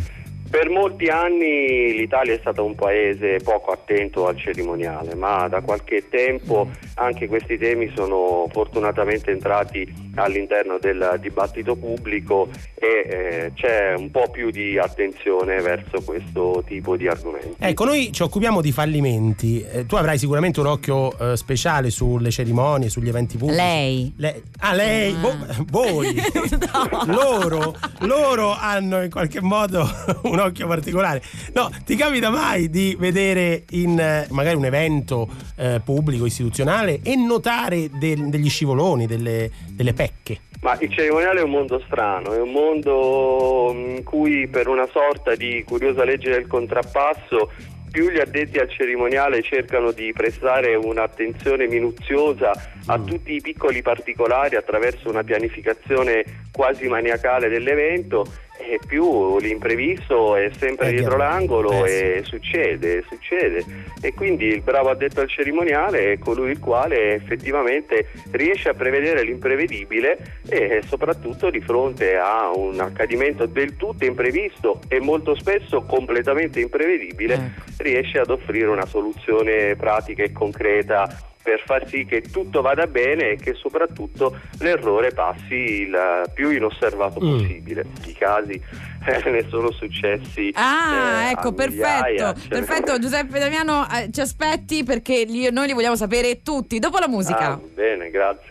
Per 0.48 0.70
molti 0.70 1.06
anni 1.06 1.92
l'Italia 1.96 2.34
è 2.34 2.38
stata 2.40 2.62
un 2.62 2.74
paese 2.74 3.38
poco 3.42 3.72
attento 3.72 4.26
al 4.26 4.38
cerimoniale, 4.38 5.14
ma 5.14 5.48
da 5.48 5.60
qualche 5.60 6.08
tempo 6.08 6.68
anche 6.94 7.26
questi 7.26 7.58
temi 7.58 7.92
sono 7.94 8.46
fortunatamente 8.52 9.30
entrati 9.32 9.86
all'interno 10.14 10.78
del 10.78 11.18
dibattito 11.20 11.76
pubblico 11.76 12.48
e 12.74 12.86
eh, 13.08 13.52
c'è 13.54 13.94
un 13.96 14.10
po' 14.10 14.28
più 14.30 14.50
di 14.50 14.78
attenzione 14.78 15.60
verso 15.60 16.00
questo 16.04 16.62
tipo 16.66 16.96
di 16.96 17.06
argomenti. 17.08 17.56
Ecco, 17.58 17.84
noi 17.84 18.12
ci 18.12 18.22
occupiamo 18.22 18.60
di 18.62 18.72
fallimenti. 18.72 19.62
Eh, 19.62 19.84
tu 19.84 19.96
avrai 19.96 20.16
sicuramente 20.16 20.60
un 20.60 20.66
occhio 20.66 21.16
eh, 21.18 21.36
speciale 21.36 21.90
sulle 21.90 22.30
cerimonie, 22.30 22.88
sugli 22.88 23.08
eventi 23.08 23.36
pubblici. 23.36 23.60
Lei. 23.60 24.12
Le- 24.16 24.42
ah, 24.60 24.72
lei, 24.74 25.12
Ah. 25.12 25.18
vo- 25.20 25.64
voi, 25.70 26.14
loro, 27.06 27.74
loro 28.00 28.56
hanno 28.58 29.02
in 29.02 29.10
qualche 29.10 29.40
modo 29.42 29.86
un 30.22 30.35
occhio 30.40 30.66
particolare. 30.66 31.22
No, 31.54 31.70
ti 31.84 31.96
capita 31.96 32.30
mai 32.30 32.70
di 32.70 32.96
vedere 32.98 33.64
in 33.70 33.98
eh, 33.98 34.26
magari 34.30 34.56
un 34.56 34.64
evento 34.64 35.28
eh, 35.56 35.80
pubblico, 35.84 36.26
istituzionale 36.26 37.00
e 37.02 37.16
notare 37.16 37.90
del- 37.90 38.28
degli 38.28 38.48
scivoloni, 38.48 39.06
delle, 39.06 39.50
delle 39.68 39.92
pecche? 39.92 40.40
Ma 40.62 40.76
il 40.80 40.90
cerimoniale 40.92 41.40
è 41.40 41.42
un 41.42 41.50
mondo 41.50 41.80
strano, 41.86 42.32
è 42.32 42.40
un 42.40 42.50
mondo 42.50 43.72
in 43.74 44.02
cui 44.02 44.48
per 44.48 44.68
una 44.68 44.88
sorta 44.90 45.34
di 45.34 45.62
curiosa 45.66 46.02
legge 46.02 46.30
del 46.30 46.46
contrappasso 46.46 47.50
più 47.96 48.10
gli 48.10 48.18
addetti 48.18 48.58
al 48.58 48.68
cerimoniale 48.68 49.42
cercano 49.42 49.90
di 49.90 50.12
prestare 50.12 50.74
un'attenzione 50.74 51.66
minuziosa 51.66 52.50
a 52.86 52.98
tutti 52.98 53.34
i 53.34 53.40
piccoli 53.40 53.80
particolari 53.80 54.56
attraverso 54.56 55.08
una 55.08 55.22
pianificazione 55.22 56.24
quasi 56.52 56.88
maniacale 56.88 57.48
dell'evento 57.48 58.26
e 58.58 58.78
più 58.86 59.38
l'imprevisto 59.38 60.36
è 60.36 60.50
sempre 60.56 60.88
Eh, 60.88 60.92
dietro 60.92 61.16
l'angolo 61.16 61.84
Eh, 61.84 62.16
e 62.18 62.22
succede, 62.24 63.04
succede. 63.08 63.64
E 64.00 64.12
quindi 64.14 64.46
il 64.46 64.62
bravo 64.62 64.90
addetto 64.90 65.20
al 65.20 65.28
cerimoniale 65.28 66.12
è 66.12 66.18
colui 66.18 66.50
il 66.50 66.58
quale 66.58 67.14
effettivamente 67.14 68.08
riesce 68.32 68.68
a 68.68 68.74
prevedere 68.74 69.22
l'imprevedibile 69.22 70.40
e 70.48 70.80
soprattutto 70.86 71.50
di 71.50 71.60
fronte 71.60 72.16
a 72.16 72.50
un 72.54 72.80
accadimento 72.80 73.46
del 73.46 73.76
tutto 73.76 74.04
imprevisto 74.04 74.80
e 74.88 75.00
molto 75.00 75.34
spesso 75.34 75.82
completamente 75.82 76.60
imprevedibile 76.60 77.34
Ecco. 77.34 77.62
riesce 77.78 78.18
ad 78.18 78.30
offrire 78.30 78.66
una 78.66 78.86
soluzione 78.86 79.76
pratica 79.76 80.22
e 80.22 80.32
concreta 80.32 81.34
per 81.46 81.62
far 81.64 81.86
sì 81.86 82.04
che 82.04 82.22
tutto 82.22 82.60
vada 82.60 82.88
bene 82.88 83.30
e 83.30 83.36
che 83.36 83.54
soprattutto 83.54 84.36
l'errore 84.58 85.12
passi 85.12 85.54
il 85.54 85.96
più 86.34 86.50
inosservato 86.50 87.20
Mm. 87.24 87.38
possibile. 87.38 87.84
I 88.06 88.12
casi 88.14 88.60
eh, 89.06 89.30
ne 89.30 89.46
sono 89.48 89.70
successi. 89.70 90.50
Ah, 90.54 91.28
eh, 91.28 91.30
ecco, 91.30 91.52
perfetto. 91.52 92.16
cioè- 92.40 92.48
Perfetto, 92.48 92.98
Giuseppe 92.98 93.38
Damiano, 93.38 93.86
eh, 93.88 94.10
ci 94.10 94.20
aspetti 94.20 94.82
perché 94.82 95.22
li- 95.22 95.48
noi 95.52 95.68
li 95.68 95.72
vogliamo 95.72 95.94
sapere 95.94 96.42
tutti. 96.42 96.80
Dopo 96.80 96.98
la 96.98 97.06
musica. 97.08 97.52
Ah, 97.52 97.60
bene, 97.74 98.10
grazie. 98.10 98.48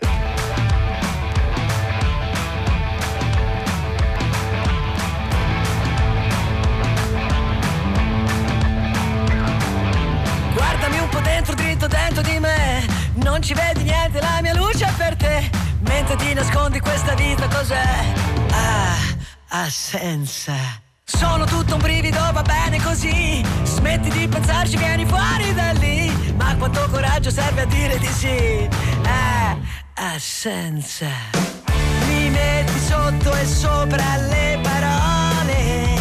Guardami 10.54 10.98
un 11.00 11.08
po' 11.08 11.20
dentro, 11.20 11.54
dritto 11.54 11.86
dentro 11.86 12.22
di 12.22 12.38
me. 12.38 12.75
Non 13.26 13.42
ci 13.42 13.54
vedi 13.54 13.82
niente, 13.82 14.20
la 14.20 14.38
mia 14.40 14.54
luce 14.54 14.86
è 14.86 14.92
per 14.96 15.16
te. 15.16 15.50
Mentre 15.80 16.14
ti 16.14 16.32
nascondi 16.32 16.78
questa 16.78 17.12
vita 17.14 17.48
cos'è? 17.48 18.14
Ah, 18.52 18.94
assenza. 19.64 20.54
Sono 21.02 21.44
tutto 21.44 21.74
un 21.74 21.80
brivido, 21.80 22.20
va 22.32 22.42
bene 22.42 22.80
così. 22.80 23.44
Smetti 23.64 24.10
di 24.10 24.28
pensarci, 24.28 24.76
vieni 24.76 25.04
fuori 25.06 25.52
da 25.54 25.72
lì. 25.72 26.34
Ma 26.36 26.54
quanto 26.56 26.88
coraggio 26.88 27.30
serve 27.30 27.62
a 27.62 27.66
dire 27.66 27.98
di 27.98 28.06
sì? 28.06 28.68
Ah, 29.02 29.56
assenza. 30.14 31.08
Mi 32.06 32.30
metti 32.30 32.78
sotto 32.78 33.34
e 33.34 33.44
sopra 33.44 34.16
le 34.18 34.60
parole 34.62 35.98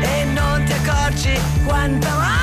e 0.00 0.24
non 0.24 0.64
ti 0.64 0.72
accorgi 0.72 1.40
quanta 1.64 2.10
voglia 2.10 2.41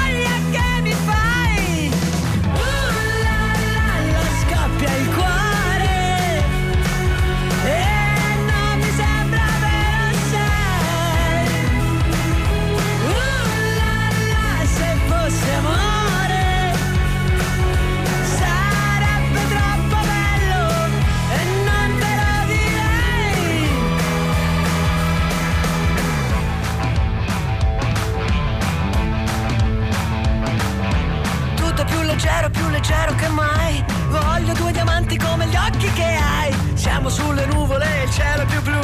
Tutto 31.80 31.94
più 31.94 32.02
leggero, 32.02 32.50
più 32.50 32.68
leggero 32.68 33.16
che 33.16 33.30
mai. 33.30 33.82
Voglio 34.10 34.52
due 34.52 34.74
diamanti 34.74 35.18
come 35.18 35.46
gli 35.46 35.56
occhi 35.56 35.90
che 35.94 36.04
hai. 36.04 36.54
Siamo 36.74 37.08
sulle 37.08 37.46
nuvole, 37.46 38.04
il 38.04 38.12
cielo 38.12 38.42
è 38.42 38.46
più 38.48 38.62
blu. 38.62 38.82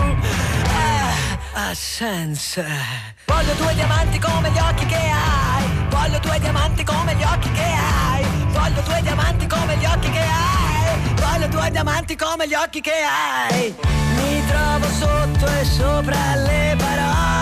Ah, 1.51 1.71
assenza. 1.71 2.63
Voglio 3.25 3.53
due 3.55 3.73
diamanti 3.73 4.17
come 4.17 4.49
gli 4.49 4.57
occhi 4.59 4.85
che 4.85 4.95
hai. 4.95 5.87
Voglio 5.89 6.19
due 6.19 6.39
diamanti 6.39 6.83
come 6.85 7.15
gli 7.15 7.23
occhi 7.23 7.51
che 7.51 7.63
hai. 7.63 8.23
Voglio 8.51 8.81
due 8.81 9.01
diamanti 9.01 9.45
come 9.45 9.75
gli 9.75 9.85
occhi 9.85 10.09
che 10.11 10.21
hai. 10.21 11.13
Voglio 11.15 11.47
due 11.47 11.71
diamanti 11.71 12.15
come 12.15 12.47
gli 12.47 12.53
occhi 12.53 12.79
che 12.79 12.93
hai. 13.03 13.75
Mi 14.15 14.45
trovo 14.47 14.87
sotto 14.87 15.47
e 15.47 15.65
sopra 15.65 16.35
le 16.35 16.75
parole. 16.77 17.34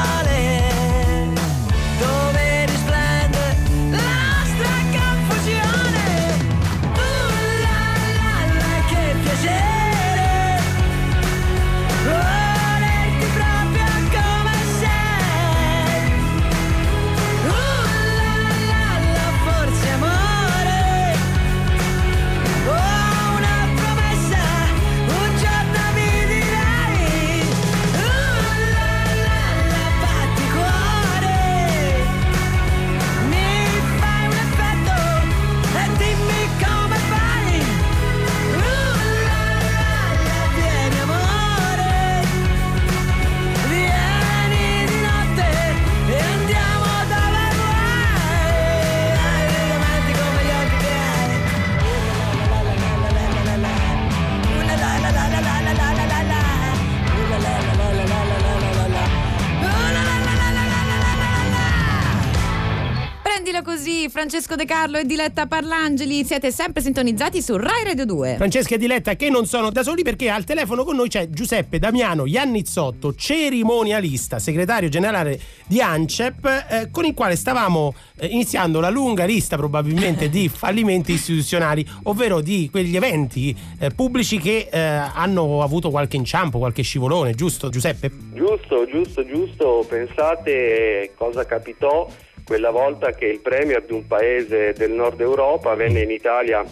Così 63.61 64.09
Francesco 64.09 64.55
De 64.55 64.65
Carlo 64.65 64.97
e 64.97 65.05
Diletta 65.05 65.45
Parlangeli. 65.45 66.23
Siete 66.23 66.51
sempre 66.51 66.81
sintonizzati 66.81 67.41
su 67.41 67.55
Rai 67.55 67.83
Radio 67.83 68.05
2. 68.05 68.35
Francesca 68.37 68.75
e 68.75 68.77
Diletta 68.77 69.15
che 69.15 69.29
non 69.29 69.45
sono 69.45 69.69
da 69.69 69.83
soli 69.83 70.01
perché 70.01 70.29
al 70.29 70.43
telefono 70.43 70.83
con 70.83 70.95
noi 70.95 71.09
c'è 71.09 71.29
Giuseppe 71.29 71.77
Damiano 71.77 72.25
Iannizzotto, 72.25 73.13
cerimonialista, 73.13 74.39
segretario 74.39 74.89
generale 74.89 75.39
di 75.67 75.81
ANCEP, 75.81 76.65
eh, 76.69 76.89
con 76.89 77.05
il 77.05 77.13
quale 77.13 77.35
stavamo 77.35 77.93
eh, 78.17 78.27
iniziando 78.27 78.79
la 78.79 78.89
lunga 78.89 79.25
lista 79.25 79.57
probabilmente 79.57 80.29
di 80.29 80.49
fallimenti 80.53 81.13
istituzionali, 81.13 81.85
ovvero 82.03 82.41
di 82.41 82.69
quegli 82.71 82.95
eventi 82.95 83.55
eh, 83.79 83.91
pubblici 83.91 84.39
che 84.39 84.69
eh, 84.71 84.79
hanno 84.79 85.61
avuto 85.61 85.89
qualche 85.89 86.17
inciampo, 86.17 86.57
qualche 86.57 86.81
scivolone, 86.81 87.33
giusto 87.33 87.69
Giuseppe? 87.69 88.11
Giusto, 88.33 88.85
giusto, 88.85 89.25
giusto. 89.25 89.85
Pensate 89.87 91.11
cosa 91.15 91.45
capitò 91.45 92.07
quella 92.45 92.71
volta 92.71 93.11
che 93.11 93.25
il 93.25 93.39
premier 93.39 93.83
di 93.83 93.93
un 93.93 94.05
paese 94.07 94.73
del 94.73 94.91
nord 94.91 95.19
Europa 95.21 95.73
venne 95.75 96.01
in 96.01 96.11
Italia 96.11 96.63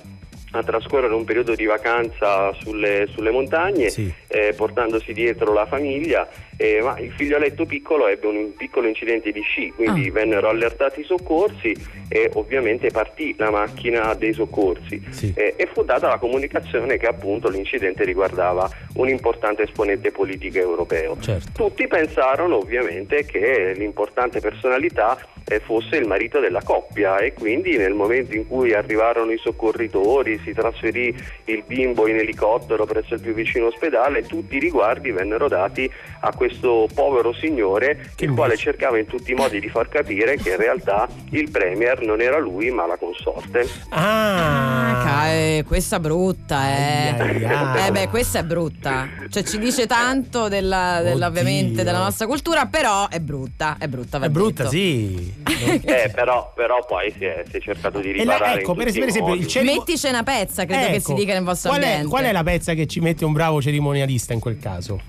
a 0.54 0.64
trascorrere 0.64 1.14
un 1.14 1.24
periodo 1.24 1.56
di 1.56 1.64
vacanza 1.64 2.52
sulle, 2.60 3.08
sulle 3.14 3.32
montagne, 3.32 3.90
eh, 4.28 4.54
portandosi 4.54 5.14
dietro 5.14 5.54
la 5.54 5.66
famiglia, 5.66 6.28
eh, 6.58 6.82
ma 6.82 7.00
il 7.00 7.14
figlioletto 7.14 7.64
piccolo 7.66 8.10
ebbe 8.10 8.28
un 8.28 8.54
piccolo 8.58 8.86
incidente 8.88 9.32
di 9.32 9.40
sci, 9.40 9.72
quindi 9.74 10.10
Ah. 10.10 10.12
vennero 10.12 10.50
allertati 10.50 11.00
i 11.00 11.04
soccorsi 11.06 11.74
e 12.10 12.30
ovviamente 12.34 12.90
partì 12.90 13.34
la 13.38 13.50
macchina 13.50 14.14
dei 14.14 14.34
soccorsi 14.34 15.02
Eh, 15.36 15.54
e 15.56 15.70
fu 15.74 15.84
data 15.86 16.10
la 16.10 16.18
comunicazione 16.18 16.98
che 16.98 17.08
appunto 17.08 17.48
l'incidente 17.48 18.04
riguardava 18.04 18.70
un 18.96 19.08
importante 19.08 19.64
esponente 19.64 20.12
politico 20.12 20.58
europeo. 20.58 21.16
Tutti 21.54 21.88
pensarono 21.88 22.58
ovviamente 22.58 23.24
che 23.24 23.72
l'importante 23.78 24.42
personalità 24.42 25.18
fosse 25.60 25.98
il 25.98 26.08
marito 26.08 26.40
della 26.40 26.62
coppia 26.64 27.18
e 27.18 27.34
quindi 27.34 27.78
nel 27.78 27.94
momento 27.94 28.36
in 28.36 28.48
cui 28.48 28.74
arrivarono 28.74 29.32
i 29.32 29.38
soccorritori, 29.38 30.40
si 30.44 30.54
trasferì 30.54 31.14
il 31.46 31.64
bimbo 31.68 32.08
in 32.08 32.18
elicottero 32.18 32.86
presso 32.86 33.16
il 33.16 33.22
più 33.22 33.34
vicino 33.34 33.68
ospedale, 33.68 34.24
tutti 34.24 34.56
i 34.56 34.60
riguardi 34.60 35.12
vennero 35.12 35.48
dati 35.48 35.90
a 36.22 36.34
questo 36.36 36.88
povero 36.94 37.34
signore, 37.34 38.12
il 38.20 38.32
quale 38.32 38.56
cercava 38.56 38.98
in 38.98 39.06
tutti 39.06 39.32
i 39.32 39.36
modi 39.36 39.60
di 39.60 39.70
far 39.70 39.90
capire 39.90 40.38
che 40.38 40.52
in 40.52 40.58
realtà 40.58 41.08
il 41.32 41.50
premier 41.52 42.02
non 42.06 42.22
era 42.22 42.38
lui 42.40 42.70
ma 42.72 42.86
la 42.88 42.98
consorte. 42.98 43.68
Ah, 43.90 45.02
ca- 45.04 45.32
eh, 45.34 45.64
questa 45.68 46.00
brutta, 46.00 46.64
eh. 46.70 47.16
ai, 47.18 47.46
ai. 47.46 47.88
Eh 47.88 47.92
beh, 47.92 48.08
questa 48.10 48.40
è 48.40 48.44
brutta. 48.44 49.08
Cioè 49.30 49.44
ci 49.44 49.58
dice 49.58 49.88
tanto 49.88 50.48
della, 50.48 51.02
della- 51.02 51.28
ovviamente 51.28 51.84
della 51.84 52.00
nostra 52.00 52.26
cultura, 52.28 52.66
però 52.66 53.08
è 53.10 53.20
brutta, 53.20 53.78
è 53.80 53.88
brutta. 53.88 54.20
va 54.20 54.26
È 54.26 54.30
brutta, 54.30 54.68
sì. 54.68 55.34
Eh, 55.44 56.12
però, 56.14 56.52
però 56.56 56.86
poi 56.86 57.12
si 57.18 57.26
è, 57.26 57.44
si 57.50 57.58
è 57.58 57.60
cercato 57.62 58.00
di 58.00 58.10
E 58.12 58.24
la- 58.26 58.34
riparare 58.34 58.60
ecco, 58.62 58.72
in 58.72 58.78
per, 58.78 58.86
tutti 58.88 59.00
per 59.00 59.08
i 59.08 59.12
esempio, 59.12 59.34
il 59.36 59.48
cerimo- 59.48 59.74
Mettici 59.78 60.08
una 60.08 60.24
pezza, 60.24 60.66
credo 60.66 60.86
che 60.88 61.00
si 61.00 61.12
Ecco, 61.12 61.14
dica 61.14 61.34
nel 61.34 61.44
vostro 61.44 61.70
qual 61.70 61.82
è, 61.82 61.86
ambiente. 61.86 62.08
qual 62.10 62.24
è 62.26 62.32
la 62.32 62.44
pezza 62.44 62.74
che 62.74 62.86
ci 62.88 63.00
mette 63.00 63.26
un 63.26 63.34
bravo 63.34 63.62
cerimonialista 63.62 64.34
in 64.34 64.40
quel 64.40 64.58
caso? 64.58 65.02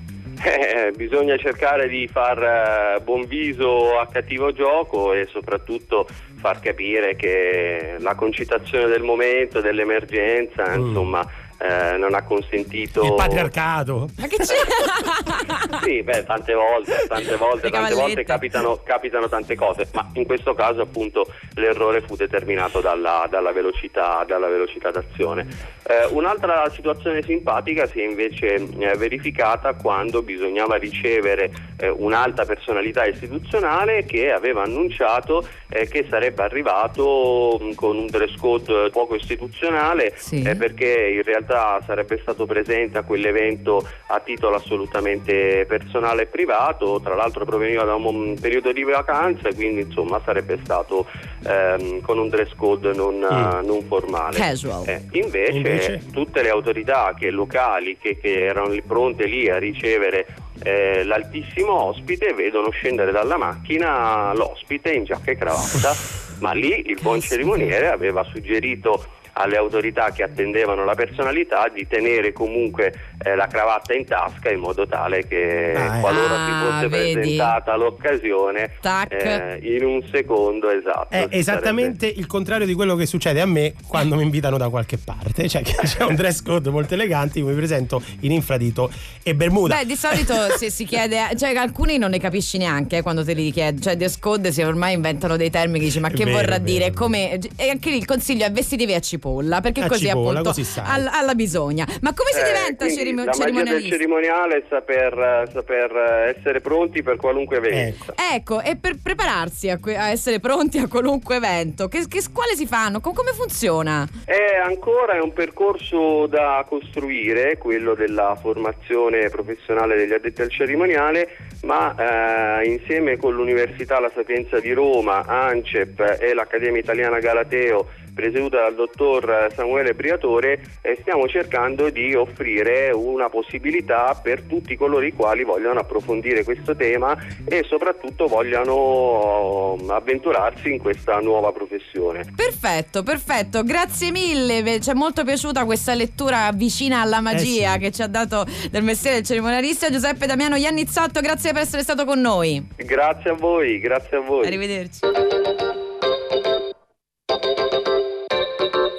Eh, 0.45 0.91
bisogna 0.97 1.37
cercare 1.37 1.87
di 1.89 2.09
far 2.11 2.97
eh, 2.97 3.01
buon 3.03 3.26
viso 3.26 3.97
a 3.99 4.09
cattivo 4.09 4.53
gioco 4.53 5.12
e 5.12 5.28
soprattutto 5.30 6.07
far 6.41 6.59
capire 6.59 7.14
che 7.14 7.95
la 8.01 8.14
concitazione 8.16 8.87
del 8.89 9.03
momento, 9.03 9.61
dell'emergenza, 9.61 10.74
insomma, 10.74 11.24
eh, 11.63 11.97
non 11.97 12.15
ha 12.15 12.23
consentito. 12.23 13.03
Mm. 13.03 13.07
Il 13.07 13.15
patriarcato. 13.15 14.09
Ma 14.19 14.27
che 14.27 14.37
c'è? 14.37 14.55
Sì, 15.83 16.03
beh, 16.03 16.25
tante 16.25 16.55
volte, 16.55 17.07
tante 17.09 17.37
volte, 17.37 17.67
Le 17.67 17.71
tante 17.71 17.95
volte 17.95 18.25
capitano, 18.25 18.81
capitano 18.85 19.29
tante 19.29 19.57
cose, 19.57 19.89
ma 19.93 20.09
in 20.15 20.27
questo 20.27 20.55
caso 20.55 20.83
appunto 20.83 21.27
l'errore 21.55 22.03
fu 22.03 22.15
determinato 22.15 22.81
dalla, 22.81 23.27
dalla 23.29 23.53
velocità, 23.53 24.25
dalla 24.27 24.49
velocità 24.49 24.91
d'azione. 24.91 25.47
Eh, 25.83 26.07
un'altra 26.11 26.69
situazione 26.71 27.23
simpatica 27.23 27.87
si 27.87 28.01
è 28.01 28.05
invece 28.05 28.55
eh, 28.55 28.97
verificata 28.97 29.75
quando 29.75 30.23
bisognava 30.23 30.77
ricevere 30.77 31.51
eh, 31.79 31.89
un'alta 31.89 32.45
personalità 32.45 33.05
istituzionale 33.07 34.05
che 34.05 34.31
aveva 34.31 34.63
annunciato 34.63 35.47
eh, 35.69 35.89
che 35.89 36.07
sarebbe 36.09 36.43
arrivato 36.43 37.59
mh, 37.61 37.75
con 37.75 37.97
un 37.97 38.07
dress 38.07 38.37
code 38.37 38.91
poco 38.91 39.17
istituzionale 39.17 40.15
eh, 40.31 40.55
perché 40.57 41.09
in 41.09 41.23
realtà 41.23 41.52
sarebbe 41.85 42.19
stato 42.23 42.47
presente 42.47 42.99
a 42.99 43.03
quell'evento 43.03 43.87
a 44.09 44.21
titolo 44.21 44.57
assolutamente 44.57 45.65
personale 45.67 46.23
e 46.23 46.27
privato, 46.27 47.01
tra 47.03 47.15
l'altro 47.15 47.45
proveniva 47.45 47.85
da 47.85 47.95
un 47.95 48.37
periodo 48.41 48.73
di 48.73 48.83
vacanze, 48.83 49.55
quindi 49.55 49.83
insomma 49.83 50.21
sarebbe 50.25 50.59
stato 50.63 51.07
ehm, 51.47 52.01
con 52.01 52.19
un 52.19 52.29
dress 52.29 52.55
code 52.57 52.93
non, 52.93 53.17
Mm. 53.23 53.65
non 53.67 53.83
formale. 53.87 54.37
Casual. 54.37 54.89
Eh, 54.89 55.03
invece, 55.13 55.53
Invece? 55.53 56.03
tutte 56.13 56.43
le 56.43 56.51
autorità 56.51 57.15
che 57.19 57.31
locali 57.31 57.97
che, 57.99 58.19
che 58.19 58.45
erano 58.45 58.69
lì 58.69 58.83
pronte 58.83 59.27
lì 59.27 59.49
a 59.49 59.59
ricevere 59.59 60.27
eh, 60.63 61.03
l'altissimo 61.05 61.73
ospite 61.85 62.33
vedono 62.35 62.71
scendere 62.71 63.11
dalla 63.13 63.37
macchina 63.37 64.33
l'ospite 64.35 64.93
in 64.93 65.05
giacca 65.05 65.31
e 65.31 65.37
cravatta, 65.37 65.93
ma 66.41 66.53
lì 66.53 66.89
il 66.89 66.99
buon 67.01 67.21
cerimoniere 67.21 67.89
aveva 67.89 68.25
suggerito 68.33 69.05
alle 69.35 69.57
autorità 69.57 70.11
che 70.11 70.22
attendevano 70.22 70.85
la 70.85 70.95
personalità 70.95 71.68
di 71.68 71.87
tenere 71.87 72.33
comunque 72.33 72.93
eh, 73.25 73.35
la 73.37 73.47
cravatta 73.47 73.95
in 73.95 74.05
tasca 74.07 74.51
in 74.51 74.61
modo 74.61 74.87
tale 74.87 75.27
che 75.27 75.73
Ah, 75.77 75.97
eh. 75.97 76.01
qualora 76.01 76.35
Ah, 76.35 76.47
si 76.47 76.66
fosse 76.66 76.89
vedi. 76.89 77.12
presentata 77.12 77.77
l'occasione 77.77 78.73
Tac. 78.81 79.12
eh, 79.12 79.59
in 79.62 79.85
un 79.85 80.03
secondo 80.11 80.70
esatto 80.70 81.09
È 81.11 81.29
si 81.31 81.37
esattamente 81.39 82.07
il 82.07 82.27
contrario 82.27 82.66
di 82.66 82.75
quello 82.75 82.95
che 82.97 83.07
succede 83.07 83.41
a 83.41 83.47
me 83.47 83.75
quando 83.87 84.16
mi 84.16 84.23
invitano 84.23 84.57
da 84.57 84.68
qualche 84.68 84.99
parte. 84.99 85.49
Cioè, 85.49 85.62
che 85.62 85.75
c'è 85.83 86.05
un 86.05 86.14
dress 86.14 86.43
code 86.43 86.70
molto 86.70 86.95
elegante, 86.95 87.39
io 87.39 87.47
mi 87.47 87.55
presento 87.55 88.03
in 88.20 88.33
infradito 88.33 88.91
e 89.23 89.35
bermuda. 89.35 89.77
Beh, 89.77 89.87
di 89.87 89.97
solito 89.97 90.35
se 90.57 90.70
si 90.70 90.85
chiede, 90.85 91.18
cioè 91.37 91.55
alcuni 91.55 91.99
non 91.99 92.11
ne 92.11 92.18
capisci 92.18 92.59
neanche 92.59 92.99
eh, 92.99 93.03
quando 93.03 93.25
te 93.25 93.33
li 93.35 93.51
chiedi, 93.51 93.81
cioè 93.81 93.97
dress 93.97 94.18
code 94.18 94.53
si 94.53 94.62
ormai 94.62 94.95
inventano 94.95 95.37
dei 95.37 95.51
termini, 95.51 95.85
dici 95.85 96.01
ma 96.01 96.09
che 96.11 96.25
vero, 96.25 96.39
vorrà 96.39 96.57
è 96.57 96.61
dire? 96.61 96.85
vero. 96.91 96.95
Come, 96.95 97.39
e 97.57 97.68
anche 97.68 97.91
lì 97.91 97.97
il 97.97 98.05
consiglio 98.05 98.45
è 98.45 98.51
vestitevi 98.53 98.95
a 98.95 99.01
cipolla, 99.01 99.61
perché 99.61 99.83
A 99.83 99.87
così 99.87 100.07
cipolla, 100.07 100.31
appunto 100.41 100.49
così 100.51 100.64
sai. 100.64 100.85
al- 100.87 101.09
alla 101.12 101.35
bisogna. 101.35 101.87
Ma 102.01 102.12
come 102.14 102.31
si 102.33 102.41
Eh, 102.41 102.45
diventa 102.45 102.85
quindi 102.85 103.03
cerimo- 103.15 103.59
la 103.59 103.65
magia 103.65 103.73
del 103.73 103.85
cerimoniale 103.85 104.57
è 104.57 104.63
saper, 104.69 105.49
saper 105.53 106.35
essere 106.37 106.61
pronti 106.61 107.03
per 107.03 107.17
qualunque 107.17 107.57
evento 107.59 108.15
Ecco, 108.35 108.61
e 108.61 108.77
per 108.77 108.97
prepararsi 109.03 109.69
a, 109.69 109.79
que- 109.79 109.97
a 109.97 110.11
essere 110.11 110.41
pronti 110.41 110.79
a 110.79 110.89
qualunque 110.89 111.37
evento, 111.37 111.89
che, 111.89 112.07
che 112.09 112.21
scuole 112.21 112.55
si 112.55 112.67
fanno? 112.67 113.01
Co- 113.01 113.13
come 113.13 113.33
funziona? 113.33 114.09
È 114.25 114.57
ancora 114.63 115.15
è 115.15 115.21
un 115.21 115.33
percorso 115.33 116.27
da 116.27 116.65
costruire, 116.69 117.59
quello 117.59 117.95
della 117.95 118.37
formazione 118.41 119.29
professionale 119.29 119.97
degli 119.97 120.13
addetti 120.13 120.43
al 120.43 120.51
cerimoniale, 120.51 121.37
ma 121.63 122.61
eh, 122.61 122.69
insieme 122.69 123.17
con 123.17 123.35
l'Università 123.35 124.01
La 124.01 124.11
Sapienza 124.15 124.59
di 124.61 124.73
Roma, 124.73 125.25
ANCEP 125.27 126.19
e 126.21 126.35
l'Accademia 126.35 126.81
Italiana 126.81 127.19
Galateo, 127.19 127.89
presieduta 128.15 128.63
dal 128.63 128.75
dottor 128.75 129.49
Samuele 129.55 129.95
Briatore, 129.95 130.61
eh, 130.81 130.99
stiamo 131.01 131.27
cercando 131.27 131.91
di 131.91 132.15
offrire 132.15 132.91
una 132.91 133.29
possibilità 133.29 134.19
per 134.23 134.43
tutti 134.43 134.77
coloro 134.77 135.05
i 135.05 135.13
quali 135.13 135.45
vogliono 135.45 135.81
approfondire 135.81 136.45
questo 136.45 136.77
tema 136.77 137.17
e 137.45 137.65
soprattutto 137.69 138.27
vogliano 138.27 139.77
eh, 139.81 139.93
avventurarsi 139.93 140.73
in 140.73 140.79
questa 140.79 141.19
nuova 141.19 141.53
professione. 141.53 142.25
Perfetto, 142.35 143.03
perfetto, 143.03 143.63
grazie 143.63 144.11
mille. 144.11 144.81
Ci 144.81 144.91
è 144.91 144.95
molto 144.95 145.25
piaciuta 145.25 145.65
questa 145.65 145.95
lettura 145.95 146.51
vicina 146.55 147.01
alla 147.01 147.21
magia 147.21 147.71
Eh 147.71 147.75
sì. 147.75 147.79
che 147.79 147.91
ci 147.91 148.03
ha 148.03 148.07
dato 148.07 148.45
del 148.71 148.83
mestiere 148.83 149.17
del 149.17 149.27
cerimonialista 149.27 149.91
Giuseppe 149.91 150.27
Damiano 150.27 150.57
Iannizzotto. 150.57 151.21
Grazie 151.21 151.53
per 151.53 151.63
essere 151.63 151.83
stato 151.83 152.05
con 152.05 152.21
noi. 152.21 152.65
Grazie 152.77 153.31
a 153.31 153.35
voi, 153.35 153.79
grazie 153.79 154.19
a 154.19 154.21
voi. 154.21 154.47
Arrivederci. 154.47 155.01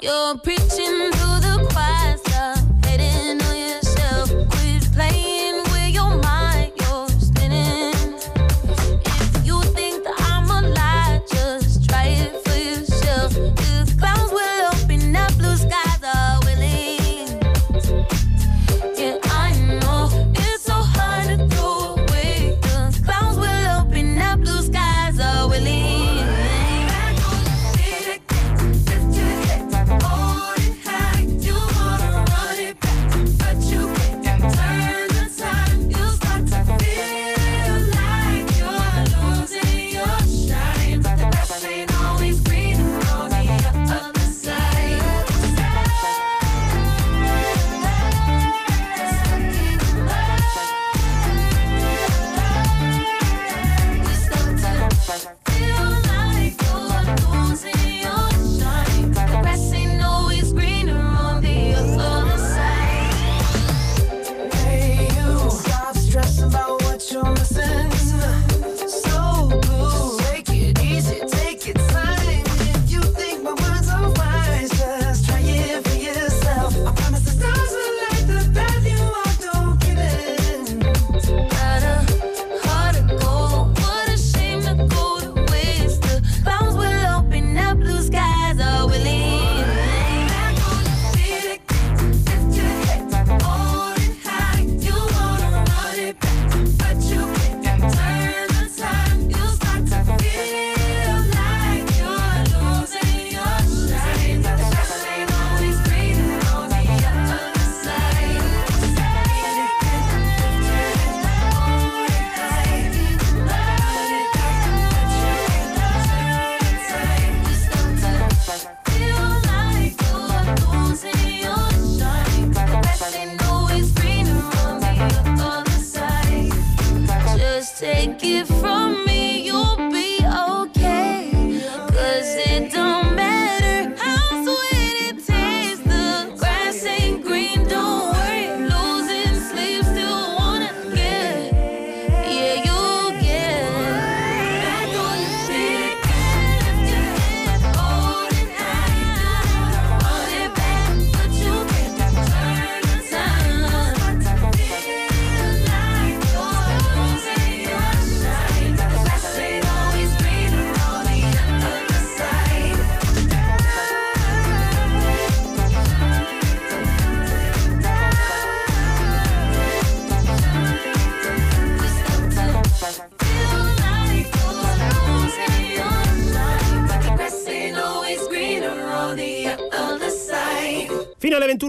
You're 0.04 0.36
preaching 0.36 1.23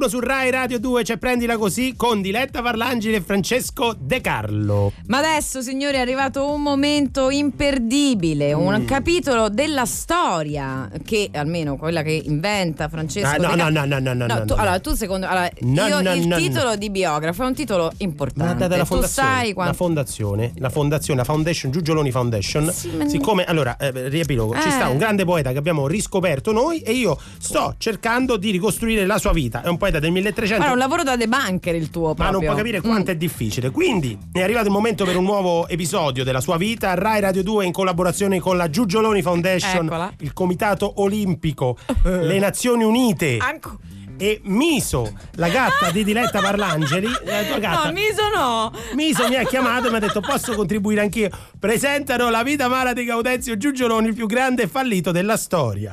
21 0.06 0.10
su 0.10 0.20
Rai 0.20 0.51
Radio 0.51 0.80
2 0.80 1.03
c'è 1.03 1.18
Prendila 1.18 1.58
Così 1.58 1.93
con 1.95 2.22
Diletta 2.22 2.62
Parlangeli 2.62 3.16
e 3.16 3.22
Francesco 3.22 3.95
De 3.97 4.22
Carlo. 4.22 4.91
Ma 5.08 5.18
adesso, 5.18 5.62
signori, 5.62 5.95
è 5.95 5.99
arrivato 5.99 6.51
un 6.51 6.62
momento 6.62 7.30
imperdibile, 7.30 8.53
un 8.53 8.76
Mm. 8.82 8.86
capitolo 8.86 9.49
della 9.49 9.86
storia 9.86 10.89
che 11.03 11.30
almeno 11.34 11.76
quella 11.78 12.01
che 12.03 12.22
inventa 12.26 12.88
Francesco. 12.89 13.28
Ah, 13.28 13.36
no, 13.38 13.49
De 13.49 13.56
no, 13.56 13.56
Car- 13.56 13.72
no, 13.72 13.86
no, 13.86 13.99
no, 13.99 14.14
no, 14.14 14.26
no, 14.28 14.45
tu, 14.45 14.53
no. 14.56 14.62
allora, 14.62 14.80
tu 14.80 14.93
secondo 14.93 15.26
allora, 15.28 15.49
No, 15.62 15.88
io 15.88 16.01
no, 16.01 16.14
il 16.14 16.28
no, 16.28 16.38
titolo 16.38 16.70
no. 16.70 16.76
di 16.76 16.89
biografo 16.89 17.43
è 17.43 17.45
un 17.47 17.53
titolo 17.53 17.91
importante. 17.97 18.53
Ma 18.64 18.68
dalla 18.68 18.84
tu 18.84 18.89
fondazione, 18.89 19.30
sai 19.30 19.47
la 19.49 19.53
quanto 19.53 19.74
fondazione, 19.74 20.53
la 20.58 20.70
fondazione, 20.70 21.20
la 21.20 21.26
foundation, 21.26 21.72
Giugioloni 21.72 22.12
Foundation. 22.12 22.64
ma- 22.66 23.08
Siccome, 23.08 23.43
allora, 23.45 23.76
eh, 23.78 24.08
riepilogo, 24.10 24.53
ci 24.60 24.68
Eh. 24.68 24.72
sta 24.72 24.88
un 24.89 24.97
grande 24.97 25.26
poeta 25.26 25.51
che 25.51 25.58
abbiamo 25.58 25.88
riscoperto 25.88 26.51
noi 26.51 26.80
e 26.82 26.91
io 26.93 27.18
sto 27.39 27.76
cercando 27.78 28.38
di 28.38 28.51
ricostruire 28.51 29.06
la 29.06 29.18
sua 29.18 29.32
vita. 29.32 29.62
È 29.62 29.68
un 29.68 29.78
poeta 29.78 29.95
del 30.00 30.12
1300. 30.12 30.56
Guarda, 30.66 30.74
un 30.74 30.80
lavoro 30.80 31.04
da 31.04 31.16
debunker 31.16 31.76
il 31.76 31.89
tuo 31.89 32.10
Ma 32.10 32.14
proprio. 32.14 32.38
non 32.38 32.46
può 32.48 32.56
capire 32.56 32.82
quanto 32.82 33.12
è 33.12 33.16
difficile. 33.16 33.70
Quindi 33.72 34.18
è 34.32 34.41
arrivato 34.41 34.68
il 34.68 34.72
momento 34.74 35.06
per 35.06 35.16
un 35.18 35.24
nuovo 35.24 35.68
episodio 35.68 36.24
della 36.24 36.41
sua 36.41 36.58
vita. 36.58 36.93
Rai 36.93 37.20
Radio 37.22 37.43
2 37.43 37.66
in 37.66 37.72
collaborazione 37.72 38.39
con 38.39 38.58
la 38.58 38.70
Giugioloni 38.70 39.22
Foundation, 39.22 39.86
Eccola. 39.86 40.14
il 40.20 40.34
Comitato 40.34 41.02
Olimpico, 41.02 41.78
le 42.04 42.39
Nazioni 42.39 42.84
Unite. 42.84 43.38
Anco- 43.39 43.80
E 44.18 44.39
Miso, 44.43 45.12
la 45.34 45.50
gatta 45.50 45.91
di 45.91 46.06
Diletta 46.06 46.39
Parlangeli, 46.39 47.08
la 47.26 47.43
tua 47.43 47.60
gatta. 47.60 47.86
No, 47.88 47.91
Miso 47.91 48.22
no. 48.34 48.72
Miso 48.93 49.28
mi 49.28 49.36
ha 49.36 49.43
chiamato 49.48 49.88
e 49.88 49.89
mi 49.89 49.98
ha 49.98 50.00
detto 50.00 50.22
posso 50.22 50.54
contribuire 50.56 51.02
anch'io. 51.02 51.30
Presentano 51.60 52.30
la 52.30 52.41
vita 52.41 52.64
amara 52.66 52.93
di 52.93 53.04
Gaudenzio 53.04 53.58
Giugioloni, 53.58 54.08
il 54.08 54.14
più 54.14 54.26
grande 54.26 54.68
fallito 54.68 55.12
della 55.12 55.36
storia. 55.36 55.91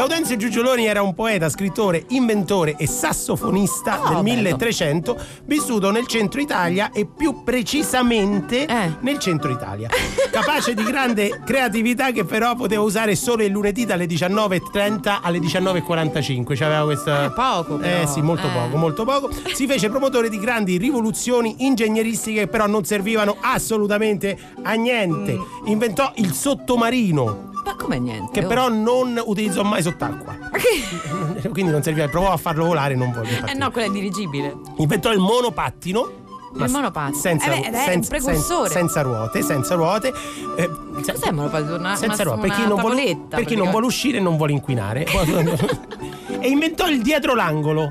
Gaudenzio 0.00 0.36
Giugioloni 0.36 0.86
era 0.86 1.02
un 1.02 1.12
poeta, 1.12 1.50
scrittore, 1.50 2.06
inventore 2.08 2.74
e 2.78 2.86
sassofonista 2.86 3.98
Oh, 4.00 4.04
del 4.04 4.22
bello. 4.22 4.22
1300, 4.22 5.16
vissuto 5.44 5.90
nel 5.90 6.06
centro 6.06 6.40
Italia 6.40 6.90
e 6.90 7.04
più 7.04 7.42
precisamente 7.44 8.64
Eh. 8.64 8.92
nel 9.00 9.18
centro 9.18 9.50
Italia. 9.50 9.90
Capace 10.30 10.72
di 10.72 10.84
grande 10.84 11.42
creatività 11.44 12.12
che 12.12 12.24
però 12.24 12.54
poteva 12.54 12.80
usare 12.82 13.14
solo 13.14 13.42
il 13.42 13.50
lunedì 13.50 13.84
dalle 13.84 14.06
19.30 14.06 15.18
alle 15.20 15.38
19.45. 15.38 16.56
C'aveva 16.56 16.84
questa... 16.84 17.26
Eh, 17.26 17.32
poco, 17.32 17.74
però. 17.76 18.00
Eh 18.02 18.06
sì, 18.06 18.22
molto 18.22 18.46
Eh. 18.46 18.50
poco, 18.52 18.76
molto 18.78 19.04
poco. 19.04 19.30
Si 19.52 19.66
fece 19.66 19.90
promotore 19.90 20.30
di 20.30 20.38
grandi 20.38 20.78
rivoluzioni 20.78 21.56
ingegneristiche 21.58 22.40
che 22.40 22.46
però 22.48 22.66
non 22.66 22.84
servivano 22.86 23.36
assolutamente 23.38 24.38
a 24.62 24.72
niente. 24.72 25.34
Mm. 25.36 25.66
Inventò 25.66 26.10
il 26.14 26.32
sottomarino, 26.32 27.49
Ma 27.64 27.74
come 27.76 27.98
niente? 27.98 28.40
che 28.40 28.44
oh. 28.44 28.48
però 28.48 28.68
non 28.68 29.20
utilizzò 29.24 29.62
mai 29.62 29.82
sott'acqua. 29.82 30.36
Quindi 31.52 31.70
non 31.70 31.82
serviva, 31.82 32.08
provò 32.08 32.32
a 32.32 32.36
farlo 32.36 32.64
volare 32.64 32.94
e 32.94 32.96
non 32.96 33.12
volle. 33.12 33.44
Eh 33.46 33.54
no, 33.54 33.70
quello 33.70 33.88
è 33.88 33.90
dirigibile. 33.92 34.56
Inventò 34.76 35.12
il 35.12 35.18
monopattino. 35.18 36.10
ma 36.54 36.64
Il 36.64 36.70
monopattino. 36.70 37.18
Senza, 37.18 37.46
Eh 37.46 37.60
beh, 37.60 37.66
ed 37.66 37.74
è 37.74 37.78
un 37.78 37.84
senza- 37.84 38.08
precursore. 38.08 38.68
senza- 38.68 38.78
senza 38.78 39.02
ruote, 39.02 39.42
senza 39.42 39.74
ruote. 39.74 40.12
eh, 40.56 40.68
Cos'è 40.94 41.28
il 41.28 41.34
monopattino? 41.34 41.74
Una, 41.76 41.96
senza 41.96 42.22
ruote, 42.22 42.40
per 42.40 42.50
chi, 42.52 42.66
non 42.66 42.80
vuole, 42.80 43.18
per 43.28 43.44
chi 43.44 43.56
non 43.56 43.70
vuole 43.70 43.86
uscire 43.86 44.18
e 44.18 44.20
non 44.20 44.36
vuole 44.36 44.52
inquinare. 44.52 45.04
e 46.40 46.48
inventò 46.48 46.88
il 46.88 47.02
dietro 47.02 47.34
l'angolo. 47.34 47.90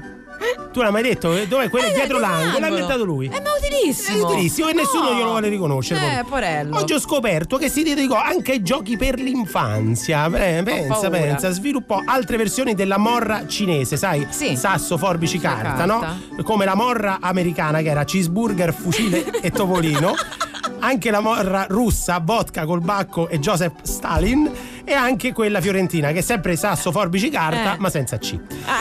Tu 0.71 0.81
l'hai 0.81 0.91
mai 0.91 1.01
detto? 1.01 1.29
Dov'è 1.45 1.69
quello 1.69 1.87
Eh, 1.87 1.93
dietro 1.93 2.17
dietro 2.17 2.19
l'angolo? 2.19 2.59
L'ha 2.59 2.67
inventato 2.67 3.03
lui. 3.03 3.25
Eh, 3.25 3.41
ma 3.41 3.49
utilissimo. 3.57 4.17
È 4.17 4.31
utilissimo 4.31 4.69
e 4.69 4.73
nessuno 4.73 5.09
No. 5.09 5.15
glielo 5.15 5.29
vuole 5.29 5.49
riconoscere. 5.49 6.19
Eh, 6.19 6.23
porello. 6.23 6.77
Oggi 6.77 6.93
ho 6.93 6.99
scoperto 6.99 7.57
che 7.57 7.69
si 7.69 7.83
dedicò 7.83 8.15
anche 8.21 8.51
ai 8.53 8.61
giochi 8.63 8.95
per 8.97 9.19
l'infanzia. 9.19 10.25
Eh, 10.27 10.61
pensa, 10.63 11.09
pensa. 11.09 11.49
Sviluppò 11.49 12.01
altre 12.05 12.37
versioni 12.37 12.75
della 12.75 12.97
morra 12.97 13.47
cinese, 13.47 13.97
sai? 13.97 14.27
Sì. 14.29 14.55
Sasso, 14.55 14.97
forbici, 14.97 15.39
carta, 15.39 15.73
carta. 15.73 15.85
no? 15.85 16.43
Come 16.43 16.65
la 16.65 16.75
morra 16.75 17.17
americana 17.19 17.79
che 17.81 17.89
era 17.89 18.03
cheeseburger, 18.03 18.73
fucile 18.73 19.25
e 19.41 19.49
topolino. 19.51 20.13
Anche 20.81 21.11
la 21.11 21.19
morra 21.19 21.65
russa, 21.67 22.19
vodka 22.23 22.65
col 22.65 22.79
bacco 22.81 23.27
e 23.27 23.39
Joseph 23.39 23.81
Stalin. 23.81 24.49
E 24.89 24.93
anche 24.93 25.33
quella 25.33 25.61
fiorentina, 25.61 26.11
che 26.11 26.17
è 26.17 26.21
sempre 26.21 26.55
sasso, 26.55 26.91
forbici, 26.91 27.29
carta, 27.29 27.75
Eh. 27.75 27.77
ma 27.77 27.91
senza 27.91 28.17
C. 28.17 28.39
Ah, 28.65 28.79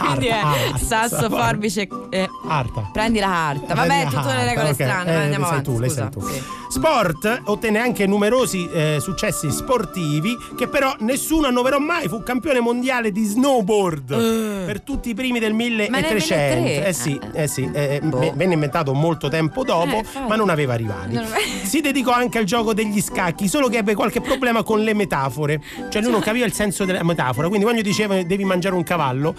quindi 0.06 0.28
è 0.28 0.30
Arta, 0.32 0.78
sasso, 0.78 1.28
forbice. 1.28 1.86
eh, 2.08 2.26
Arta. 2.48 2.88
prendi 2.94 3.18
la 3.18 3.26
carta. 3.26 3.74
Vabbè, 3.74 4.06
tutte 4.06 4.32
le 4.32 4.44
regole 4.46 4.68
ok. 4.70 4.74
strane. 4.74 5.10
Eh, 5.12 5.14
andiamo 5.16 5.44
sai 5.44 5.58
avanti. 5.58 5.70
tu, 5.70 5.78
le 5.80 5.88
sai 5.90 6.10
tu. 6.10 6.20
Sì. 6.26 6.42
Sport 6.70 7.42
ottenne 7.44 7.78
anche 7.78 8.06
numerosi 8.06 8.68
eh, 8.70 8.98
successi 9.00 9.50
sportivi 9.50 10.36
che 10.56 10.66
però 10.68 10.94
nessuno 11.00 11.46
annoverò 11.46 11.78
mai. 11.78 12.08
Fu 12.08 12.22
campione 12.22 12.60
mondiale 12.60 13.10
di 13.12 13.24
snowboard 13.24 14.64
per 14.66 14.80
tutti 14.82 15.10
i 15.10 15.14
primi 15.14 15.38
del 15.38 15.52
Ma 15.52 15.64
nel 15.64 15.88
1300. 15.90 16.60
1300? 16.60 16.88
Eh 16.88 16.92
sì, 16.92 17.20
Eh, 17.32 17.42
eh 17.42 17.46
sì, 17.48 17.70
eh, 17.72 18.00
Boh. 18.02 18.18
ve- 18.18 18.32
venne 18.34 18.54
inventato 18.54 18.92
molto 18.94 19.28
tempo 19.28 19.62
dopo, 19.64 19.96
Eh, 20.00 20.04
ma 20.26 20.36
non 20.36 20.48
aveva 20.50 20.74
rivali. 20.74 21.14
Non 21.14 21.26
Si 21.62 21.80
dedicò 21.80 22.12
anche 22.12 22.38
al 22.38 22.44
gioco 22.44 22.72
degli 22.74 23.00
scacchi, 23.00 23.48
solo 23.48 23.68
che 23.68 23.78
ebbe 23.78 23.94
qualche 23.94 24.20
problema 24.20 24.62
con 24.62 24.80
le 24.80 24.92
metafore. 25.18 25.60
Cioè 25.88 26.02
lui 26.02 26.10
non 26.10 26.20
capiva 26.20 26.46
il 26.46 26.52
senso 26.52 26.84
della 26.84 27.02
metafora, 27.02 27.48
quindi 27.48 27.64
quando 27.64 27.82
dicevano 27.82 28.22
devi 28.22 28.44
mangiare 28.44 28.74
un 28.74 28.84
cavallo, 28.84 29.34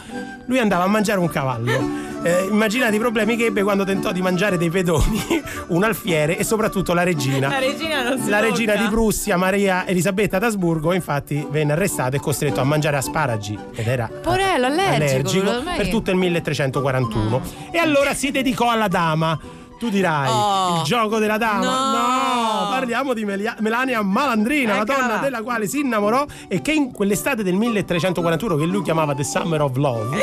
lui 0.45 0.59
andava 0.59 0.83
a 0.83 0.87
mangiare 0.87 1.19
un 1.19 1.29
cavallo. 1.29 2.07
Eh, 2.21 2.47
immaginate 2.51 2.97
i 2.97 2.99
problemi 2.99 3.37
che 3.37 3.45
ebbe 3.45 3.63
quando 3.63 3.85
tentò 3.85 4.11
di 4.11 4.21
mangiare 4.21 4.57
dei 4.57 4.69
pedoni, 4.69 5.23
un 5.67 5.83
alfiere 5.83 6.37
e 6.37 6.43
soprattutto 6.43 6.93
la 6.93 7.03
regina. 7.03 7.47
La 7.47 7.59
regina 7.59 8.15
La 8.27 8.39
regina 8.41 8.75
di 8.75 8.85
Prussia, 8.87 9.37
Maria 9.37 9.87
Elisabetta 9.87 10.37
d'Asburgo, 10.37 10.91
infatti 10.91 11.45
venne 11.49 11.71
arrestato 11.71 12.17
e 12.17 12.19
costretto 12.19 12.59
a 12.59 12.65
mangiare 12.65 12.97
asparagi 12.97 13.57
ed 13.73 13.87
era 13.87 14.09
Porello, 14.21 14.65
allergico, 14.65 15.45
lo- 15.45 15.63
per 15.77 15.87
tutto 15.87 16.11
il 16.11 16.17
1341. 16.17 17.41
E 17.71 17.77
allora 17.77 18.13
si 18.13 18.31
dedicò 18.31 18.69
alla 18.69 18.87
dama. 18.89 19.39
Tu 19.79 19.89
dirai, 19.89 20.29
Oh. 20.29 20.77
il 20.77 20.83
gioco 20.83 21.19
della 21.19 21.37
dama? 21.37 21.63
No. 21.65 22.69
parliamo 22.69 23.13
di 23.13 23.23
Melia- 23.25 23.55
Melania 23.59 24.01
Malandrina, 24.01 24.75
la 24.75 24.81
Eccola. 24.81 24.97
donna 25.07 25.17
della 25.17 25.41
quale 25.41 25.67
si 25.67 25.79
innamorò 25.79 26.25
e 26.49 26.61
che 26.61 26.73
in 26.73 26.91
quell'estate 26.91 27.43
del 27.43 27.55
1341, 27.55 28.55
che 28.57 28.65
lui 28.65 28.81
chiamava 28.83 29.15
The 29.15 29.23
Summer 29.23 29.61
of 29.61 29.75
Love, 29.77 30.17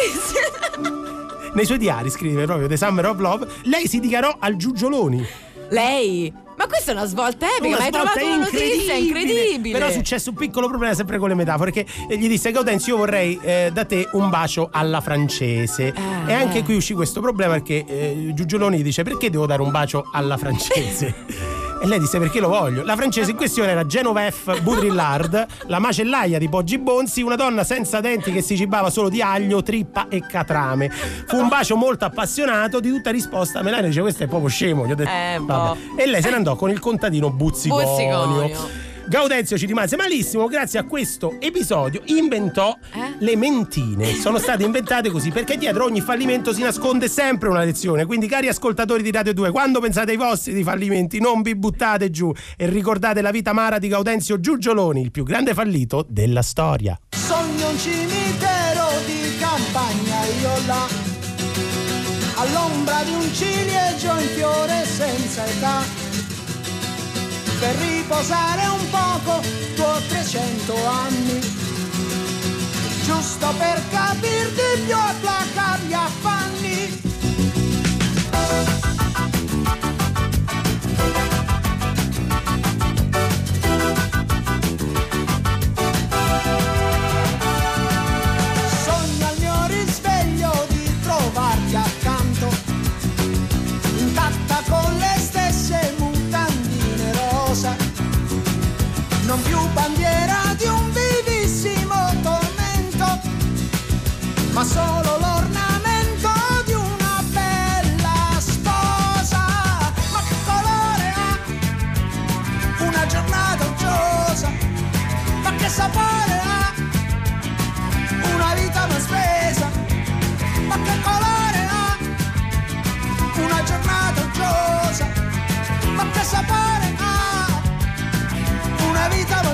nei 1.54 1.64
suoi 1.64 1.78
diari 1.78 2.10
scrive 2.10 2.44
proprio 2.44 2.68
The 2.68 2.76
Summer 2.76 3.06
of 3.06 3.18
Love, 3.18 3.46
lei 3.64 3.88
si 3.88 3.98
dichiarò 3.98 4.36
al 4.38 4.56
Giugioloni. 4.56 5.24
Lei. 5.70 6.32
Ma 6.56 6.66
questa 6.66 6.92
è 6.92 6.94
una 6.94 7.06
svolta 7.06 7.46
epica. 7.46 7.66
Una 7.66 7.78
Ma 7.78 7.84
hai 7.84 7.90
trovato 7.90 8.24
una 8.24 8.36
notizia 8.36 8.94
incredibile. 8.94 9.78
Però 9.78 9.86
è 9.86 9.92
successo 9.92 10.30
un 10.30 10.36
piccolo 10.36 10.68
problema 10.68 10.94
sempre 10.94 11.18
con 11.18 11.28
le 11.28 11.34
metafore. 11.34 11.70
Che 11.70 11.86
gli 12.08 12.28
disse 12.28 12.50
Gaudenzio, 12.50 12.94
io 12.94 12.98
vorrei 12.98 13.38
eh, 13.42 13.70
da 13.72 13.84
te 13.84 14.08
un 14.12 14.30
bacio 14.30 14.68
alla 14.72 15.00
francese. 15.00 15.92
Ah, 15.94 16.30
e 16.30 16.32
anche 16.32 16.58
eh. 16.58 16.62
qui 16.64 16.76
uscì 16.76 16.94
questo 16.94 17.20
problema 17.20 17.54
perché 17.54 17.84
eh, 17.86 18.30
Giugioloni 18.34 18.82
dice 18.82 19.02
perché 19.02 19.30
devo 19.30 19.46
dare 19.46 19.62
un 19.62 19.70
bacio 19.70 20.08
alla 20.12 20.36
francese? 20.36 21.64
E 21.80 21.86
lei 21.86 21.98
disse 21.98 22.18
perché 22.18 22.40
lo 22.40 22.48
voglio. 22.48 22.82
La 22.84 22.96
francese 22.96 23.32
in 23.32 23.36
questione 23.36 23.70
era 23.70 23.84
Genoveffe 23.84 24.60
Baudrillard, 24.60 25.46
la 25.66 25.78
macellaia 25.78 26.38
di 26.38 26.48
Poggi 26.48 26.78
Bonzi, 26.78 27.22
una 27.22 27.36
donna 27.36 27.64
senza 27.64 28.00
denti 28.00 28.32
che 28.32 28.40
si 28.40 28.56
cibava 28.56 28.90
solo 28.90 29.08
di 29.08 29.20
aglio, 29.20 29.62
trippa 29.62 30.08
e 30.08 30.24
catrame. 30.26 30.88
Fu 30.90 31.36
un 31.36 31.48
bacio 31.48 31.76
molto 31.76 32.04
appassionato, 32.04 32.80
di 32.80 32.88
tutta 32.88 33.10
risposta 33.10 33.62
Melania 33.62 33.88
dice 33.88 34.00
questo 34.00 34.24
è 34.24 34.26
proprio 34.26 34.48
scemo. 34.48 34.86
Gli 34.86 34.92
ho 34.92 34.94
detto, 34.94 35.10
Eh, 35.10 35.38
boh. 35.40 35.76
E 35.96 36.06
lei 36.06 36.22
se 36.22 36.30
ne 36.30 36.36
andò 36.36 36.56
con 36.56 36.70
il 36.70 36.78
contadino 36.80 37.30
Buzziconio. 37.30 37.84
Buzziconio. 37.86 38.85
Gaudenzio 39.08 39.56
ci 39.56 39.66
rimase 39.66 39.94
malissimo, 39.96 40.46
grazie 40.48 40.80
a 40.80 40.84
questo 40.84 41.36
episodio 41.38 42.02
inventò 42.06 42.76
Eh? 42.92 43.14
le 43.18 43.36
mentine. 43.36 44.12
Sono 44.14 44.38
state 44.38 44.64
inventate 44.64 45.10
così 45.10 45.30
perché 45.30 45.56
dietro 45.56 45.84
ogni 45.84 46.00
fallimento 46.00 46.52
si 46.52 46.62
nasconde 46.62 47.08
sempre 47.08 47.48
una 47.48 47.62
lezione. 47.62 48.04
Quindi, 48.04 48.26
cari 48.26 48.48
ascoltatori 48.48 49.04
di 49.04 49.12
Radio 49.12 49.32
2, 49.32 49.52
quando 49.52 49.78
pensate 49.80 50.10
ai 50.10 50.16
vostri 50.16 50.52
di 50.54 50.64
fallimenti, 50.64 51.20
non 51.20 51.42
vi 51.42 51.54
buttate 51.54 52.10
giù 52.10 52.32
e 52.56 52.68
ricordate 52.68 53.20
la 53.22 53.30
vita 53.30 53.50
amara 53.50 53.78
di 53.78 53.86
Gaudenzio 53.86 54.40
Giugioloni, 54.40 55.02
il 55.02 55.12
più 55.12 55.22
grande 55.22 55.54
fallito 55.54 56.04
della 56.08 56.42
storia. 56.42 56.98
Sogno 57.10 57.68
un 57.68 57.78
cimitero 57.78 58.88
di 59.06 59.36
campagna 59.38 60.24
io 60.40 60.66
là 60.66 60.86
All'ombra 62.38 63.02
di 63.04 63.12
un 63.14 63.32
ciliegio 63.32 64.18
in 64.18 64.28
fiore 64.34 64.84
senza 64.84 65.46
età 65.46 66.05
Per 67.58 67.74
riposare 67.76 68.66
un 68.66 68.90
poco 68.90 69.40
tuo 69.74 70.00
300 70.08 70.86
anni. 70.86 71.40
Giusto 73.02 73.54
per 73.56 73.82
capirti 73.90 74.82
più 74.84 74.96
placare 75.20 75.82
gli 75.86 75.92
affanni 75.92 77.05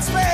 Una 0.08 0.31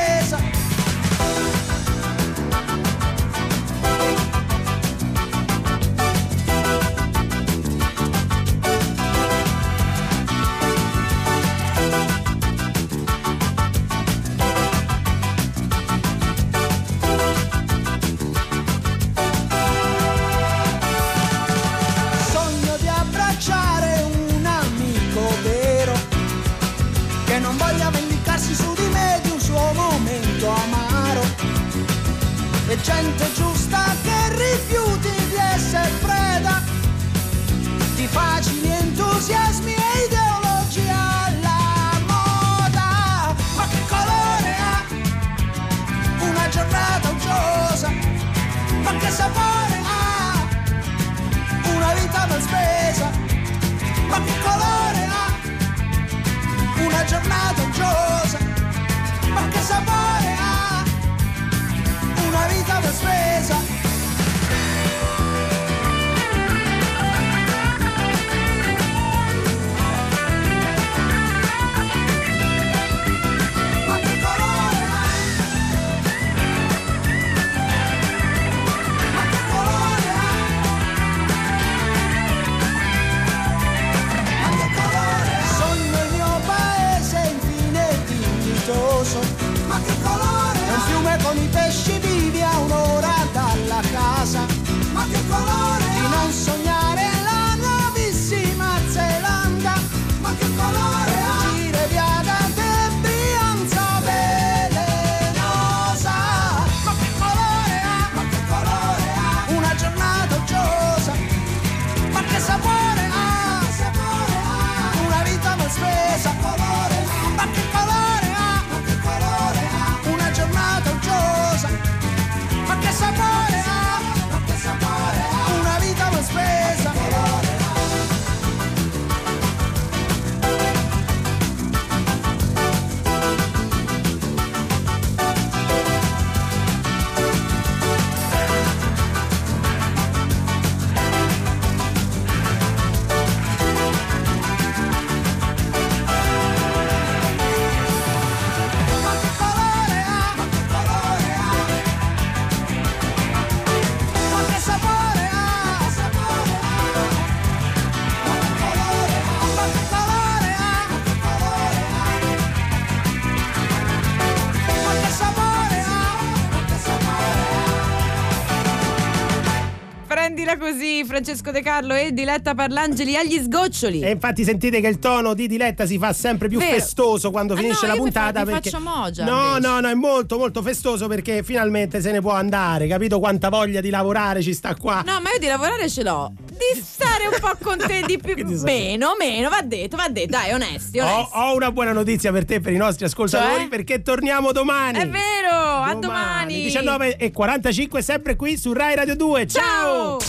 Francesco 171.18 171.50
De 171.50 171.62
Carlo 171.62 171.94
e 171.94 172.12
Diletta 172.12 172.54
Parlangeli 172.54 173.16
agli 173.16 173.40
sgoccioli. 173.42 174.02
E 174.02 174.10
infatti 174.10 174.44
sentite 174.44 174.80
che 174.80 174.86
il 174.86 175.00
tono 175.00 175.34
di 175.34 175.48
Diletta 175.48 175.84
si 175.84 175.98
fa 175.98 176.12
sempre 176.12 176.46
più 176.46 176.60
Vero. 176.60 176.74
festoso 176.74 177.32
quando 177.32 177.54
Ah, 177.54 177.56
finisce 177.56 177.86
no, 177.86 177.92
la 177.92 177.98
io 177.98 178.04
mi 178.04 178.10
fa- 178.12 178.20
puntata. 178.30 178.44
perché... 178.44 178.70
faccio 178.70 178.84
mogia, 178.84 179.24
No, 179.24 179.46
invece. 179.56 179.60
no, 179.68 179.80
no, 179.80 179.88
è 179.88 179.94
molto 179.94 180.38
molto 180.38 180.62
festoso 180.62 181.08
perché 181.08 181.42
finalmente 181.42 182.00
se 182.00 182.12
ne 182.12 182.20
può 182.20 182.30
andare, 182.34 182.86
capito 182.86 183.18
quanta 183.18 183.48
voglia 183.48 183.80
di 183.80 183.90
lavorare 183.90 184.42
ci 184.42 184.54
sta 184.54 184.76
qua. 184.76 185.02
No, 185.04 185.20
ma 185.20 185.32
io 185.32 185.40
di 185.40 185.46
lavorare 185.46 185.88
ce 185.88 186.04
l'ho. 186.04 186.32
Di 186.46 186.80
stare 186.80 187.26
un 187.26 187.36
po' 187.40 187.56
con 187.64 187.78
te 187.78 188.02
di 188.06 188.16
più. 188.22 188.36
meno, 188.62 189.16
meno, 189.18 189.48
va 189.48 189.60
detto, 189.62 189.96
va 189.96 190.06
detto. 190.08 190.30
Dai, 190.30 190.52
onesti, 190.52 191.00
Ho, 191.00 191.04
onesti. 191.04 191.30
ho 191.36 191.54
una 191.56 191.72
buona 191.72 191.90
notizia 191.92 192.30
per 192.30 192.44
te 192.44 192.60
per 192.60 192.72
i 192.72 192.76
nostri 192.76 193.06
ascoltatori 193.06 193.62
Cioè? 193.62 193.68
perché 193.68 194.02
torniamo 194.02 194.52
domani. 194.52 194.98
È 195.00 195.08
vero, 195.08 195.50
a 195.82 195.94
domani. 195.96 196.62
19 196.62 197.16
e 197.16 197.32
45 197.32 198.02
sempre 198.02 198.36
qui 198.36 198.56
su 198.56 198.72
Rai 198.72 198.94
Radio 198.94 199.16
2. 199.16 199.46
Ciao. 199.48 200.18
Ciao. 200.20 200.27